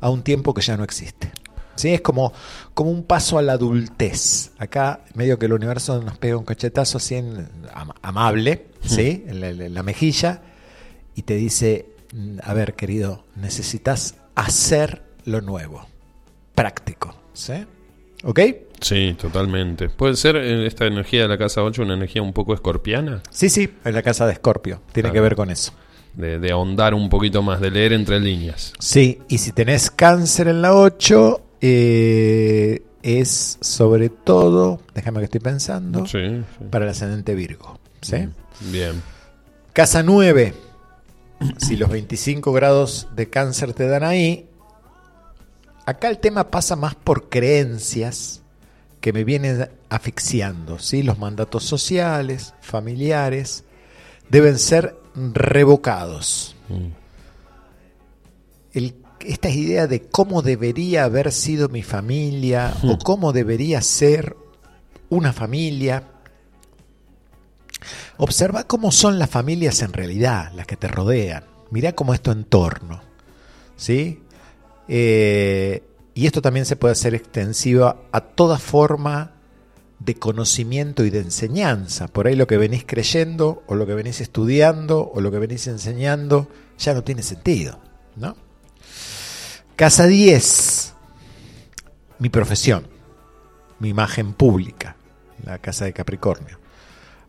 a 0.00 0.08
un 0.08 0.22
tiempo 0.22 0.54
que 0.54 0.62
ya 0.62 0.78
no 0.78 0.84
existe. 0.84 1.30
¿Sí? 1.74 1.92
Es 1.92 2.00
como, 2.00 2.32
como 2.74 2.90
un 2.90 3.04
paso 3.04 3.38
a 3.38 3.42
la 3.42 3.52
adultez. 3.54 4.52
Acá, 4.58 5.04
medio 5.14 5.38
que 5.38 5.46
el 5.46 5.52
universo 5.52 6.00
nos 6.02 6.16
pega 6.18 6.36
un 6.36 6.44
cachetazo 6.44 6.98
así 6.98 7.16
en- 7.16 7.48
am- 7.72 7.92
amable, 8.02 8.66
¿sí? 8.84 9.24
en, 9.26 9.40
la, 9.40 9.48
en 9.50 9.74
la 9.74 9.82
mejilla, 9.82 10.42
y 11.14 11.22
te 11.22 11.34
dice, 11.36 11.86
"Mm, 12.14 12.38
a 12.42 12.54
ver, 12.54 12.74
querido, 12.74 13.24
necesitas 13.36 14.14
hacer 14.34 15.02
lo 15.24 15.40
nuevo, 15.40 15.86
práctico. 16.54 17.14
¿sí? 17.34 17.52
¿Ok? 18.24 18.40
Sí, 18.80 19.14
totalmente. 19.20 19.88
¿Puede 19.88 20.16
ser 20.16 20.36
eh, 20.36 20.66
esta 20.66 20.86
energía 20.86 21.22
de 21.22 21.28
la 21.28 21.38
casa 21.38 21.62
8 21.62 21.82
una 21.82 21.94
energía 21.94 22.22
un 22.22 22.32
poco 22.32 22.54
escorpiana? 22.54 23.22
Sí, 23.30 23.48
sí, 23.48 23.70
en 23.84 23.94
la 23.94 24.02
casa 24.02 24.26
de 24.26 24.32
Escorpio. 24.32 24.80
Tiene 24.92 25.08
Claro. 25.10 25.12
que 25.14 25.20
ver 25.20 25.36
con 25.36 25.50
eso. 25.50 25.72
De, 26.14 26.38
de 26.38 26.50
ahondar 26.50 26.92
un 26.94 27.08
poquito 27.08 27.42
más, 27.42 27.60
de 27.60 27.70
leer 27.70 27.92
entre 27.92 28.18
líneas. 28.20 28.72
Sí, 28.78 29.20
y 29.28 29.38
si 29.38 29.52
tenés 29.52 29.90
cáncer 29.90 30.48
en 30.48 30.60
la 30.62 30.74
8, 30.74 31.40
eh, 31.62 32.82
es 33.02 33.56
sobre 33.60 34.08
todo, 34.10 34.80
déjame 34.94 35.20
que 35.20 35.24
estoy 35.26 35.40
pensando, 35.40 36.04
Sí, 36.06 36.18
sí. 36.18 36.64
para 36.70 36.84
el 36.84 36.90
ascendente 36.90 37.34
Virgo. 37.34 37.78
¿sí? 38.00 38.28
Bien. 38.72 39.00
Casa 39.72 40.02
9, 40.02 40.54
si 41.58 41.76
los 41.76 41.88
25 41.88 42.52
grados 42.52 43.08
de 43.16 43.30
cáncer 43.30 43.72
te 43.74 43.86
dan 43.86 44.04
ahí, 44.04 44.48
acá 45.86 46.08
el 46.08 46.18
tema 46.18 46.50
pasa 46.50 46.76
más 46.76 46.94
por 46.94 47.28
creencias 47.28 48.42
que 49.00 49.12
me 49.12 49.24
vienen 49.24 49.68
asfixiando. 49.88 50.78
¿sí? 50.78 51.02
Los 51.02 51.18
mandatos 51.18 51.64
sociales, 51.64 52.54
familiares, 52.60 53.64
deben 54.28 54.58
ser 54.58 54.96
revocados. 55.14 56.54
Mm. 56.68 56.86
El- 58.74 58.94
esta 59.26 59.48
idea 59.48 59.86
de 59.86 60.02
cómo 60.02 60.42
debería 60.42 61.04
haber 61.04 61.32
sido 61.32 61.68
mi 61.68 61.82
familia 61.82 62.74
o 62.84 62.98
cómo 62.98 63.32
debería 63.32 63.80
ser 63.82 64.36
una 65.08 65.32
familia. 65.32 66.04
Observa 68.16 68.64
cómo 68.64 68.92
son 68.92 69.18
las 69.18 69.30
familias 69.30 69.82
en 69.82 69.92
realidad, 69.92 70.52
las 70.54 70.66
que 70.66 70.76
te 70.76 70.88
rodean. 70.88 71.44
Mirá 71.70 71.92
cómo 71.92 72.14
es 72.14 72.20
tu 72.20 72.30
entorno. 72.30 73.00
¿Sí? 73.76 74.22
Eh, 74.88 75.82
y 76.14 76.26
esto 76.26 76.42
también 76.42 76.66
se 76.66 76.76
puede 76.76 76.92
hacer 76.92 77.14
extensivo 77.14 77.96
a 78.12 78.20
toda 78.20 78.58
forma 78.58 79.32
de 79.98 80.14
conocimiento 80.16 81.04
y 81.04 81.10
de 81.10 81.20
enseñanza. 81.20 82.08
Por 82.08 82.26
ahí 82.26 82.36
lo 82.36 82.46
que 82.46 82.58
venís 82.58 82.84
creyendo, 82.86 83.62
o 83.66 83.74
lo 83.74 83.86
que 83.86 83.94
venís 83.94 84.20
estudiando, 84.20 85.10
o 85.14 85.20
lo 85.20 85.30
que 85.30 85.38
venís 85.38 85.66
enseñando, 85.66 86.48
ya 86.78 86.92
no 86.94 87.02
tiene 87.02 87.22
sentido. 87.22 87.78
¿no? 88.16 88.36
Casa 89.76 90.06
10, 90.06 90.92
mi 92.18 92.28
profesión, 92.28 92.86
mi 93.78 93.88
imagen 93.88 94.34
pública, 94.34 94.96
la 95.44 95.58
casa 95.58 95.86
de 95.86 95.94
Capricornio. 95.94 96.58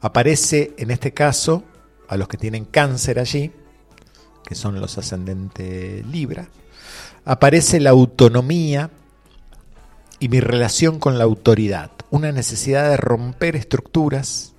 Aparece 0.02 0.74
en 0.78 0.92
este 0.92 1.14
caso 1.14 1.64
a 2.10 2.18
los 2.18 2.28
que 2.28 2.38
tienen 2.38 2.66
cáncer 2.66 3.18
allí, 3.18 3.52
que 4.46 4.56
son 4.56 4.82
los 4.82 4.98
ascendentes 4.98 6.06
Libra. 6.06 6.50
Aparece 7.24 7.80
la 7.80 7.92
autonomía 7.92 8.92
y 10.20 10.28
mi 10.28 10.42
relación 10.42 11.00
con 11.00 11.18
la 11.18 11.24
autoridad, 11.24 11.92
una 12.10 12.34
necesidad 12.34 12.90
de 12.90 12.98
romper 12.98 13.56
estructuras 13.56 14.54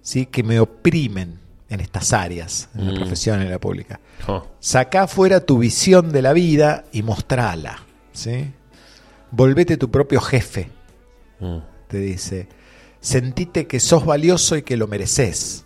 ¿sí? 0.00 0.24
que 0.24 0.42
me 0.42 0.58
oprimen 0.58 1.38
en 1.70 1.80
estas 1.80 2.12
áreas, 2.12 2.68
en 2.74 2.86
la 2.86 2.92
Mm. 2.92 2.96
profesión, 2.96 3.42
en 3.42 3.50
la 3.50 3.58
pública. 3.58 4.00
Oh, 4.26 4.46
Sacá 4.60 5.06
fuera 5.06 5.40
tu 5.40 5.58
visión 5.58 6.10
de 6.12 6.22
la 6.22 6.32
vida 6.32 6.84
y 6.92 7.02
mostrala. 7.02 7.78
¿sí? 8.12 8.50
Volvete 9.30 9.76
tu 9.76 9.90
propio 9.90 10.20
jefe, 10.20 10.70
mm. 11.40 11.58
te 11.88 11.98
dice. 11.98 12.48
Sentite 13.00 13.66
que 13.66 13.78
sos 13.80 14.04
valioso 14.04 14.56
y 14.56 14.62
que 14.62 14.76
lo 14.76 14.86
mereces. 14.88 15.64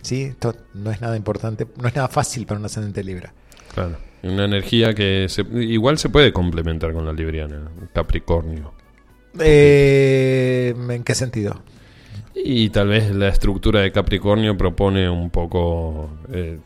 ¿sí? 0.00 0.22
Esto 0.22 0.54
no 0.74 0.90
es 0.90 1.00
nada 1.00 1.16
importante, 1.16 1.66
no 1.80 1.86
es 1.88 1.94
nada 1.94 2.08
fácil 2.08 2.46
para 2.46 2.60
un 2.60 2.66
ascendente 2.66 3.02
Libra. 3.04 3.32
Claro. 3.74 3.96
Una 4.22 4.44
energía 4.44 4.94
que 4.94 5.26
se- 5.28 5.42
igual 5.42 5.98
se 5.98 6.08
puede 6.08 6.32
complementar 6.32 6.92
con 6.92 7.04
la 7.04 7.12
libriana, 7.12 7.68
Capricornio. 7.92 8.72
Eh, 9.40 10.74
¿En 10.88 11.02
qué 11.02 11.14
sentido? 11.14 11.60
Y 12.34 12.70
tal 12.70 12.88
vez 12.88 13.10
la 13.14 13.28
estructura 13.28 13.80
de 13.80 13.92
Capricornio 13.92 14.56
propone 14.56 15.08
un 15.08 15.28
poco 15.30 16.10
eh, 16.32 16.58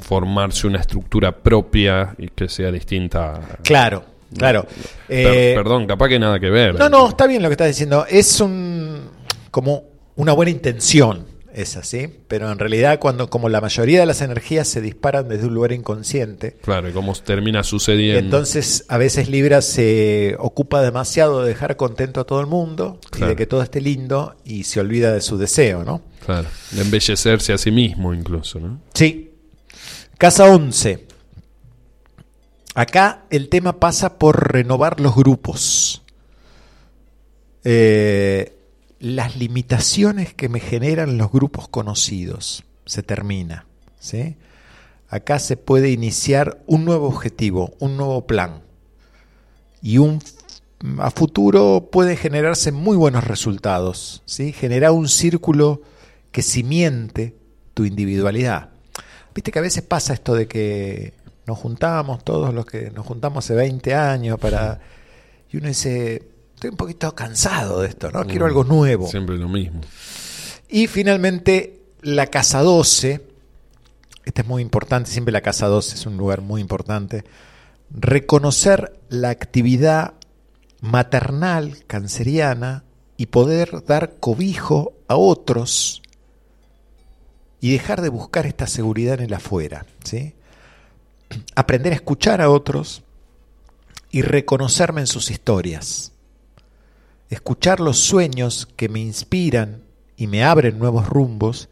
formarse 0.00 0.66
una 0.66 0.80
estructura 0.80 1.32
propia 1.32 2.14
y 2.18 2.28
que 2.28 2.48
sea 2.48 2.70
distinta. 2.70 3.58
Claro, 3.62 4.04
claro. 4.36 4.64
Per- 4.64 4.74
Eh, 5.08 5.54
perdón, 5.56 5.86
capaz 5.86 6.08
que 6.08 6.18
nada 6.18 6.38
que 6.38 6.50
ver. 6.50 6.78
No, 6.78 6.88
no, 6.88 7.08
está 7.08 7.26
bien 7.26 7.42
lo 7.42 7.48
que 7.48 7.52
estás 7.54 7.68
diciendo. 7.68 8.04
Es 8.08 8.40
un 8.40 9.08
como 9.50 9.84
una 10.16 10.32
buena 10.32 10.50
intención 10.50 11.24
esa, 11.56 11.82
¿sí? 11.82 12.08
Pero 12.28 12.52
en 12.52 12.58
realidad 12.58 12.98
cuando 13.00 13.28
como 13.30 13.48
la 13.48 13.60
mayoría 13.60 13.98
de 14.00 14.06
las 14.06 14.20
energías 14.20 14.68
se 14.68 14.80
disparan 14.80 15.28
desde 15.28 15.46
un 15.46 15.54
lugar 15.54 15.72
inconsciente, 15.72 16.56
Claro, 16.62 16.88
y 16.88 16.92
cómo 16.92 17.12
termina 17.14 17.64
sucediendo. 17.64 18.18
entonces 18.20 18.84
a 18.88 18.98
veces 18.98 19.28
Libra 19.28 19.62
se 19.62 20.36
ocupa 20.38 20.82
demasiado 20.82 21.42
de 21.42 21.48
dejar 21.48 21.76
contento 21.76 22.20
a 22.20 22.24
todo 22.24 22.40
el 22.40 22.46
mundo 22.46 23.00
y 23.16 23.24
de 23.24 23.34
que 23.36 23.46
todo 23.46 23.62
esté 23.62 23.80
lindo 23.80 24.36
y 24.44 24.64
se 24.64 24.80
olvida 24.80 25.12
de 25.12 25.20
su 25.20 25.38
deseo, 25.38 25.82
¿no? 25.84 26.02
Claro, 26.24 26.48
de 26.72 26.82
embellecerse 26.82 27.52
a 27.52 27.58
sí 27.58 27.70
mismo 27.70 28.12
incluso, 28.14 28.60
¿no? 28.60 28.80
Sí. 28.94 29.30
Casa 30.18 30.44
11. 30.50 31.06
Acá 32.74 33.24
el 33.30 33.48
tema 33.48 33.80
pasa 33.80 34.18
por 34.18 34.52
renovar 34.52 35.00
los 35.00 35.14
grupos. 35.14 36.02
Eh, 37.64 38.52
las 38.98 39.36
limitaciones 39.36 40.34
que 40.34 40.48
me 40.48 40.60
generan 40.60 41.18
los 41.18 41.30
grupos 41.30 41.68
conocidos. 41.68 42.64
Se 42.86 43.02
termina. 43.02 43.66
¿sí? 43.98 44.36
Acá 45.08 45.38
se 45.38 45.56
puede 45.56 45.90
iniciar 45.90 46.62
un 46.66 46.84
nuevo 46.84 47.08
objetivo, 47.08 47.74
un 47.78 47.96
nuevo 47.96 48.26
plan. 48.26 48.62
Y 49.82 49.98
un, 49.98 50.20
a 50.98 51.10
futuro 51.10 51.88
puede 51.90 52.16
generarse 52.16 52.72
muy 52.72 52.96
buenos 52.96 53.24
resultados. 53.24 54.22
¿sí? 54.24 54.52
Generar 54.52 54.92
un 54.92 55.08
círculo 55.08 55.82
que 56.32 56.42
simiente 56.42 57.34
tu 57.74 57.84
individualidad. 57.84 58.70
Viste 59.34 59.52
que 59.52 59.58
a 59.58 59.62
veces 59.62 59.82
pasa 59.82 60.14
esto 60.14 60.34
de 60.34 60.48
que 60.48 61.12
nos 61.46 61.58
juntamos, 61.58 62.24
todos 62.24 62.54
los 62.54 62.66
que 62.66 62.90
nos 62.90 63.06
juntamos 63.06 63.44
hace 63.44 63.54
20 63.54 63.94
años 63.94 64.38
para... 64.38 64.80
Y 65.52 65.58
uno 65.58 65.68
dice, 65.68 66.22
estoy 66.66 66.70
un 66.70 66.76
poquito 66.76 67.14
cansado 67.14 67.80
de 67.80 67.88
esto, 67.88 68.10
¿no? 68.10 68.24
Quiero 68.24 68.46
Mm, 68.46 68.48
algo 68.48 68.64
nuevo. 68.64 69.08
Siempre 69.08 69.36
lo 69.36 69.48
mismo. 69.48 69.80
Y 70.68 70.86
finalmente 70.88 71.80
la 72.02 72.26
casa 72.26 72.62
12, 72.62 73.24
esta 74.24 74.42
es 74.42 74.48
muy 74.48 74.62
importante, 74.62 75.10
siempre 75.10 75.32
la 75.32 75.40
casa 75.40 75.66
12 75.66 75.94
es 75.94 76.06
un 76.06 76.16
lugar 76.16 76.40
muy 76.40 76.60
importante, 76.60 77.24
reconocer 77.90 78.98
la 79.08 79.30
actividad 79.30 80.14
maternal 80.80 81.84
canceriana 81.86 82.84
y 83.16 83.26
poder 83.26 83.84
dar 83.84 84.16
cobijo 84.18 84.92
a 85.08 85.16
otros 85.16 86.02
y 87.60 87.72
dejar 87.72 88.02
de 88.02 88.08
buscar 88.08 88.46
esta 88.46 88.66
seguridad 88.66 89.20
en 89.20 89.26
el 89.26 89.34
afuera, 89.34 89.86
¿sí? 90.04 90.34
Aprender 91.54 91.92
a 91.92 91.96
escuchar 91.96 92.40
a 92.40 92.50
otros 92.50 93.02
y 94.10 94.22
reconocerme 94.22 95.00
en 95.00 95.06
sus 95.06 95.30
historias. 95.30 96.12
Escuchar 97.30 97.80
los 97.80 97.98
sueños 97.98 98.68
que 98.76 98.88
me 98.88 99.00
inspiran 99.00 99.82
y 100.16 100.26
me 100.26 100.44
abren 100.44 100.78
nuevos 100.78 101.08
rumbos 101.08 101.68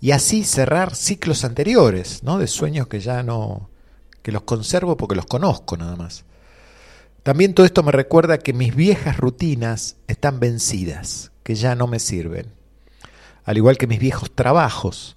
y 0.00 0.12
así 0.12 0.44
cerrar 0.44 0.94
ciclos 0.94 1.44
anteriores, 1.44 2.22
¿no? 2.22 2.38
De 2.38 2.46
sueños 2.46 2.88
que 2.88 3.00
ya 3.00 3.22
no 3.22 3.70
que 4.22 4.32
los 4.32 4.42
conservo 4.42 4.96
porque 4.96 5.16
los 5.16 5.26
conozco 5.26 5.76
nada 5.76 5.96
más. 5.96 6.24
También 7.22 7.54
todo 7.54 7.66
esto 7.66 7.82
me 7.82 7.92
recuerda 7.92 8.38
que 8.38 8.52
mis 8.52 8.74
viejas 8.74 9.16
rutinas 9.16 9.96
están 10.06 10.40
vencidas, 10.40 11.32
que 11.42 11.54
ya 11.54 11.74
no 11.74 11.86
me 11.86 11.98
sirven. 11.98 12.46
Al 13.44 13.56
igual 13.56 13.78
que 13.78 13.86
mis 13.86 13.98
viejos 13.98 14.30
trabajos, 14.34 15.16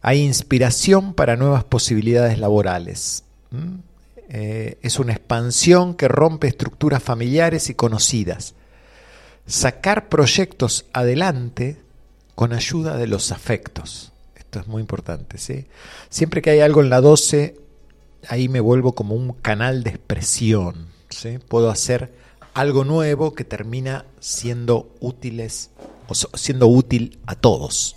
hay 0.00 0.22
inspiración 0.22 1.14
para 1.14 1.36
nuevas 1.36 1.64
posibilidades 1.64 2.38
laborales. 2.38 3.24
Eh, 4.28 4.78
es 4.82 4.98
una 4.98 5.12
expansión 5.12 5.94
que 5.94 6.08
rompe 6.08 6.48
estructuras 6.48 7.02
familiares 7.02 7.68
y 7.70 7.74
conocidas. 7.74 8.54
Sacar 9.46 10.08
proyectos 10.08 10.86
adelante 10.92 11.80
con 12.34 12.52
ayuda 12.52 12.96
de 12.96 13.06
los 13.06 13.32
afectos. 13.32 14.12
Esto 14.36 14.60
es 14.60 14.66
muy 14.66 14.80
importante. 14.80 15.38
¿sí? 15.38 15.66
Siempre 16.08 16.42
que 16.42 16.50
hay 16.50 16.60
algo 16.60 16.80
en 16.80 16.90
la 16.90 17.00
12, 17.00 17.56
ahí 18.28 18.48
me 18.48 18.60
vuelvo 18.60 18.94
como 18.94 19.14
un 19.14 19.32
canal 19.34 19.82
de 19.82 19.90
expresión. 19.90 20.88
¿sí? 21.10 21.38
Puedo 21.38 21.70
hacer 21.70 22.12
algo 22.54 22.84
nuevo 22.84 23.34
que 23.34 23.44
termina 23.44 24.04
siendo 24.20 24.94
útiles 25.00 25.70
o 26.08 26.14
siendo 26.14 26.66
útil 26.66 27.18
a 27.26 27.34
todos. 27.34 27.96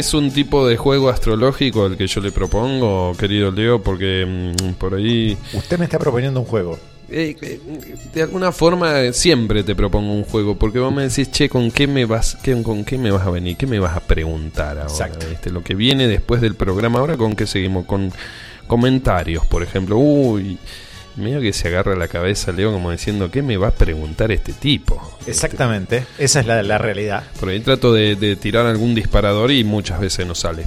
Es 0.00 0.14
un 0.14 0.30
tipo 0.30 0.66
de 0.66 0.78
juego 0.78 1.10
astrológico 1.10 1.84
el 1.86 1.96
que 1.98 2.06
yo 2.06 2.22
le 2.22 2.32
propongo, 2.32 3.12
querido 3.18 3.50
Leo, 3.50 3.82
porque 3.82 4.24
mm, 4.58 4.72
por 4.74 4.94
ahí... 4.94 5.36
Usted 5.52 5.78
me 5.78 5.84
está 5.84 5.98
proponiendo 5.98 6.40
un 6.40 6.46
juego. 6.46 6.78
Eh, 7.10 7.36
eh, 7.42 7.60
de 8.14 8.22
alguna 8.22 8.50
forma 8.50 9.00
eh, 9.02 9.12
siempre 9.12 9.62
te 9.62 9.74
propongo 9.74 10.12
un 10.14 10.24
juego, 10.24 10.56
porque 10.56 10.78
vos 10.78 10.90
me 10.94 11.02
decís, 11.02 11.30
che, 11.30 11.48
¿con 11.50 11.70
qué 11.70 11.86
me 11.86 12.06
vas, 12.06 12.38
qué- 12.42 12.62
con 12.62 12.84
qué 12.84 12.96
me 12.96 13.10
vas 13.10 13.26
a 13.26 13.30
venir? 13.30 13.56
¿Qué 13.58 13.66
me 13.66 13.78
vas 13.78 13.94
a 13.96 14.00
preguntar 14.00 14.78
ahora? 14.78 14.90
Exacto. 14.90 15.26
¿viste? 15.28 15.50
Lo 15.50 15.62
que 15.62 15.74
viene 15.74 16.08
después 16.08 16.40
del 16.40 16.54
programa, 16.54 17.00
ahora 17.00 17.16
con 17.18 17.34
qué 17.36 17.46
seguimos, 17.46 17.84
con 17.84 18.10
comentarios, 18.66 19.44
por 19.46 19.62
ejemplo. 19.62 19.96
Uy, 19.98 20.56
medio 21.16 21.40
que 21.40 21.52
se 21.52 21.68
agarra 21.68 21.96
la 21.96 22.08
cabeza 22.08 22.52
Leo 22.52 22.72
como 22.72 22.90
diciendo, 22.90 23.30
¿qué 23.30 23.42
me 23.42 23.56
va 23.56 23.68
a 23.68 23.72
preguntar 23.72 24.32
este 24.32 24.52
tipo? 24.52 25.18
Exactamente, 25.26 26.04
esa 26.18 26.40
es 26.40 26.46
la, 26.46 26.62
la 26.62 26.78
realidad. 26.78 27.24
Por 27.38 27.48
ahí 27.48 27.60
trato 27.60 27.92
de, 27.92 28.16
de 28.16 28.36
tirar 28.36 28.66
algún 28.66 28.94
disparador 28.94 29.50
y 29.50 29.64
muchas 29.64 30.00
veces 30.00 30.26
no 30.26 30.34
sale. 30.34 30.66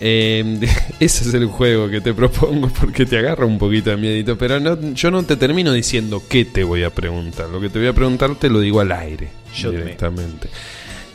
Eh, 0.00 0.58
ese 1.00 1.28
es 1.28 1.34
el 1.34 1.46
juego 1.46 1.88
que 1.88 2.00
te 2.00 2.14
propongo 2.14 2.68
porque 2.68 3.06
te 3.06 3.18
agarra 3.18 3.46
un 3.46 3.58
poquito 3.58 3.90
de 3.90 3.96
miedito, 3.96 4.38
pero 4.38 4.60
no, 4.60 4.92
yo 4.92 5.10
no 5.10 5.22
te 5.24 5.36
termino 5.36 5.72
diciendo 5.72 6.22
qué 6.28 6.44
te 6.44 6.64
voy 6.64 6.84
a 6.84 6.90
preguntar. 6.90 7.48
Lo 7.48 7.60
que 7.60 7.68
te 7.68 7.78
voy 7.78 7.88
a 7.88 7.92
preguntar 7.92 8.34
te 8.36 8.48
lo 8.48 8.60
digo 8.60 8.80
al 8.80 8.92
aire 8.92 9.28
me. 9.64 9.70
directamente. 9.70 10.48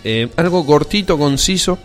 Eh, 0.03 0.27
algo 0.35 0.65
cortito, 0.65 1.17
conciso, 1.17 1.79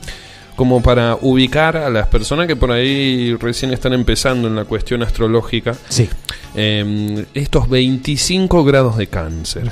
como 0.59 0.83
para 0.83 1.17
ubicar 1.23 1.77
a 1.77 1.89
las 1.89 2.09
personas 2.09 2.47
que 2.49 2.57
por 2.57 2.73
ahí 2.73 3.35
recién 3.37 3.73
están 3.73 3.93
empezando 3.93 4.49
en 4.49 4.57
la 4.57 4.65
cuestión 4.67 5.03
astrológica. 5.05 5.75
Sí. 5.89 6.11
Eh, 6.57 7.25
estos 7.33 7.69
25 7.71 8.65
grados 8.65 8.97
de 8.97 9.07
cáncer, 9.07 9.71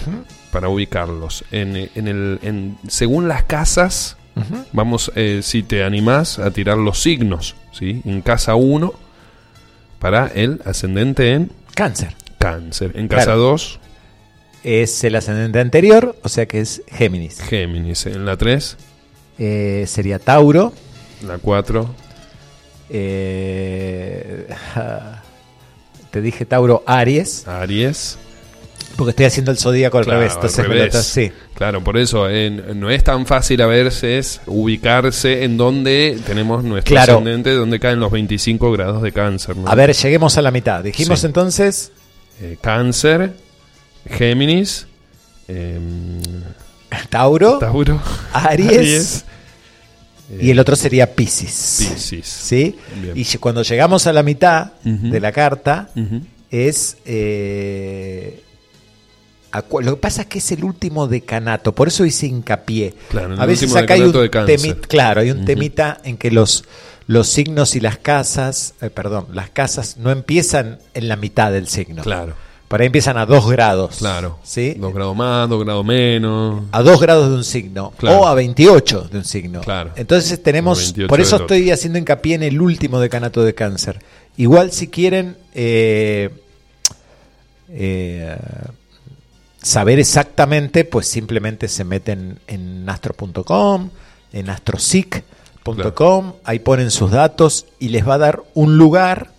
para 0.52 0.68
ubicarlos. 0.68 1.44
En, 1.50 1.90
en 1.94 2.06
el, 2.08 2.38
en- 2.42 2.78
según 2.88 3.26
las 3.26 3.42
casas, 3.42 4.16
vamos, 4.72 5.10
eh, 5.16 5.40
si 5.42 5.62
te 5.64 5.82
animás 5.82 6.38
a 6.38 6.50
tirar 6.52 6.78
los 6.78 7.02
signos, 7.02 7.56
¿sí? 7.72 8.00
En 8.04 8.22
casa 8.22 8.54
1, 8.54 8.94
para 9.98 10.28
el 10.28 10.60
ascendente 10.64 11.32
en 11.32 11.50
Cáncer. 11.74 12.14
cáncer. 12.38 12.92
En 12.94 13.08
casa 13.08 13.24
Claro. 13.24 13.40
2, 13.40 13.80
Es 14.62 15.02
el 15.04 15.16
ascendente 15.16 15.58
anterior, 15.60 16.16
o 16.22 16.28
sea 16.28 16.46
que 16.46 16.60
es 16.60 16.82
Géminis. 16.88 17.40
Géminis. 17.40 18.06
En 18.06 18.24
la 18.24 18.36
3, 18.36 18.76
Eh, 19.38 19.84
sería 19.86 20.18
Tauro. 20.18 20.72
la 21.26 21.38
4, 21.38 21.88
eh, 22.90 24.46
te 26.10 26.20
dije 26.20 26.44
Tauro 26.46 26.82
Aries, 26.86 27.46
Aries. 27.46 28.18
porque 28.96 29.10
estoy 29.10 29.26
haciendo 29.26 29.50
el 29.50 29.58
zodíaco 29.58 29.98
al 29.98 30.04
Claro, 30.04 30.20
revés. 30.20 30.32
al 30.32 30.38
Entonces 30.38 30.64
lo 30.66 30.72
revés. 30.72 31.32
Claro, 31.54 31.82
por 31.84 31.96
eso 31.98 32.28
eh, 32.28 32.50
no 32.50 32.90
es 32.90 33.02
tan 33.04 33.26
fácil 33.26 33.60
a 33.62 33.66
veces 33.66 34.40
ubicarse 34.46 35.44
en 35.44 35.56
donde 35.56 36.18
tenemos 36.26 36.62
nuestro 36.64 36.94
Claro. 36.94 37.14
ascendente, 37.14 37.50
donde 37.54 37.80
caen 37.80 37.98
los 38.00 38.10
25 38.10 38.72
grados 38.72 39.02
de 39.02 39.12
cáncer. 39.12 39.56
¿no? 39.56 39.68
A 39.68 39.74
ver, 39.74 39.92
lleguemos 39.94 40.36
a 40.38 40.42
la 40.42 40.50
mitad. 40.50 40.82
Dijimos 40.84 41.20
Sí. 41.20 41.26
entonces 41.26 41.92
Eh, 42.40 42.58
cáncer, 42.60 43.32
Géminis, 44.10 44.86
eh, 45.48 45.78
Tauro, 47.08 47.58
Tauro, 47.58 48.00
Aries, 48.32 49.24
y 50.40 50.50
el 50.50 50.58
otro 50.58 50.76
sería 50.76 51.14
Piscis. 51.14 51.86
Piscis. 51.92 52.26
¿Sí? 52.26 52.76
Bien. 53.00 53.12
Y 53.16 53.24
cuando 53.38 53.62
llegamos 53.62 54.06
a 54.06 54.12
la 54.12 54.22
mitad 54.22 54.72
de 54.84 55.20
la 55.20 55.32
carta, 55.32 55.90
es. 56.50 56.96
eh, 57.04 58.42
lo 59.80 59.94
que 59.94 60.00
pasa 60.00 60.22
es 60.22 60.26
que 60.28 60.38
es 60.38 60.52
el 60.52 60.64
último 60.64 61.06
decanato, 61.06 61.74
por 61.74 61.88
eso 61.88 62.04
hice 62.04 62.26
hincapié. 62.26 62.94
Claro, 63.08 63.40
a 63.40 63.46
veces 63.46 63.74
acá 63.74 63.94
hay 63.94 64.00
un 64.02 64.06
decanato 64.12 64.20
de 64.22 64.30
cáncer. 64.30 64.60
temi- 64.60 64.80
claro, 64.86 65.20
hay 65.22 65.30
un 65.30 65.44
temita 65.46 65.98
en 66.04 66.18
que 66.18 66.30
los, 66.30 66.64
los 67.06 67.26
signos 67.28 67.74
y 67.74 67.80
las 67.80 67.96
casas, 67.96 68.74
eh, 68.82 68.90
perdón, 68.90 69.28
las 69.32 69.48
casas 69.48 69.96
no 69.96 70.10
empiezan 70.10 70.78
en 70.92 71.08
la 71.08 71.16
mitad 71.16 71.50
del 71.52 71.68
signo. 71.68 72.02
Claro. 72.02 72.34
Por 72.68 72.80
ahí 72.80 72.86
empiezan 72.86 73.16
a 73.16 73.26
dos 73.26 73.48
grados. 73.48 73.96
Claro. 73.98 74.38
¿Sí? 74.42 74.74
Dos 74.74 74.92
grados 74.92 75.14
más, 75.14 75.48
dos 75.48 75.62
grados 75.64 75.84
menos. 75.84 76.64
a 76.72 76.82
2 76.82 77.00
grados 77.00 77.28
de 77.30 77.36
un 77.36 77.44
signo 77.44 77.92
Claro. 77.96 78.18
o 78.20 78.26
a 78.26 78.34
28 78.34 79.02
de 79.10 79.18
un 79.18 79.24
signo. 79.24 79.60
Claro. 79.60 79.90
Entonces 79.96 80.42
tenemos, 80.42 80.78
28 80.80 81.08
por 81.08 81.20
eso 81.20 81.36
estoy 81.36 81.70
haciendo 81.70 81.98
hincapié 81.98 82.34
en 82.34 82.42
el 82.42 82.60
último 82.60 82.98
decanato 82.98 83.44
de 83.44 83.54
cáncer. 83.54 84.00
Igual 84.36 84.72
si 84.72 84.88
quieren 84.88 85.36
eh, 85.54 86.30
eh, 87.68 88.36
saber 89.62 89.98
exactamente, 89.98 90.84
pues 90.84 91.06
simplemente 91.08 91.68
se 91.68 91.84
meten 91.84 92.38
en 92.46 92.88
astro.com, 92.88 93.90
en 94.32 94.50
astrosic.com, 94.50 96.32
ahí 96.44 96.58
ponen 96.58 96.90
sus 96.90 97.10
datos 97.10 97.66
y 97.78 97.88
les 97.88 98.06
va 98.06 98.14
a 98.14 98.18
dar 98.18 98.42
un 98.54 98.76
lugar, 98.76 99.30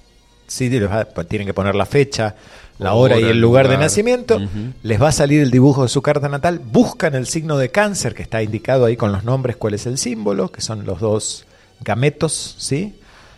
¿sí? 0.48 0.70
Les 0.70 0.90
va- 0.90 1.06
pues 1.06 1.28
tienen 1.28 1.46
que 1.48 1.54
poner 1.54 1.76
la 1.76 1.86
fecha, 1.86 2.36
la 2.80 2.94
hora, 2.94 3.20
y 3.20 3.24
el 3.24 3.40
lugar, 3.42 3.68
de 3.68 3.78
nacimiento, 3.78 4.40
les 4.84 5.02
va 5.02 5.10
a 5.10 5.12
salir 5.12 5.42
el 5.42 5.52
dibujo 5.52 5.84
de 5.84 5.90
su 5.90 6.02
carta 6.02 6.30
natal, 6.30 6.60
buscan 6.60 7.16
el 7.16 7.26
signo 7.26 7.58
de 7.58 7.70
cáncer 7.70 8.14
que 8.14 8.24
está 8.24 8.44
indicado 8.44 8.86
ahí 8.86 8.96
con 8.96 9.12
los 9.12 9.24
nombres, 9.24 9.56
cuál 9.56 9.74
es 9.74 9.86
el 9.86 9.98
símbolo, 9.98 10.52
que 10.52 10.62
son 10.62 10.86
los 10.86 11.00
dos 11.00 11.46
gametos, 11.82 12.56
¿sí? 12.58 12.96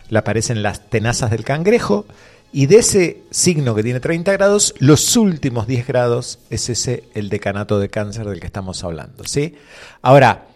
Le 0.08 0.18
aparecen 0.18 0.62
las 0.62 0.88
tenazas 0.90 1.30
del 1.30 1.44
cangrejo, 1.44 2.06
y 2.52 2.66
de 2.66 2.78
ese 2.78 3.22
signo 3.30 3.74
que 3.74 3.82
tiene 3.82 4.00
30 4.00 4.32
grados, 4.32 4.74
los 4.78 5.16
últimos 5.16 5.66
10 5.66 5.86
grados 5.86 6.40
es 6.50 6.68
ese 6.68 7.04
el 7.14 7.28
decanato 7.28 7.78
de 7.78 7.88
cáncer 7.88 8.26
del 8.28 8.40
que 8.40 8.46
estamos 8.46 8.82
hablando, 8.82 9.24
¿sí? 9.24 9.54
Ahora, 10.02 10.46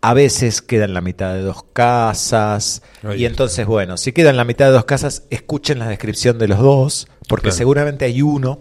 a 0.00 0.14
veces 0.14 0.62
queda 0.62 0.84
en 0.84 0.94
la 0.94 1.00
mitad 1.00 1.34
de 1.34 1.42
dos 1.42 1.64
casas. 1.72 2.82
Y 3.16 3.24
entonces, 3.24 3.66
bueno, 3.66 3.96
si 3.96 4.12
queda 4.12 4.30
en 4.30 4.36
la 4.36 4.44
mitad 4.44 4.66
de 4.66 4.72
dos 4.72 4.84
casas, 4.84 5.24
escuchen 5.30 5.78
la 5.78 5.88
descripción 5.88 6.38
de 6.38 6.48
los 6.48 6.58
dos, 6.58 7.08
porque 7.28 7.48
Claro. 7.48 7.56
seguramente 7.56 8.04
hay 8.04 8.22
uno 8.22 8.60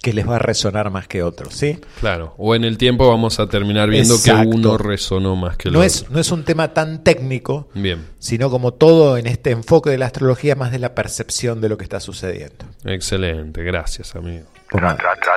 que 0.00 0.12
les 0.12 0.28
va 0.28 0.36
a 0.36 0.38
resonar 0.38 0.90
más 0.90 1.08
que 1.08 1.24
otro, 1.24 1.50
¿sí? 1.50 1.80
Claro. 1.98 2.32
O 2.38 2.54
en 2.54 2.62
el 2.62 2.78
tiempo 2.78 3.08
vamos 3.08 3.40
a 3.40 3.48
terminar 3.48 3.90
viendo 3.90 4.14
Exacto. 4.14 4.42
que 4.50 4.56
uno 4.56 4.78
resonó 4.78 5.34
más 5.34 5.56
que 5.56 5.68
el 5.68 5.74
No 5.74 5.80
otro. 5.80 5.86
es, 5.88 6.08
no 6.10 6.20
es 6.20 6.30
un 6.30 6.44
tema 6.44 6.72
tan 6.72 7.02
técnico, 7.02 7.68
Bien. 7.74 8.06
sino 8.20 8.48
como 8.48 8.72
todo 8.72 9.16
en 9.18 9.26
este 9.26 9.50
enfoque 9.50 9.90
de 9.90 9.98
la 9.98 10.06
astrología, 10.06 10.54
más 10.54 10.70
de 10.70 10.78
la 10.78 10.94
percepción 10.94 11.60
de 11.60 11.68
lo 11.68 11.76
que 11.76 11.82
está 11.82 11.98
sucediendo. 11.98 12.64
Excelente. 12.84 13.64
Gracias, 13.64 14.14
amigo. 14.14 14.44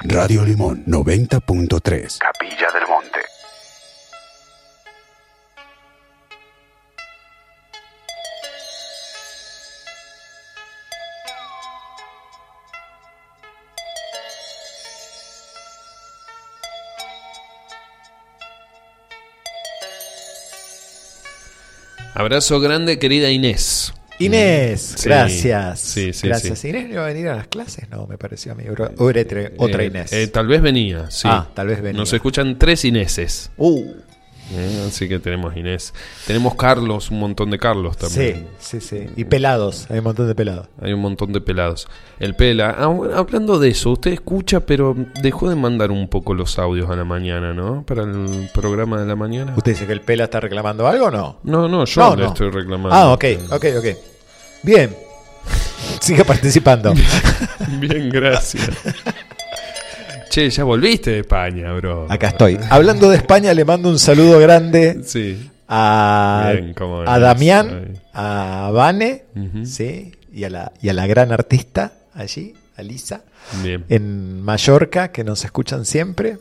Radio 0.03 0.45
Limón 0.45 0.84
90.3. 0.85 2.19
Capilla 2.19 2.68
del 2.73 2.85
Abrazo 22.22 22.60
grande, 22.60 22.99
querida 22.99 23.31
Inés. 23.31 23.93
Inés, 24.19 24.93
Sí, 24.98 25.10
gracias. 25.10 25.80
sí, 25.80 26.14
sí, 26.14 26.27
gracias. 26.27 26.64
Inés 26.65 26.85
no 26.88 26.93
iba 26.93 27.03
a 27.06 27.07
venir 27.07 27.27
a 27.30 27.35
las 27.38 27.48
clases, 27.48 27.89
no, 27.89 28.06
me 28.06 28.19
pareció 28.19 28.52
a 28.52 28.56
mí. 28.56 28.65
Otra 28.69 28.91
Eh, 29.84 29.88
Inés. 29.88 30.14
eh, 30.14 30.27
tal 30.27 30.45
vez 30.45 30.61
venía, 30.61 31.10
sí. 31.10 31.27
Ah, 31.30 31.48
tal 31.56 31.65
vez 31.68 31.81
venía. 31.81 31.99
Nos 31.99 32.14
escuchan 32.14 32.60
tres 32.60 32.85
Ineses. 32.85 33.49
Uh, 33.57 33.84
Eh, 34.53 34.86
así 34.88 35.07
que 35.07 35.19
tenemos 35.19 35.56
Inés. 35.56 35.94
Tenemos 36.28 36.56
Carlos, 36.56 37.10
un 37.10 37.19
montón 37.19 37.49
de 37.52 37.57
Carlos 37.57 37.95
sí, 37.98 38.06
también. 38.07 38.48
sí, 38.60 38.82
sí. 38.82 39.07
Y 39.15 39.23
pelados, 39.23 39.88
hay 39.90 39.99
un 39.99 40.03
montón 40.03 40.28
de 40.28 40.36
pelados. 40.36 40.68
Hay 40.82 40.94
un 40.94 40.99
montón 40.99 41.32
de 41.32 41.40
pelados. 41.41 41.88
El 42.19 42.36
Pela, 42.36 42.76
ah, 42.78 42.88
bueno, 42.88 43.15
hablando 43.15 43.57
de 43.60 43.69
eso, 43.69 43.91
usted 43.91 44.11
escucha, 44.11 44.60
pero 44.61 44.95
dejó 45.22 45.49
de 45.49 45.56
mandar 45.56 45.90
un 45.91 46.07
poco 46.07 46.34
los 46.34 46.60
audios 46.60 46.90
a 46.90 46.95
la 46.95 47.03
mañana, 47.06 47.53
¿no? 47.53 47.84
Para 47.84 48.03
el 48.03 48.49
programa 48.53 48.99
de 48.99 49.06
la 49.07 49.15
mañana. 49.15 49.53
¿Usted 49.56 49.72
dice 49.72 49.88
que 49.88 49.94
el 49.94 50.02
pela 50.02 50.26
está 50.26 50.40
reclamando 50.40 50.88
algo 50.88 51.06
o 51.06 51.11
no? 51.11 51.40
No, 51.44 51.68
no, 51.68 51.86
yo 51.86 52.02
No, 52.02 52.15
le 52.15 52.23
no. 52.23 52.28
estoy 52.30 52.49
reclamando. 52.49 52.94
Ah, 52.95 53.14
ok, 53.14 53.26
ok, 53.52 53.65
ok. 53.80 53.86
Bien. 54.64 54.95
Siga 56.02 56.23
participando. 56.23 56.94
Bien, 57.80 58.10
gracias. 58.10 58.69
che, 60.31 60.49
ya 60.49 60.63
volviste 60.63 61.11
de 61.11 61.19
España, 61.19 61.71
bro. 61.73 62.07
Acá 62.09 62.29
estoy. 62.29 62.57
Hablando 62.69 63.09
de 63.09 63.17
España, 63.17 63.53
le 63.53 63.65
mando 63.65 63.89
un 63.89 63.99
saludo 63.99 64.39
grande 64.39 65.01
Sí. 65.03 65.49
a, 65.67 66.51
Bien, 66.53 66.73
a. 67.05 67.19
Damián, 67.19 67.99
a 68.13 68.71
Vane. 68.73 69.25
¿sí? 69.65 70.13
y, 70.33 70.43
a 70.45 70.49
la, 70.49 70.71
y 70.81 70.89
a 70.89 70.93
la 70.93 71.05
gran 71.07 71.31
artista 71.31 71.91
allí, 72.13 72.53
a 72.77 72.81
Lisa, 72.81 73.21
Bien. 73.61 73.83
en 73.89 74.41
Mallorca, 74.41 75.11
que 75.11 75.23
nos 75.23 75.43
escuchan 75.45 75.85
siempre. 75.85 76.37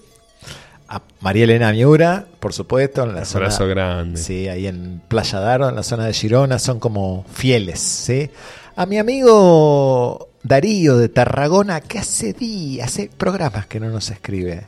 A 0.89 1.03
María 1.21 1.45
Elena 1.45 1.71
Miura, 1.73 2.27
por 2.41 2.53
supuesto, 2.53 3.05
en 3.05 3.15
la 3.15 3.25
zona. 3.25 3.45
Abrazo 3.47 3.67
grande. 3.69 4.19
Sí, 4.21 4.49
ahí 4.49 4.67
en 4.67 5.01
Playa 5.07 5.39
Daro, 5.39 5.69
en 5.69 5.77
la 5.77 5.83
zona 5.85 6.07
de 6.07 6.13
Girona, 6.13 6.59
son 6.59 6.81
como 6.81 7.25
fieles, 7.33 7.79
¿sí? 7.79 8.29
A 8.75 8.87
mi 8.87 8.99
amigo 8.99 10.30
Darío 10.43 10.97
de 10.97 11.09
Tarragona, 11.11 11.81
que 11.83 11.99
hace 11.99 12.33
días, 12.33 12.89
hace 12.89 13.11
programas 13.17 13.67
que 13.67 13.79
no 13.79 13.91
nos 13.91 14.11
escribe. 14.11 14.65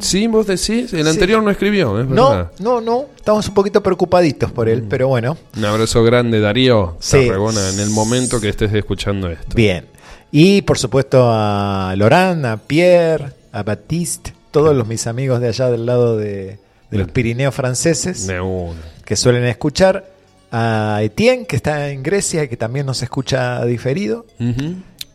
Sí, 0.00 0.26
vos 0.26 0.46
decís, 0.46 0.92
el 0.94 1.04
Sí. 1.04 1.08
anterior 1.10 1.42
no 1.42 1.50
escribió, 1.50 2.00
es 2.00 2.06
No, 2.08 2.30
verdad. 2.30 2.52
no, 2.58 2.80
no, 2.80 3.06
estamos 3.16 3.46
un 3.48 3.54
poquito 3.54 3.82
preocupaditos 3.82 4.50
por 4.50 4.68
él, 4.68 4.82
pero 4.88 5.08
bueno, 5.08 5.36
Un 5.56 5.64
abrazo 5.64 6.02
grande, 6.02 6.40
Darío 6.40 6.96
Sí. 7.00 7.26
Tarragona, 7.26 7.68
en 7.70 7.80
el 7.80 7.90
momento 7.90 8.40
que 8.40 8.48
estés 8.48 8.72
escuchando 8.72 9.28
esto. 9.30 9.54
bien. 9.54 9.86
Y 10.30 10.62
por 10.62 10.78
supuesto 10.78 11.28
a 11.30 11.92
Lorán, 11.96 12.46
a 12.46 12.56
Pierre, 12.56 13.32
a 13.52 13.62
Baptiste, 13.62 14.32
todos 14.50 14.74
los 14.74 14.86
mis 14.88 15.06
amigos 15.06 15.40
de 15.42 15.48
allá 15.48 15.68
del 15.70 15.84
lado 15.84 16.16
de, 16.16 16.58
de 16.90 16.98
los 16.98 17.08
Pirineos 17.08 17.54
franceses. 17.54 18.26
Que 19.04 19.16
suelen 19.16 19.44
escuchar, 19.44 20.06
a 20.52 20.98
Etienne, 21.02 21.46
que 21.46 21.56
está 21.56 21.88
en 21.90 22.02
Grecia 22.02 22.44
y 22.44 22.48
que 22.48 22.56
también 22.56 22.86
nos 22.86 23.02
escucha 23.02 23.64
diferido, 23.64 24.26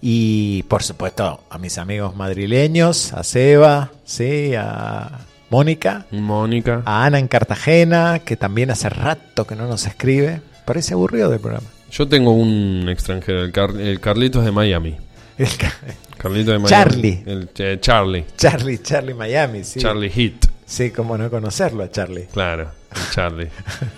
y 0.02 0.64
por 0.64 0.84
supuesto 0.84 1.44
a 1.50 1.58
mis 1.58 1.78
amigos 1.78 2.16
madrileños, 2.16 3.14
a 3.14 3.24
Seba, 3.24 3.92
¿sí? 4.04 4.54
a 4.56 5.20
Mónica, 5.50 6.06
Mónica. 6.12 6.82
a 6.86 7.06
Ana 7.06 7.20
en 7.20 7.28
Cartagena, 7.28 8.20
que 8.26 8.36
también 8.36 8.70
hace 8.72 8.90
rato 8.90 9.48
que 9.48 9.56
no 9.56 9.68
nos 9.68 9.86
escribe. 9.86 10.42
Parece 10.66 10.94
aburrido 10.94 11.30
del 11.30 11.40
programa. 11.40 11.68
Yo 11.92 12.08
tengo 12.08 12.32
un 12.32 12.88
extranjero, 12.90 13.44
el, 13.46 13.52
Car- 13.54 13.78
el 13.80 14.00
Carlitos 14.02 14.44
de 14.44 14.52
Miami. 14.52 14.98
Carlitos 16.18 16.54
de 16.54 16.60
Miami. 16.60 16.68
Charlie. 16.70 17.24
El, 17.26 17.50
eh, 17.58 17.78
Charlie. 17.80 18.26
Charlie, 18.36 18.80
Charlie 18.82 19.14
Miami, 19.14 19.64
sí. 19.64 19.80
Charlie 19.80 20.10
Hit. 20.10 20.46
Sí, 20.66 20.92
cómo 20.92 21.18
no 21.18 21.30
conocerlo 21.30 21.84
a 21.84 21.90
Charlie. 21.90 22.26
Claro, 22.34 22.72
el 22.94 23.12
Charlie. 23.14 23.48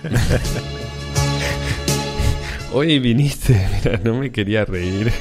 Hoy 2.72 3.00
viniste, 3.00 3.54
mira, 3.84 4.00
no 4.04 4.16
me 4.20 4.32
quería 4.32 4.66
reír. 4.66 5.12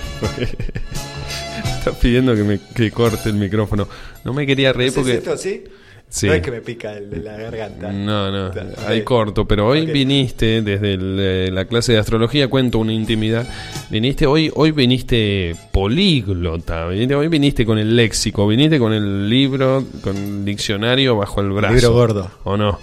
Estás 1.78 1.96
pidiendo 2.00 2.34
que 2.34 2.42
me 2.42 2.60
que 2.74 2.90
corte 2.90 3.28
el 3.30 3.36
micrófono. 3.36 3.88
No 4.24 4.32
me 4.32 4.46
quería 4.46 4.72
reír 4.72 4.92
porque. 4.94 5.14
¿Necesito, 5.14 5.36
sí? 5.36 5.64
Sí. 6.10 6.26
No 6.26 6.32
es 6.32 6.40
que 6.42 6.50
me 6.50 6.60
pica 6.62 6.94
el 6.94 7.10
de 7.10 7.18
la 7.22 7.36
garganta. 7.36 7.92
No, 7.92 8.30
no, 8.32 8.50
ahí 8.86 9.02
corto, 9.02 9.46
pero 9.46 9.66
hoy 9.66 9.84
viniste 9.84 10.62
desde 10.62 10.94
el, 10.94 11.16
eh, 11.20 11.50
la 11.52 11.66
clase 11.66 11.92
de 11.92 11.98
astrología, 11.98 12.48
cuento 12.48 12.78
una 12.78 12.94
intimidad. 12.94 13.46
Viniste 13.90 14.26
hoy, 14.26 14.50
hoy 14.54 14.70
viniste 14.70 15.54
políglota, 15.70 16.86
viniste- 16.88 17.14
hoy 17.14 17.28
viniste 17.28 17.66
con 17.66 17.76
el 17.78 17.94
léxico, 17.94 18.46
viniste 18.48 18.78
con 18.78 18.94
el 18.94 19.28
libro, 19.28 19.84
con 20.02 20.16
el 20.16 20.44
diccionario 20.46 21.14
bajo 21.16 21.42
el 21.42 21.50
brazo. 21.50 21.74
Libro 21.74 21.92
gordo. 21.92 22.30
¿O 22.44 22.56
no? 22.56 22.78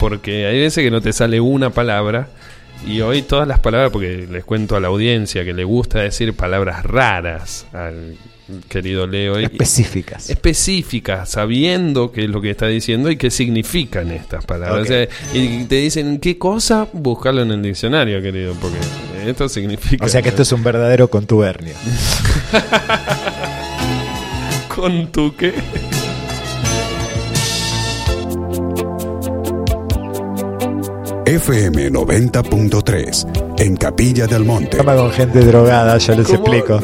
Porque 0.00 0.46
hay 0.46 0.58
veces 0.58 0.82
que 0.82 0.90
no 0.90 1.02
te 1.02 1.12
sale 1.12 1.40
una 1.40 1.68
palabra 1.68 2.28
y 2.86 3.00
hoy 3.00 3.22
todas 3.22 3.48
las 3.48 3.60
palabras, 3.60 3.90
porque 3.90 4.26
les 4.30 4.44
cuento 4.44 4.76
a 4.76 4.80
la 4.80 4.88
audiencia 4.88 5.44
que 5.44 5.52
le 5.52 5.64
gusta 5.64 6.00
decir 6.00 6.34
palabras 6.34 6.84
raras 6.84 7.66
al 7.72 8.16
querido 8.68 9.06
Leo. 9.06 9.40
y- 9.40 9.44
Específicas. 9.44 10.28
específicas, 10.28 11.30
sabiendo 11.30 12.12
qué 12.12 12.24
es 12.24 12.30
lo 12.30 12.42
que 12.42 12.50
está 12.50 12.66
diciendo 12.66 13.10
y 13.10 13.16
qué 13.16 13.30
significan 13.30 14.10
estas 14.10 14.44
palabras. 14.44 14.80
Ok. 14.80 14.84
O 14.84 14.88
sea, 14.88 15.08
y 15.32 15.64
te 15.64 15.76
dicen 15.76 16.18
qué 16.18 16.36
cosa, 16.36 16.86
búscalo 16.92 17.42
en 17.42 17.52
el 17.52 17.62
diccionario, 17.62 18.20
querido, 18.20 18.54
porque 18.60 18.76
esto 19.26 19.48
significa. 19.48 20.04
O 20.04 20.08
sea 20.08 20.20
que 20.20 20.28
esto 20.28 20.42
es 20.42 20.52
un 20.52 20.62
verdadero 20.62 21.08
contubernio. 21.08 21.72
con 24.74 25.06
tu 25.12 25.34
qué. 25.36 25.54
FM 31.26 31.90
90.3 31.90 33.54
en 33.58 33.76
Capilla 33.76 34.26
del 34.26 34.44
Monte. 34.44 34.76
Cama 34.76 34.94
con 34.94 35.10
gente 35.10 35.40
drogada, 35.40 35.96
yo 35.98 36.14
les 36.14 36.26
¿Cómo? 36.26 36.38
explico. 36.54 36.80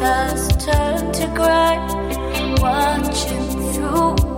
has 0.00 0.48
turned 0.64 1.14
to 1.14 1.26
gray, 1.34 1.78
watching 2.60 3.72
through. 3.72 4.37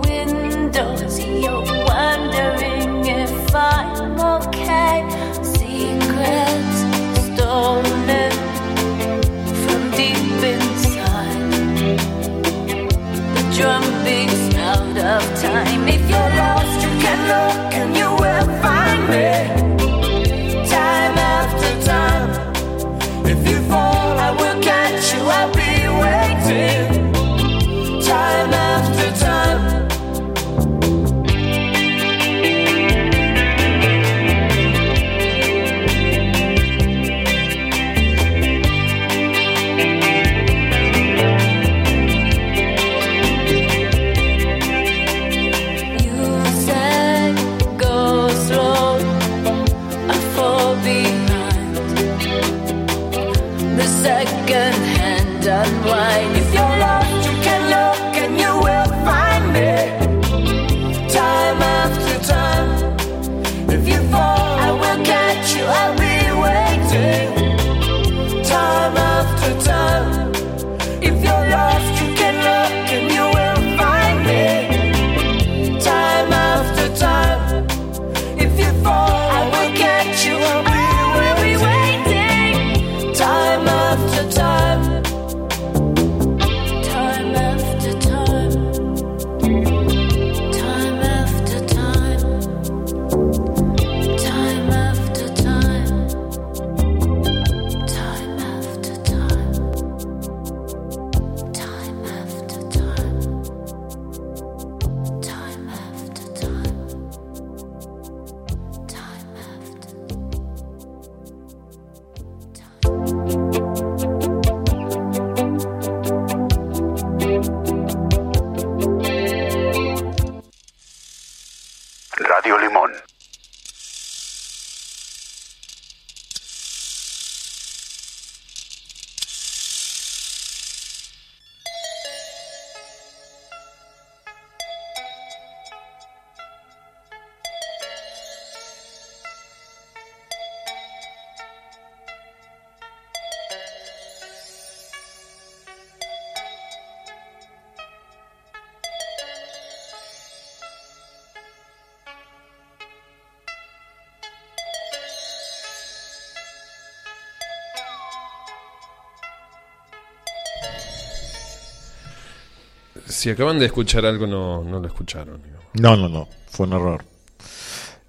Si 163.21 163.29
acaban 163.29 163.59
de 163.59 163.67
escuchar 163.67 164.03
algo, 164.03 164.25
no, 164.25 164.63
no 164.63 164.79
lo 164.79 164.87
escucharon. 164.87 165.39
digamos. 165.43 165.65
No, 165.79 165.95
no, 165.95 166.09
no, 166.09 166.27
fue 166.49 166.65
un 166.65 166.73
error. 166.73 167.05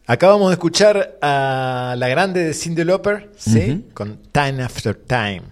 Acabamos 0.07 0.49
de 0.49 0.55
escuchar 0.55 1.19
a 1.21 1.95
la 1.99 2.09
grande 2.09 2.43
de 2.43 2.55
Cindy 2.55 2.83
Lauper, 2.83 3.31
¿sí? 3.37 3.91
Con 3.93 4.23
Time 4.33 4.63
After 4.63 4.95
Time. 4.95 5.43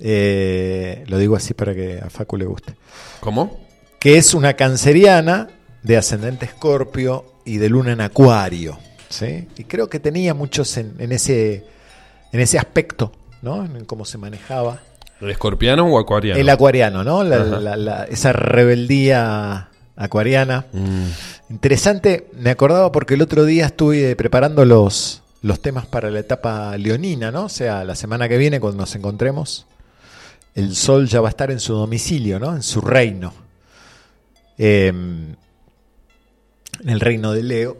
Eh, 0.00 1.04
lo 1.06 1.16
digo 1.18 1.36
así 1.36 1.54
para 1.54 1.76
que 1.76 2.00
a 2.04 2.10
Facu 2.10 2.36
le 2.36 2.44
guste. 2.44 2.74
¿Cómo? 3.20 3.60
Que 4.00 4.16
es 4.16 4.34
una 4.34 4.54
canceriana 4.54 5.46
de 5.84 5.96
ascendente 5.96 6.46
escorpio 6.46 7.36
y 7.44 7.58
de 7.58 7.68
luna 7.68 7.92
en 7.92 8.00
acuario, 8.00 8.80
¿sí? 9.08 9.46
Y 9.58 9.62
creo 9.62 9.88
que 9.88 10.00
tenía 10.00 10.34
muchos 10.34 10.76
en, 10.76 10.96
en 10.98 11.12
ese, 11.12 11.64
en 12.32 12.40
ese 12.40 12.58
aspecto, 12.58 13.12
¿no? 13.42 13.64
En 13.64 13.84
cómo 13.84 14.04
se 14.04 14.18
manejaba. 14.18 14.82
¿El 15.22 15.30
escorpiano 15.30 15.86
o 15.86 15.98
acuariano? 15.98 16.38
El 16.40 16.48
acuariano, 16.48 17.04
¿no? 17.04 17.22
La- 17.24 17.36
Ajá. 17.36 17.60
la- 17.60 17.76
la- 17.76 18.04
esa 18.04 18.32
rebeldía 18.32 19.68
acuariana. 19.96 20.66
Mm. 20.72 21.06
Interesante, 21.50 22.28
me 22.38 22.50
acordaba 22.50 22.90
porque 22.92 23.14
el 23.14 23.22
otro 23.22 23.44
día 23.44 23.66
estuve 23.66 24.16
preparando 24.16 24.64
los, 24.64 25.22
los 25.42 25.60
temas 25.60 25.86
para 25.86 26.10
la 26.10 26.18
etapa 26.20 26.76
leonina, 26.76 27.30
¿no? 27.30 27.44
O 27.44 27.48
sea, 27.48 27.84
la 27.84 27.94
semana 27.94 28.28
que 28.28 28.36
viene, 28.38 28.58
cuando 28.58 28.80
nos 28.82 28.94
encontremos, 28.96 29.66
el 30.54 30.74
sol 30.74 31.06
ya 31.08 31.20
va 31.20 31.28
a 31.28 31.30
estar 31.30 31.50
en 31.50 31.60
su 31.60 31.74
domicilio, 31.74 32.38
¿no? 32.40 32.54
En 32.56 32.62
su 32.62 32.80
reino. 32.80 33.32
Eh, 34.58 34.88
en 34.88 35.36
el 36.88 37.00
reino 37.00 37.32
de 37.32 37.42
Leo. 37.42 37.76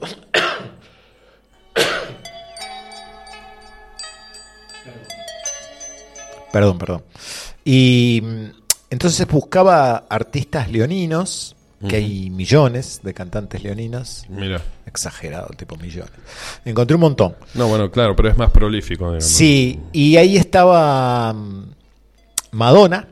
Perdón, 6.53 6.79
perdón. 6.79 7.03
Y 7.65 8.21
mm, 8.23 8.45
entonces 8.91 9.27
buscaba 9.27 10.05
artistas 10.09 10.71
leoninos, 10.71 11.57
que 11.89 11.97
hay 11.97 12.31
millones 12.31 13.01
de 13.03 13.13
cantantes 13.13 13.65
leoninos. 13.65 14.25
Mira. 14.29 14.63
Exagerado, 14.87 15.49
tipo 15.57 15.77
millones. 15.77 16.13
Encontré 16.65 16.95
un 16.95 17.01
montón. 17.01 17.35
No, 17.55 17.67
bueno, 17.67 17.91
claro, 17.91 18.15
pero 18.15 18.29
es 18.29 18.37
más 18.39 18.51
prolífico. 18.53 19.07
digamos. 19.07 19.25
Sí, 19.25 19.81
y 19.93 20.17
ahí 20.17 20.37
estaba 20.37 21.33
mm, 21.33 21.71
Madonna, 22.53 23.09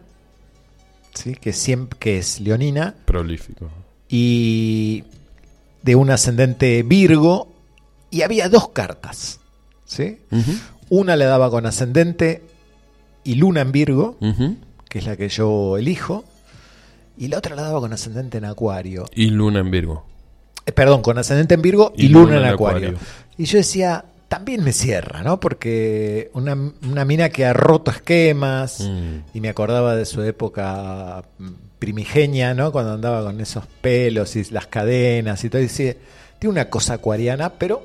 ¿sí? 1.15 1.35
que, 1.35 1.53
siempre, 1.53 1.99
que 1.99 2.19
es 2.19 2.39
leonina, 2.41 2.95
Prolífico. 3.07 3.69
y 4.09 5.03
de 5.83 5.97
un 5.97 6.11
ascendente 6.11 6.85
Virgo, 6.85 7.49
y 8.11 8.23
había 8.23 8.49
dos 8.49 8.69
cartas. 8.69 9.41
¿sí? 9.85 10.19
Una 10.91 11.17
le 11.17 11.25
daba 11.25 11.51
con 11.51 11.67
ascendente 11.67 12.45
y 13.25 13.35
luna 13.35 13.61
en 13.61 13.73
Virgo, 13.73 14.17
que 14.89 14.99
es 14.99 15.07
la 15.07 15.17
que 15.17 15.29
yo 15.29 15.77
elijo, 15.79 16.25
y 17.19 17.29
la 17.29 17.39
otra 17.39 17.55
la 17.55 17.63
daba 17.63 17.81
con 17.81 17.93
ascendente 17.93 18.39
en 18.39 18.45
Acuario. 18.47 19.05
Y 19.15 19.27
luna 19.31 19.61
en 19.61 19.71
Virgo. 19.71 20.07
Eh, 20.67 20.73
perdón, 20.73 21.03
con 21.03 21.19
ascendente 21.19 21.55
en 21.55 21.63
Virgo 21.63 21.93
y, 21.97 22.07
Y 22.07 22.09
luna, 22.09 22.37
luna 22.37 22.49
en. 22.49 22.55
Acuario. 22.55 22.95
Y 23.37 23.45
yo 23.45 23.59
decía, 23.59 24.05
también 24.29 24.63
me 24.65 24.73
cierra, 24.73 25.23
¿no? 25.23 25.39
Porque 25.41 26.31
una, 26.35 26.57
una 26.89 27.05
mina 27.05 27.29
que 27.31 27.45
ha 27.45 27.53
roto 27.53 27.91
esquemas, 27.91 28.81
Mm. 28.81 29.37
y 29.37 29.41
me 29.41 29.49
acordaba 29.49 29.97
de 29.97 30.05
su 30.07 30.23
época 30.23 31.25
mm, 31.39 31.49
primigenia, 31.79 32.55
¿no? 32.55 32.73
Cuando 32.73 32.93
andaba 32.93 33.23
con 33.25 33.41
esos 33.41 33.67
pelos 33.81 34.37
y 34.37 34.45
las 34.51 34.67
cadenas 34.67 35.43
y 35.45 35.51
todo. 35.51 35.61
Y 35.61 35.65
decía, 35.67 35.95
tiene 36.39 36.53
una 36.53 36.71
cosa 36.71 36.95
acuariana, 36.95 37.51
pero 37.55 37.83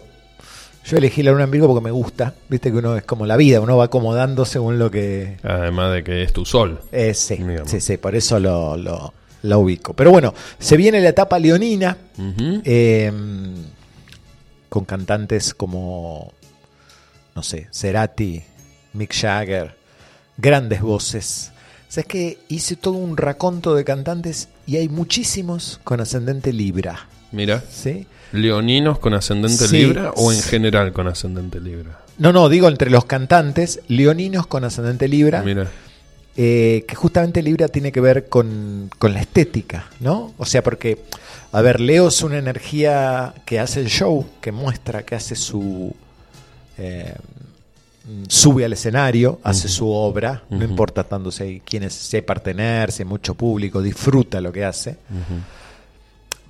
yo 0.86 0.98
elegí 0.98 1.24
la 1.24 1.32
luna 1.32 1.46
en 1.46 1.52
Virgo 1.52 1.68
porque 1.68 1.84
me 1.84 1.92
gusta. 1.92 2.34
Viste 2.50 2.72
que 2.72 2.78
uno 2.78 2.96
es 2.96 3.04
como 3.04 3.26
la 3.26 3.38
vida, 3.38 3.60
uno 3.60 3.78
va 3.78 3.86
acomodando 3.86 4.46
según 4.46 4.78
lo 4.78 4.92
que... 4.92 5.38
Además 5.44 5.94
de 5.94 6.04
que 6.04 6.24
es 6.24 6.32
tu 6.34 6.46
sol. 6.46 6.80
Eh, 6.92 7.14
sí, 7.14 7.36
Digamos. 7.38 7.70
sí, 7.72 7.82
sí, 7.82 7.98
por 7.98 8.16
eso 8.16 8.40
lo, 8.40 8.78
lo, 8.78 9.14
lo 9.44 9.60
ubico. 9.60 9.94
Pero 9.94 10.12
bueno, 10.12 10.34
se 10.60 10.78
viene 10.78 11.02
la 11.02 11.10
etapa 11.10 11.40
leonina, 11.40 11.98
eh, 12.64 13.12
con 14.70 14.86
cantantes 14.86 15.54
como, 15.54 16.34
no 17.36 17.42
sé, 17.44 17.68
Cerati, 17.72 18.44
Mick 18.94 19.14
Jagger, 19.14 19.76
grandes 20.38 20.82
voces. 20.82 21.52
¿Sabes 21.88 22.08
que 22.08 22.38
Hice 22.50 22.76
todo 22.76 22.96
un 22.96 23.16
raconto 23.16 23.74
de 23.74 23.86
cantantes 23.86 24.50
y 24.68 24.78
hay 24.78 24.90
muchísimos 24.90 25.80
con 25.84 26.02
ascendente 26.02 26.52
Libra. 26.52 27.08
Mira. 27.32 27.64
¿Sí? 27.72 28.06
¿Leoninos 28.38 29.00
con 29.00 29.14
ascendente 29.14 29.68
Sí. 29.68 29.78
Libra 29.78 30.12
o 30.16 30.32
en 30.32 30.42
general 30.42 30.94
con 30.94 31.08
ascendente 31.08 31.60
Libra? 31.60 32.00
No, 32.18 32.32
no, 32.32 32.48
digo 32.50 32.68
entre 32.68 32.90
los 32.90 33.06
cantantes, 33.06 33.82
leoninos 33.88 34.48
con 34.48 34.64
ascendente 34.64 35.08
Libra. 35.08 35.42
Mira. 35.44 35.70
eh, 36.38 36.84
que 36.88 36.96
justamente 36.96 37.42
Libra 37.42 37.68
tiene 37.70 37.92
que 37.92 38.02
ver 38.02 38.28
con, 38.30 38.90
con 39.00 39.14
la 39.14 39.22
estética, 39.22 39.88
¿no? 40.00 40.34
O 40.38 40.46
sea, 40.46 40.62
porque, 40.64 40.98
a 41.52 41.62
ver, 41.62 41.80
Leo 41.80 42.08
es 42.10 42.22
una 42.24 42.38
energía 42.38 43.34
que 43.46 43.60
hace 43.60 43.80
el 43.82 43.88
show, 43.88 44.26
que 44.42 44.52
muestra, 44.52 45.04
que 45.04 45.16
hace 45.16 45.36
su... 45.36 45.94
eh, 46.78 47.16
sube 48.28 48.64
al 48.66 48.74
escenario, 48.74 49.40
hace 49.44 49.68
su 49.68 49.90
obra, 49.90 50.44
no 50.52 50.64
importa 50.64 51.04
tanto 51.06 51.32
si 51.32 51.44
hay, 51.44 51.62
si 51.90 52.16
hay 52.18 52.22
partener, 52.22 52.92
si 52.92 53.02
hay 53.02 53.10
mucho 53.10 53.34
público, 53.34 53.82
disfruta 53.82 54.40
lo 54.42 54.52
que 54.52 54.64
hace. 54.64 54.98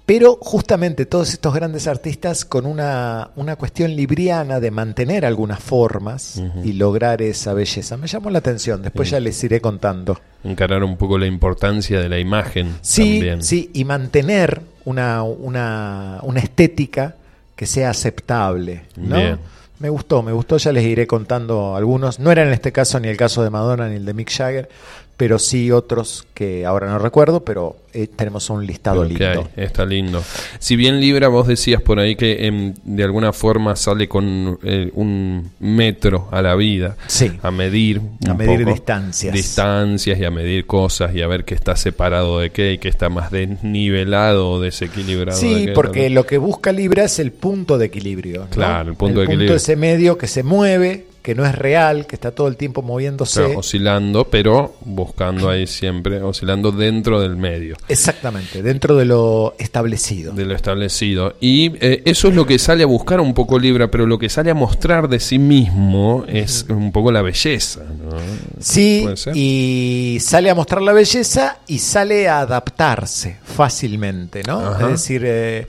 Pero 0.06 0.38
justamente 0.40 1.08
todos 1.08 1.34
estos 1.34 1.52
grandes 1.56 1.88
artistas 1.88 2.46
con 2.46 2.68
una, 2.68 3.32
una 3.36 3.56
cuestión 3.56 3.96
libriana 3.96 4.60
de 4.60 4.70
mantener 4.70 5.26
algunas 5.26 5.60
formas 5.60 6.44
y 6.64 6.74
lograr 6.74 7.24
esa 7.24 7.54
belleza. 7.56 7.98
Me 7.98 8.06
llamó 8.06 8.30
la 8.30 8.38
atención, 8.38 8.84
después 8.84 9.08
Sí. 9.10 9.14
ya 9.14 9.20
les 9.20 9.44
iré 9.44 9.62
contando. 9.62 10.20
Encarar 10.44 10.84
un 10.84 10.96
poco 10.98 11.18
la 11.18 11.26
importancia 11.26 12.00
de 12.00 12.08
la 12.10 12.20
imagen 12.20 12.76
Sí, 12.82 13.14
también. 13.14 13.42
sí, 13.42 13.72
y 13.74 13.84
mantener 13.84 14.62
una, 14.86 15.24
una, 15.24 16.20
una 16.22 16.40
estética 16.40 17.16
que 17.56 17.66
sea 17.66 17.90
aceptable. 17.90 18.84
¿no? 18.98 19.16
Bien. 19.16 19.40
Me 19.80 19.90
gustó, 19.90 20.22
me 20.22 20.32
gustó, 20.34 20.58
ya 20.58 20.72
les 20.72 20.86
iré 20.86 21.08
contando 21.08 21.76
algunos. 21.76 22.20
No 22.20 22.32
era 22.32 22.44
en 22.44 22.54
este 22.54 22.72
caso 22.72 23.00
ni 23.00 23.08
el 23.08 23.18
caso 23.18 23.44
de 23.44 23.50
Madonna 23.50 23.90
ni 23.90 23.96
el 23.96 24.06
de 24.06 24.14
Mick 24.14 24.30
Jagger, 24.32 24.70
pero 25.18 25.40
sí 25.40 25.72
otros 25.72 26.28
que 26.34 26.66
ahora 26.66 26.88
no 26.88 27.00
recuerdo, 27.00 27.40
pero 27.46 27.78
eh, 27.94 28.08
tenemos 28.14 28.50
un 28.50 28.66
listado 28.68 29.06
lindo. 29.06 29.48
está 29.56 29.86
lindo. 29.86 30.22
Si 30.60 30.76
bien 30.76 31.00
Libra, 31.00 31.30
vos 31.30 31.48
decías 31.48 31.82
por 31.82 32.00
ahí 32.00 32.18
que 32.18 32.46
em, 32.48 32.74
de 32.84 33.04
alguna 33.06 33.32
forma 33.32 33.78
sale 33.78 34.10
con 34.10 34.60
eh, 34.64 34.92
un 34.96 35.52
metro 35.60 36.28
a 36.32 36.42
la 36.42 36.56
vida, 36.56 36.98
Sí. 37.08 37.32
a 37.42 37.52
medir, 37.52 38.02
A 38.28 38.34
medir 38.34 38.60
poco 38.60 38.72
distancias. 38.72 39.34
distancias 39.34 40.20
y 40.20 40.26
a 40.26 40.32
medir 40.32 40.66
cosas 40.66 41.16
y 41.16 41.22
a 41.22 41.28
ver 41.28 41.46
qué 41.46 41.56
está 41.56 41.78
separado 41.78 42.40
de 42.40 42.50
qué 42.50 42.74
y 42.74 42.78
qué 42.80 42.90
está 42.90 43.08
más 43.08 43.32
desnivelado 43.32 44.50
o 44.52 44.60
desequilibrado. 44.60 45.40
de 45.40 45.48
Sí, 45.48 45.66
qué, 45.68 45.72
porque 45.72 46.10
lo 46.10 46.26
que 46.26 46.38
busca 46.38 46.72
Libra 46.74 47.06
es 47.06 47.20
el 47.20 47.32
punto 47.32 47.78
de 47.78 47.86
equilibrio. 47.86 48.42
¿no? 48.42 48.50
Claro, 48.50 48.90
el 48.92 48.98
punto 48.98 49.20
de 49.20 49.26
equilibrio. 49.26 49.48
punto 49.52 49.56
ese 49.58 49.76
medio 49.78 50.18
que 50.18 50.28
se 50.28 50.44
mueve, 50.44 51.06
que 51.26 51.34
no 51.34 51.44
es 51.44 51.56
real, 51.56 52.06
que 52.06 52.14
está 52.14 52.30
todo 52.30 52.48
el 52.48 52.56
tiempo 52.56 52.84
moviéndose. 52.84 53.42
Claro, 53.42 53.58
oscilando, 53.62 54.26
pero 54.30 54.76
buscando 54.82 55.50
ahí 55.50 55.66
siempre, 55.66 56.22
oscilando 56.22 56.72
dentro 56.72 57.20
del 57.20 57.36
medio. 57.36 57.78
Exactamente, 57.88 58.62
dentro 58.62 58.96
de 58.96 59.06
lo 59.06 59.56
establecido. 59.58 60.34
de 60.34 60.46
lo 60.46 60.54
establecido. 60.54 61.36
Y 61.42 61.78
eh, 61.84 62.04
eso 62.06 62.28
es 62.28 62.36
lo 62.36 62.46
que 62.46 62.60
sale 62.60 62.84
a 62.84 62.86
buscar 62.86 63.20
un 63.22 63.34
poco 63.34 63.58
Libra, 63.58 63.90
pero 63.90 64.06
lo 64.06 64.20
que 64.20 64.30
sale 64.30 64.52
a 64.52 64.54
mostrar 64.54 65.10
de 65.10 65.20
sí 65.20 65.40
mismo 65.40 66.26
es 66.28 66.68
un 66.70 66.92
poco 66.92 67.12
la 67.12 67.24
belleza. 67.24 67.82
¿no? 67.82 68.18
Sí, 68.60 69.08
y 69.34 70.20
sale 70.22 70.52
a 70.52 70.54
mostrar 70.54 70.84
la 70.84 70.94
belleza 70.94 71.58
y 71.66 71.80
sale 71.80 72.28
a 72.28 72.42
adaptarse 72.42 73.40
fácilmente, 73.44 74.44
¿no? 74.44 74.60
Ajá. 74.60 74.86
Es 74.86 75.02
decir, 75.02 75.24
eh, 75.26 75.68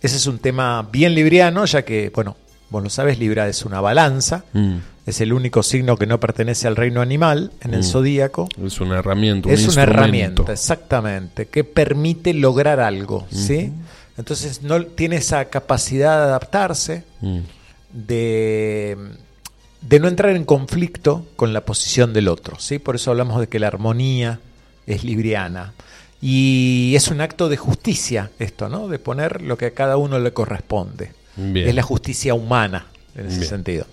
ese 0.00 0.14
es 0.14 0.26
un 0.28 0.38
tema 0.38 0.88
bien 0.92 1.12
libriano, 1.12 1.64
ya 1.64 1.84
que, 1.84 2.12
bueno, 2.14 2.36
vos 2.70 2.82
lo 2.82 2.90
sabes, 2.90 3.18
Libra 3.18 3.48
es 3.48 3.64
una 3.64 3.80
balanza, 3.80 4.44
Mm. 4.52 4.76
es 5.06 5.20
el 5.20 5.32
único 5.32 5.62
signo 5.62 5.96
que 5.96 6.06
no 6.06 6.18
pertenece 6.20 6.66
al 6.66 6.76
reino 6.76 7.00
animal 7.00 7.52
en 7.62 7.74
el 7.74 7.80
Mm. 7.80 7.84
zodíaco. 7.84 8.48
Es 8.64 8.80
una 8.80 8.98
herramienta. 8.98 9.48
un 9.48 9.54
Es 9.54 9.68
una 9.68 9.82
herramienta, 9.84 10.52
exactamente, 10.52 11.46
que 11.46 11.64
permite 11.64 12.34
lograr 12.34 12.80
algo, 12.80 13.26
¿sí? 13.30 13.72
Entonces 14.18 14.62
no 14.62 14.82
tiene 14.84 15.16
esa 15.16 15.44
capacidad 15.46 16.18
de 16.18 16.24
adaptarse, 16.24 17.04
Mm. 17.20 17.38
de, 17.92 18.96
de 19.82 20.00
no 20.00 20.08
entrar 20.08 20.34
en 20.34 20.44
conflicto 20.44 21.26
con 21.36 21.52
la 21.52 21.64
posición 21.64 22.12
del 22.12 22.28
otro, 22.28 22.58
¿sí? 22.58 22.78
Por 22.78 22.96
eso 22.96 23.10
hablamos 23.10 23.40
de 23.40 23.48
que 23.48 23.58
la 23.58 23.68
armonía 23.68 24.40
es 24.86 25.04
libriana. 25.04 25.72
Y 26.20 26.94
es 26.96 27.08
un 27.08 27.20
acto 27.20 27.48
de 27.48 27.56
justicia 27.56 28.30
esto, 28.38 28.68
¿no? 28.68 28.88
De 28.88 28.98
poner 28.98 29.42
lo 29.42 29.56
que 29.58 29.66
a 29.66 29.70
cada 29.74 29.96
uno 29.98 30.18
le 30.18 30.32
corresponde. 30.32 31.12
Bien. 31.36 31.68
Es 31.68 31.74
la 31.74 31.82
justicia 31.82 32.34
humana 32.34 32.86
en 33.14 33.26
ese 33.26 33.38
Bien. 33.38 33.48
sentido. 33.48 33.86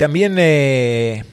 También 0.00 0.36
eh, 0.38 1.24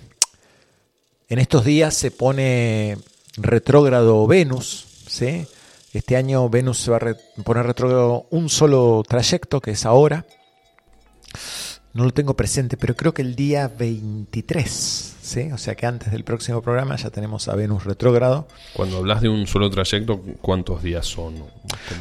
en 1.29 1.39
estos 1.39 1.65
días 1.65 1.93
se 1.93 2.11
pone 2.11 2.97
retrógrado 3.35 4.25
Venus, 4.27 4.85
¿sí? 5.07 5.45
Este 5.93 6.15
año 6.15 6.49
Venus 6.49 6.77
se 6.79 6.91
va 6.91 6.97
a 6.97 7.43
poner 7.43 7.65
retrógrado 7.65 8.27
un 8.29 8.49
solo 8.49 9.03
trayecto, 9.07 9.61
que 9.61 9.71
es 9.71 9.85
ahora. 9.85 10.25
No 11.93 12.03
lo 12.03 12.11
tengo 12.11 12.35
presente, 12.35 12.77
pero 12.77 12.95
creo 12.95 13.13
que 13.13 13.23
el 13.23 13.35
día 13.35 13.67
23, 13.67 15.15
¿sí? 15.19 15.51
O 15.51 15.57
sea 15.57 15.73
que 15.73 15.87
antes 15.87 16.11
del 16.11 16.23
próximo 16.23 16.61
programa 16.61 16.95
ya 16.95 17.09
tenemos 17.09 17.47
a 17.47 17.55
Venus 17.55 17.85
retrógrado. 17.85 18.47
Cuando 18.73 18.97
hablas 18.97 19.21
de 19.21 19.29
un 19.29 19.47
solo 19.47 19.69
trayecto, 19.71 20.21
¿cuántos 20.41 20.83
días 20.83 21.07
son? 21.07 21.43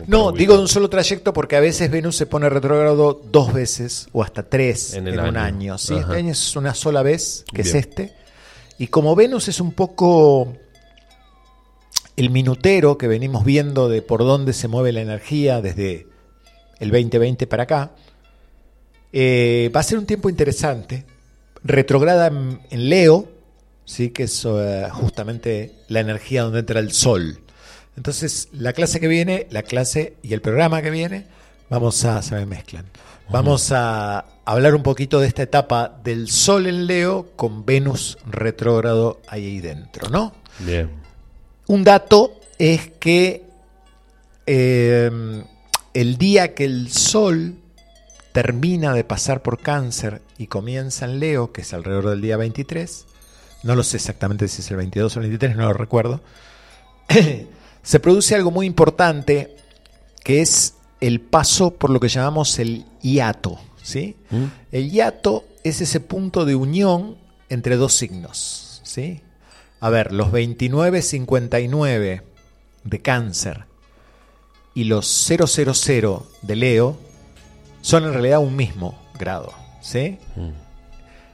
No, 0.07 0.33
digo 0.33 0.55
de 0.55 0.61
un 0.61 0.69
solo 0.69 0.91
trayecto 0.91 1.33
porque 1.33 1.57
a 1.57 1.61
veces 1.61 1.91
Venus 1.91 2.17
se 2.17 2.27
pone 2.27 2.51
retrógrado 2.51 3.23
dos 3.33 3.55
veces 3.55 4.09
o 4.13 4.23
hasta 4.23 4.43
tres 4.43 4.95
En 4.95 5.09
un 5.09 5.37
año. 5.37 5.79
¿sí? 5.79 5.95
Este 5.95 6.17
año 6.17 6.33
es 6.33 6.57
una 6.57 6.75
sola 6.75 7.03
vez, 7.03 7.45
que 7.51 7.63
Bien. 7.63 7.69
es 7.69 7.75
este. 7.75 8.26
Y 8.79 8.89
como 8.89 9.15
Venus 9.15 9.49
es 9.49 9.61
un 9.61 9.73
poco 9.73 10.53
el 12.17 12.31
minutero 12.31 12.99
que 12.99 13.09
venimos 13.09 13.45
viendo 13.45 13.89
de 13.89 14.03
por 14.03 14.21
dónde 14.21 14.53
se 14.53 14.69
mueve 14.69 14.93
la 14.93 15.01
energía 15.01 15.61
desde 15.61 16.07
el 16.79 16.91
2020 16.91 17.47
para 17.47 17.65
acá, 17.65 17.93
eh, 19.13 19.71
va 19.75 19.81
a 19.81 19.83
ser 19.83 19.99
un 19.99 20.07
tiempo 20.07 20.29
interesante. 20.29 21.05
Retrograda 21.65 22.27
en, 22.27 22.61
en 22.71 22.89
Leo, 22.89 23.29
¿sí? 23.85 24.11
que 24.11 24.25
es 24.25 24.45
eh, 24.45 24.89
justamente 24.93 25.73
la 25.89 26.01
energía 26.01 26.43
donde 26.43 26.61
entra 26.61 26.81
el 26.81 26.93
sol. 26.93 27.41
Entonces, 27.97 28.49
la 28.53 28.75
clase 28.75 29.01
que 29.01 29.09
viene, 29.09 29.47
la 29.51 29.63
clase 29.63 30.17
y 30.23 30.35
el 30.35 30.43
programa 30.43 30.83
que 30.83 30.91
viene, 30.91 31.27
vamos 31.71 32.05
a, 32.05 32.21
se 32.21 32.35
me 32.35 32.45
mezclan. 32.45 32.85
Vamos 33.31 33.73
a 33.73 34.27
hablar 34.47 34.75
un 34.75 34.83
poquito 34.83 35.21
de 35.21 35.27
esta 35.27 35.43
etapa 35.43 36.01
del 36.03 36.31
sol 36.31 36.67
en 36.67 36.87
Leo 36.87 37.33
con 37.37 37.67
Venus 37.67 38.17
retrógrado 38.27 39.21
ahí 39.29 39.61
dentro, 39.61 40.09
¿no? 40.09 40.33
Bien. 40.61 40.91
Un 41.67 41.85
dato 41.85 42.41
es 42.59 42.91
que 42.99 43.45
eh, 44.47 45.11
el 45.93 46.17
día 46.17 46.55
que 46.55 46.65
el 46.65 46.91
Sol 46.91 47.57
termina 48.33 48.93
de 48.93 49.03
pasar 49.03 49.43
por 49.43 49.59
cáncer 49.59 50.23
y 50.39 50.47
comienza 50.47 51.07
en 51.07 51.19
Leo, 51.19 51.53
que 51.53 51.63
es 51.63 51.75
alrededor 51.75 52.11
del 52.11 52.21
día 52.21 52.37
23, 52.37 53.07
no 53.65 53.75
lo 53.75 53.83
sé 53.83 53.97
exactamente 53.97 54.47
si 54.47 54.63
es 54.63 54.71
el 54.71 54.77
22 54.77 55.17
o 55.17 55.21
el 55.21 55.29
23, 55.31 55.57
no 55.57 55.65
lo 55.65 55.73
recuerdo, 55.73 56.21
se 57.83 58.01
produce 58.01 58.35
algo 58.35 58.51
muy 58.51 58.67
importante 58.67 59.57
que 60.23 60.41
es 60.41 60.75
el 61.01 61.21
paso 61.21 61.73
por 61.73 61.91
lo 61.91 61.99
que 61.99 62.09
llamamos 62.09 62.59
el 62.59 62.85
hiato. 63.03 63.59
¿Sí? 63.87 64.17
¿Mm? 64.31 64.45
El 64.73 64.91
hiato 64.91 65.45
es 65.63 65.81
ese 65.81 66.01
punto 66.01 66.45
de 66.45 66.57
unión 66.57 67.17
entre 67.49 67.77
dos 67.77 67.95
signos. 67.95 68.81
¿sí? 68.83 69.21
A 69.81 69.91
ver, 69.91 70.13
los 70.13 70.33
2959 70.33 72.23
de 72.85 73.03
cáncer 73.03 73.65
y 74.75 74.85
los 74.85 75.07
000 75.07 76.27
de 76.43 76.57
Leo 76.57 76.99
son 77.81 78.05
en 78.05 78.13
realidad 78.13 78.41
un 78.41 78.57
mismo 78.57 78.99
grado. 79.19 79.53
¿sí? 79.81 80.19
Mm. 80.35 80.51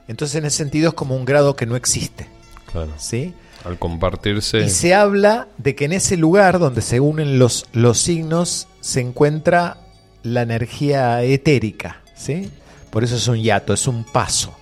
Entonces 0.07 0.35
en 0.35 0.45
ese 0.45 0.57
sentido 0.57 0.89
es 0.89 0.93
como 0.93 1.15
un 1.15 1.25
grado 1.25 1.55
que 1.55 1.65
no 1.65 1.75
existe. 1.75 2.27
Claro. 2.71 2.91
¿sí? 2.97 3.33
Al 3.65 3.79
compartirse. 3.79 4.59
Y 4.59 4.69
se 4.69 4.93
habla 4.93 5.47
de 5.57 5.73
que 5.73 5.85
en 5.85 5.93
ese 5.93 6.17
lugar 6.17 6.59
donde 6.59 6.81
se 6.81 6.99
unen 6.99 7.39
los, 7.39 7.65
los 7.73 7.97
signos 7.97 8.67
se 8.79 9.01
encuentra 9.01 9.77
la 10.21 10.41
energía 10.41 11.21
etérica, 11.23 12.02
¿sí? 12.15 12.49
Por 12.89 13.03
eso 13.03 13.15
es 13.15 13.27
un 13.27 13.37
hiato, 13.41 13.73
es 13.73 13.87
un 13.87 14.03
paso, 14.03 14.53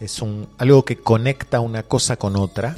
es 0.00 0.20
un, 0.20 0.46
algo 0.58 0.84
que 0.84 0.96
conecta 0.98 1.60
una 1.60 1.82
cosa 1.82 2.16
con 2.16 2.36
otra. 2.36 2.76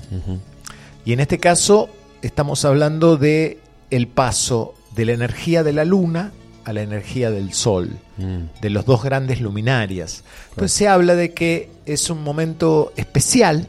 Y 1.04 1.12
en 1.12 1.20
este 1.20 1.38
caso 1.38 1.88
estamos 2.22 2.64
hablando 2.64 3.16
de 3.16 3.58
el 3.90 4.06
paso 4.06 4.74
de 4.94 5.04
la 5.06 5.12
energía 5.12 5.62
de 5.62 5.72
la 5.72 5.84
luna 5.84 6.32
a 6.64 6.72
la 6.72 6.82
energía 6.82 7.30
del 7.30 7.52
sol, 7.54 7.98
Mm. 8.18 8.60
de 8.60 8.70
los 8.70 8.84
dos 8.84 9.04
grandes 9.04 9.40
luminarias. 9.40 10.24
Pues 10.56 10.72
se 10.72 10.88
habla 10.88 11.14
de 11.14 11.32
que 11.32 11.70
es 11.86 12.10
un 12.10 12.24
momento 12.24 12.92
especial 12.96 13.68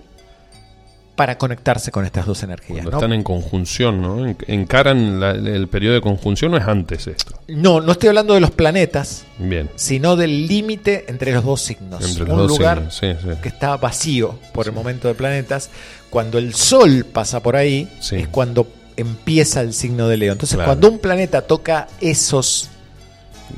para 1.20 1.38
conectarse 1.38 1.92
con 1.92 2.06
estas 2.06 2.26
dos 2.26 2.44
energías. 2.44 2.78
Cuando 2.78 2.92
¿no? 2.92 2.98
están 2.98 3.12
en 3.12 3.24
conjunción, 3.24 4.02
¿no? 4.02 4.26
En- 4.26 4.38
encaran 4.48 5.20
la- 5.20 5.32
el 5.32 5.68
periodo 5.68 5.96
de 5.96 6.00
conjunción, 6.00 6.52
¿no 6.52 6.58
es 6.58 6.64
antes 6.64 7.08
esto? 7.08 7.38
No, 7.50 7.82
no 7.82 7.92
estoy 7.92 8.08
hablando 8.08 8.36
de 8.36 8.40
los 8.40 8.52
planetas, 8.52 9.26
Bien. 9.38 9.70
sino 9.76 10.16
del 10.16 10.48
límite 10.48 11.04
entre 11.10 11.34
los 11.34 11.44
dos 11.44 11.62
signos. 11.62 12.06
Entre 12.08 12.24
los 12.24 12.30
Un 12.32 12.38
dos 12.38 12.48
lugar 12.48 12.90
signos, 12.90 13.22
sí, 13.22 13.28
sí. 13.34 13.38
que 13.42 13.50
está 13.50 13.76
vacío 13.76 14.40
por 14.54 14.68
el 14.68 14.72
momento 14.72 15.10
de 15.10 15.14
planetas. 15.14 15.70
Cuando 16.10 16.38
el 16.38 16.54
Sol 16.54 17.06
pasa 17.12 17.42
por 17.44 17.58
ahí, 17.58 17.90
es 18.14 18.30
cuando 18.30 18.66
empieza 18.96 19.60
el 19.60 19.74
signo 19.74 20.08
de 20.08 20.16
Leo. 20.16 20.32
Entonces, 20.32 20.56
Claro. 20.56 20.70
cuando 20.70 20.88
un 20.90 21.00
planeta 21.00 21.42
toca 21.42 21.90
esos 22.00 22.70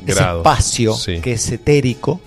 ese 0.07 0.15
Grados, 0.15 0.39
espacio 0.39 0.95
que 1.21 1.33
es 1.33 1.51
etérico, 1.51 2.21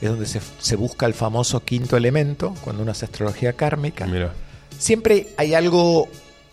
es 0.00 0.08
donde 0.08 0.24
se, 0.24 0.40
se 0.60 0.76
busca 0.76 1.04
el 1.04 1.12
famoso 1.12 1.60
quinto 1.62 1.94
elemento, 1.98 2.54
cuando 2.64 2.82
uno 2.82 2.92
hace 2.92 3.04
astrología 3.04 3.52
kármica. 3.52 4.06
Mira. 4.06 4.32
Siempre 4.78 5.28
hay 5.36 5.54
algo 5.54 6.08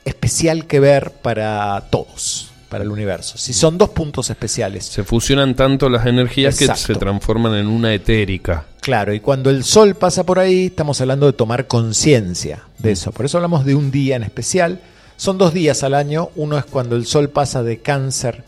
especial 0.06 0.66
que 0.66 0.80
ver 0.80 1.12
para 1.12 1.88
todos, 1.90 2.52
para 2.70 2.84
el 2.84 2.92
universo. 2.92 3.38
Si 3.38 3.54
son 3.54 3.78
dos 3.78 3.90
puntos 3.90 4.30
especiales. 4.30 4.86
Se 4.86 5.04
fusionan 5.04 5.56
tanto 5.56 5.90
las 5.90 6.06
energías 6.06 6.58
que 6.58 6.68
se 6.76 6.96
transforman 6.96 7.56
en 7.56 7.68
una 7.68 7.94
etérica. 7.94 8.66
Claro, 8.82 9.14
y 9.14 9.20
cuando 9.20 9.50
el 9.50 9.64
sol 9.64 9.96
pasa 9.96 10.26
por 10.26 10.40
ahí, 10.40 10.68
estamos 10.68 11.00
hablando 11.02 11.26
de 11.26 11.34
tomar 11.34 11.68
conciencia 11.68 12.64
de 12.78 12.92
eso. 12.92 13.12
Por 13.12 13.26
eso 13.26 13.38
hablamos 13.38 13.66
de 13.66 13.76
un 13.76 13.92
día 13.92 14.16
en 14.16 14.24
especial. 14.24 14.82
Son 15.18 15.38
dos 15.38 15.54
días 15.54 15.84
al 15.84 15.94
año. 15.94 16.30
Uno 16.36 16.58
es 16.58 16.66
cuando 16.66 16.96
el 16.96 17.06
sol 17.06 17.30
pasa 17.30 17.62
de 17.62 17.80
cáncer 17.80 18.44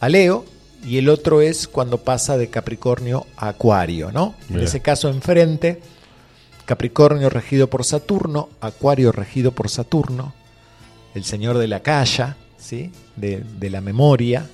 a 0.00 0.08
Leo 0.08 0.44
y 0.84 0.98
el 0.98 1.08
otro 1.08 1.40
es 1.40 1.68
cuando 1.68 1.98
pasa 1.98 2.36
de 2.36 2.48
Capricornio 2.50 3.26
a 3.36 3.48
Acuario, 3.48 4.12
¿no? 4.12 4.34
En 4.50 4.60
ese 4.60 4.80
caso 4.80 5.08
enfrente, 5.08 5.80
Capricornio 6.68 7.30
regido 7.30 7.70
por 7.70 7.82
Saturno, 7.82 8.50
Acuario 8.60 9.10
regido 9.10 9.52
por 9.52 9.70
Saturno, 9.70 10.34
el 11.14 11.24
señor 11.24 11.56
de 11.56 11.66
la 11.66 11.80
calla, 11.80 12.36
¿sí? 12.58 12.92
De, 13.16 13.42
de 13.58 13.70
la 13.70 13.80
memoria 13.80 14.46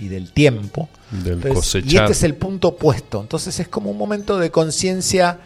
y 0.00 0.08
del 0.08 0.32
tiempo. 0.32 0.88
Del 1.10 1.42
Entonces, 1.46 1.84
y 1.86 1.94
este 1.98 2.12
es 2.12 2.22
el 2.22 2.36
punto 2.36 2.68
opuesto. 2.68 3.20
Entonces 3.20 3.60
es 3.60 3.68
como 3.68 3.90
un 3.90 3.98
momento 3.98 4.38
de 4.38 4.50
conciencia 4.50 5.40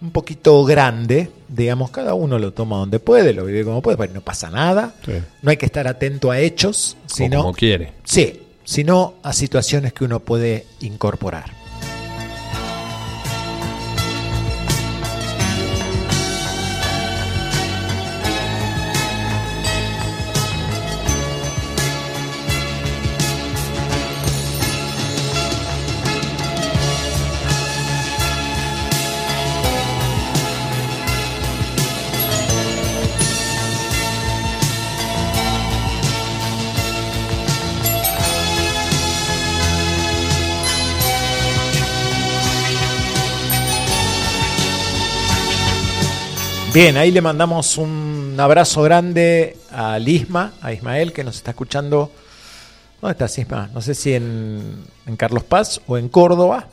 un 0.00 0.10
poquito 0.10 0.64
grande. 0.64 1.30
Digamos, 1.46 1.90
cada 1.92 2.14
uno 2.14 2.40
lo 2.40 2.52
toma 2.52 2.78
donde 2.78 2.98
puede, 2.98 3.32
lo 3.32 3.44
vive 3.44 3.62
como 3.62 3.82
puede, 3.82 3.96
pero 3.96 4.12
no 4.14 4.20
pasa 4.20 4.50
nada. 4.50 4.96
Sí. 5.06 5.12
No 5.42 5.50
hay 5.52 5.58
que 5.58 5.66
estar 5.66 5.86
atento 5.86 6.32
a 6.32 6.40
hechos, 6.40 6.96
O 7.06 7.14
sino, 7.14 7.38
como 7.42 7.54
quiere. 7.54 7.92
sí, 8.02 8.40
sino 8.64 9.14
a 9.22 9.32
situaciones 9.32 9.92
que 9.92 10.02
uno 10.02 10.18
puede 10.18 10.66
incorporar. 10.80 11.61
Bien, 46.74 46.96
ahí 46.96 47.10
le 47.10 47.20
mandamos 47.20 47.76
un 47.76 48.34
abrazo 48.38 48.82
grande 48.82 49.58
a 49.70 49.98
Lisma, 49.98 50.52
a 50.62 50.72
Ismael, 50.72 51.12
que 51.12 51.22
nos 51.22 51.36
está 51.36 51.50
escuchando. 51.50 52.10
¿Dónde 53.00 53.12
estás, 53.12 53.36
Isma? 53.38 53.68
No 53.74 53.82
sé 53.82 53.94
si 53.94 54.14
en, 54.14 54.76
en 55.06 55.16
Carlos 55.16 55.44
Paz 55.44 55.82
o 55.86 55.98
en 55.98 56.08
Córdoba. 56.08 56.68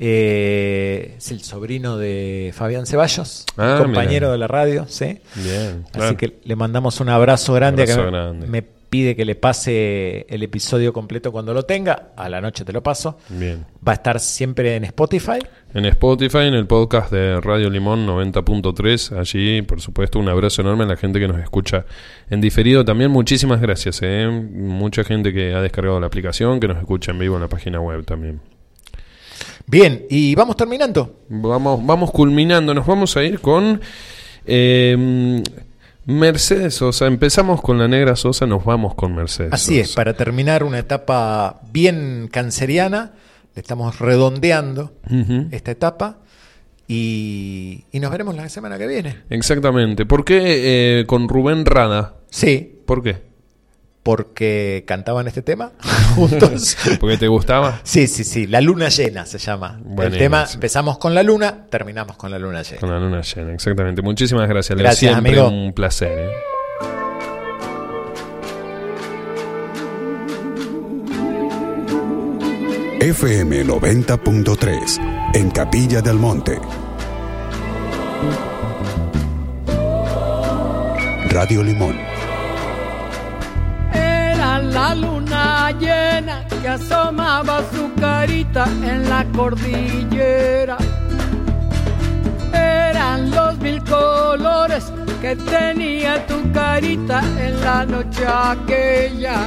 Eh, 0.00 1.14
es 1.18 1.30
el 1.30 1.42
sobrino 1.44 1.96
de 1.96 2.52
Fabián 2.56 2.84
Ceballos, 2.86 3.44
Ah, 3.56 3.76
compañero 3.80 4.26
mira. 4.26 4.32
de 4.32 4.38
la 4.38 4.48
radio, 4.48 4.86
¿sí? 4.88 5.20
Bien. 5.36 5.84
Así 5.86 5.92
claro. 5.92 6.16
que 6.16 6.40
le 6.42 6.56
mandamos 6.56 6.98
un 7.00 7.08
abrazo 7.08 7.52
grande. 7.54 7.82
Abrazo 7.82 8.00
que 8.00 8.04
me- 8.06 8.10
grande. 8.10 8.46
me 8.48 8.62
pide 8.94 9.16
que 9.16 9.24
le 9.24 9.34
pase 9.34 10.24
el 10.28 10.44
episodio 10.44 10.92
completo 10.92 11.32
cuando 11.32 11.52
lo 11.52 11.64
tenga. 11.64 12.10
A 12.16 12.28
la 12.28 12.40
noche 12.40 12.64
te 12.64 12.72
lo 12.72 12.80
paso. 12.80 13.18
Bien. 13.28 13.66
Va 13.84 13.90
a 13.90 13.94
estar 13.96 14.20
siempre 14.20 14.76
en 14.76 14.84
Spotify. 14.84 15.40
En 15.74 15.84
Spotify, 15.86 16.42
en 16.46 16.54
el 16.54 16.68
podcast 16.68 17.10
de 17.10 17.40
Radio 17.40 17.70
Limón 17.70 18.06
90.3, 18.06 19.18
allí, 19.18 19.62
por 19.62 19.80
supuesto, 19.80 20.20
un 20.20 20.28
abrazo 20.28 20.62
enorme 20.62 20.84
a 20.84 20.86
la 20.86 20.96
gente 20.96 21.18
que 21.18 21.26
nos 21.26 21.40
escucha 21.40 21.86
en 22.30 22.40
diferido. 22.40 22.84
También 22.84 23.10
muchísimas 23.10 23.60
gracias, 23.60 23.98
¿eh? 24.02 24.28
mucha 24.28 25.02
gente 25.02 25.32
que 25.32 25.54
ha 25.54 25.60
descargado 25.60 25.98
la 25.98 26.06
aplicación, 26.06 26.60
que 26.60 26.68
nos 26.68 26.78
escucha 26.78 27.10
en 27.10 27.18
vivo 27.18 27.34
en 27.34 27.42
la 27.42 27.48
página 27.48 27.80
web 27.80 28.04
también. 28.04 28.42
Bien, 29.66 30.06
y 30.08 30.36
vamos 30.36 30.54
terminando. 30.54 31.16
Vamos, 31.30 31.84
vamos 31.84 32.12
culminando, 32.12 32.72
nos 32.72 32.86
vamos 32.86 33.16
a 33.16 33.24
ir 33.24 33.40
con 33.40 33.80
eh, 34.46 35.42
Mercedes 36.06 36.74
Sosa. 36.74 37.06
Empezamos 37.06 37.60
con 37.60 37.78
la 37.78 37.88
negra 37.88 38.16
Sosa, 38.16 38.46
nos 38.46 38.64
vamos 38.64 38.94
con 38.94 39.14
Mercedes. 39.14 39.52
Así 39.52 39.78
es, 39.80 39.94
para 39.94 40.14
terminar 40.14 40.64
una 40.64 40.78
etapa 40.78 41.60
bien 41.72 42.28
canceriana, 42.30 43.12
le 43.54 43.60
estamos 43.60 43.98
redondeando 43.98 44.92
esta 45.50 45.70
etapa 45.70 46.18
y, 46.86 47.84
y 47.92 48.00
nos 48.00 48.10
veremos 48.10 48.34
la 48.34 48.48
semana 48.48 48.78
que 48.78 48.86
viene. 48.86 49.22
Exactamente. 49.30 50.04
¿Por 50.06 50.24
qué 50.24 51.00
eh, 51.00 51.06
con 51.06 51.28
Rubén 51.28 51.64
Rada? 51.64 52.14
Sí, 52.30 52.80
¿Por 52.86 53.02
qué? 53.02 53.34
porque 54.04 54.84
cantaban 54.86 55.26
este 55.26 55.40
tema 55.40 55.72
juntos. 56.14 56.76
¿Porque 57.00 57.16
te 57.16 57.28
gustaba? 57.28 57.80
Sí, 57.82 58.06
sí, 58.06 58.24
sí, 58.24 58.46
la 58.46 58.60
luna 58.60 58.88
llena 58.88 59.26
se 59.26 59.38
llama. 59.38 59.80
El 59.98 60.16
tema, 60.16 60.46
empezamos 60.52 60.98
con 60.98 61.14
la 61.14 61.22
luna, 61.22 61.66
terminamos 61.68 62.16
con 62.16 62.30
la 62.30 62.38
luna 62.38 62.62
llena. 62.62 62.80
Con 62.80 62.90
la 62.90 62.98
luna 62.98 63.20
llena, 63.22 63.52
exactamente. 63.54 64.02
Muchísimas 64.02 64.48
gracias. 64.48 64.76
Leo. 64.76 64.84
Gracias, 64.84 65.12
Siempre 65.12 65.40
amigo. 65.40 65.48
un 65.48 65.72
placer. 65.72 66.18
¿eh? 66.18 66.30
FM 73.00 73.66
90.3 73.66 75.34
en 75.34 75.50
Capilla 75.50 76.00
del 76.00 76.16
Monte. 76.16 76.58
Radio 81.28 81.62
Limón. 81.62 81.96
Era 83.92 84.58
la 84.62 84.94
luna 84.94 85.70
llena 85.78 86.03
que 86.64 86.70
asomaba 86.70 87.60
su 87.74 87.92
carita 88.00 88.64
en 88.64 89.06
la 89.10 89.22
cordillera. 89.36 90.78
Eran 92.54 93.30
los 93.30 93.58
mil 93.58 93.84
colores 93.84 94.90
que 95.20 95.36
tenía 95.36 96.26
tu 96.26 96.36
carita 96.52 97.20
en 97.38 97.60
la 97.60 97.84
noche 97.84 98.24
aquella. 98.26 99.40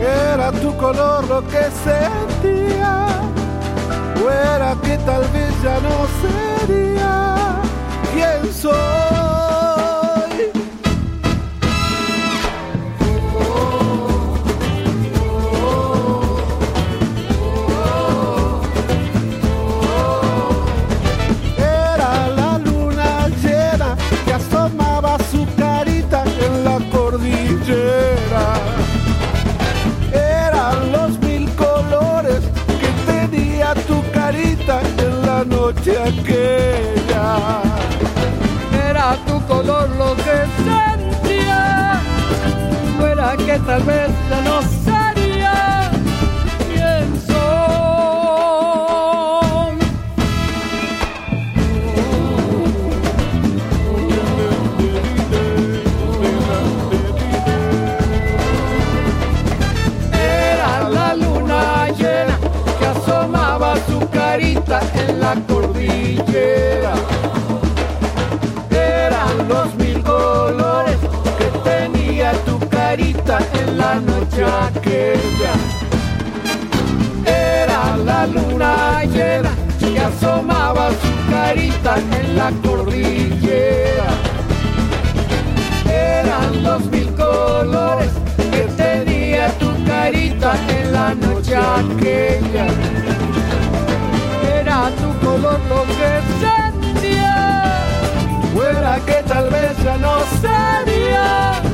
Era 0.00 0.50
tu 0.52 0.74
color 0.78 1.28
lo 1.28 1.46
que 1.48 1.64
sentía, 1.84 3.06
o 4.24 4.30
era 4.30 4.74
que 4.82 4.96
tal 5.04 5.24
vez 5.34 5.52
ya 5.62 5.76
no 5.86 5.96
sería 6.22 7.60
quien 8.14 8.54
soy. 8.54 9.47
Tal 43.66 43.82
vez 43.82 44.08
ya 44.30 44.40
no 44.42 44.60
sería 44.84 45.90
quien 46.68 47.20
soy. 47.26 47.38
Era 60.12 60.88
la 60.88 61.14
luna 61.14 61.88
llena 61.98 62.38
que 62.78 62.86
asomaba 62.86 63.74
su 63.88 63.98
carita 64.10 64.80
en 64.94 65.20
la 65.20 65.34
aquella 74.44 75.52
era 77.24 77.96
la 77.96 78.26
luna 78.26 79.02
llena 79.04 79.50
que 79.78 79.98
asomaba 79.98 80.90
su 80.90 81.30
carita 81.30 81.96
en 81.98 82.36
la 82.36 82.50
cordillera. 82.62 84.08
Eran 85.86 86.62
los 86.62 86.84
mil 86.86 87.12
colores 87.14 88.10
que 88.52 88.62
tenía 88.76 89.48
tu 89.58 89.68
carita 89.84 90.54
en 90.68 90.92
la 90.92 91.14
noche 91.14 91.56
aquella. 91.56 92.66
Era 94.60 94.90
tu 95.00 95.26
color 95.26 95.60
lo 95.68 95.82
que 95.98 96.12
sentía, 96.40 97.84
fuera 98.54 98.98
que 99.04 99.22
tal 99.26 99.50
vez 99.50 99.76
ya 99.82 99.96
no 99.98 100.18
sería 100.40 101.67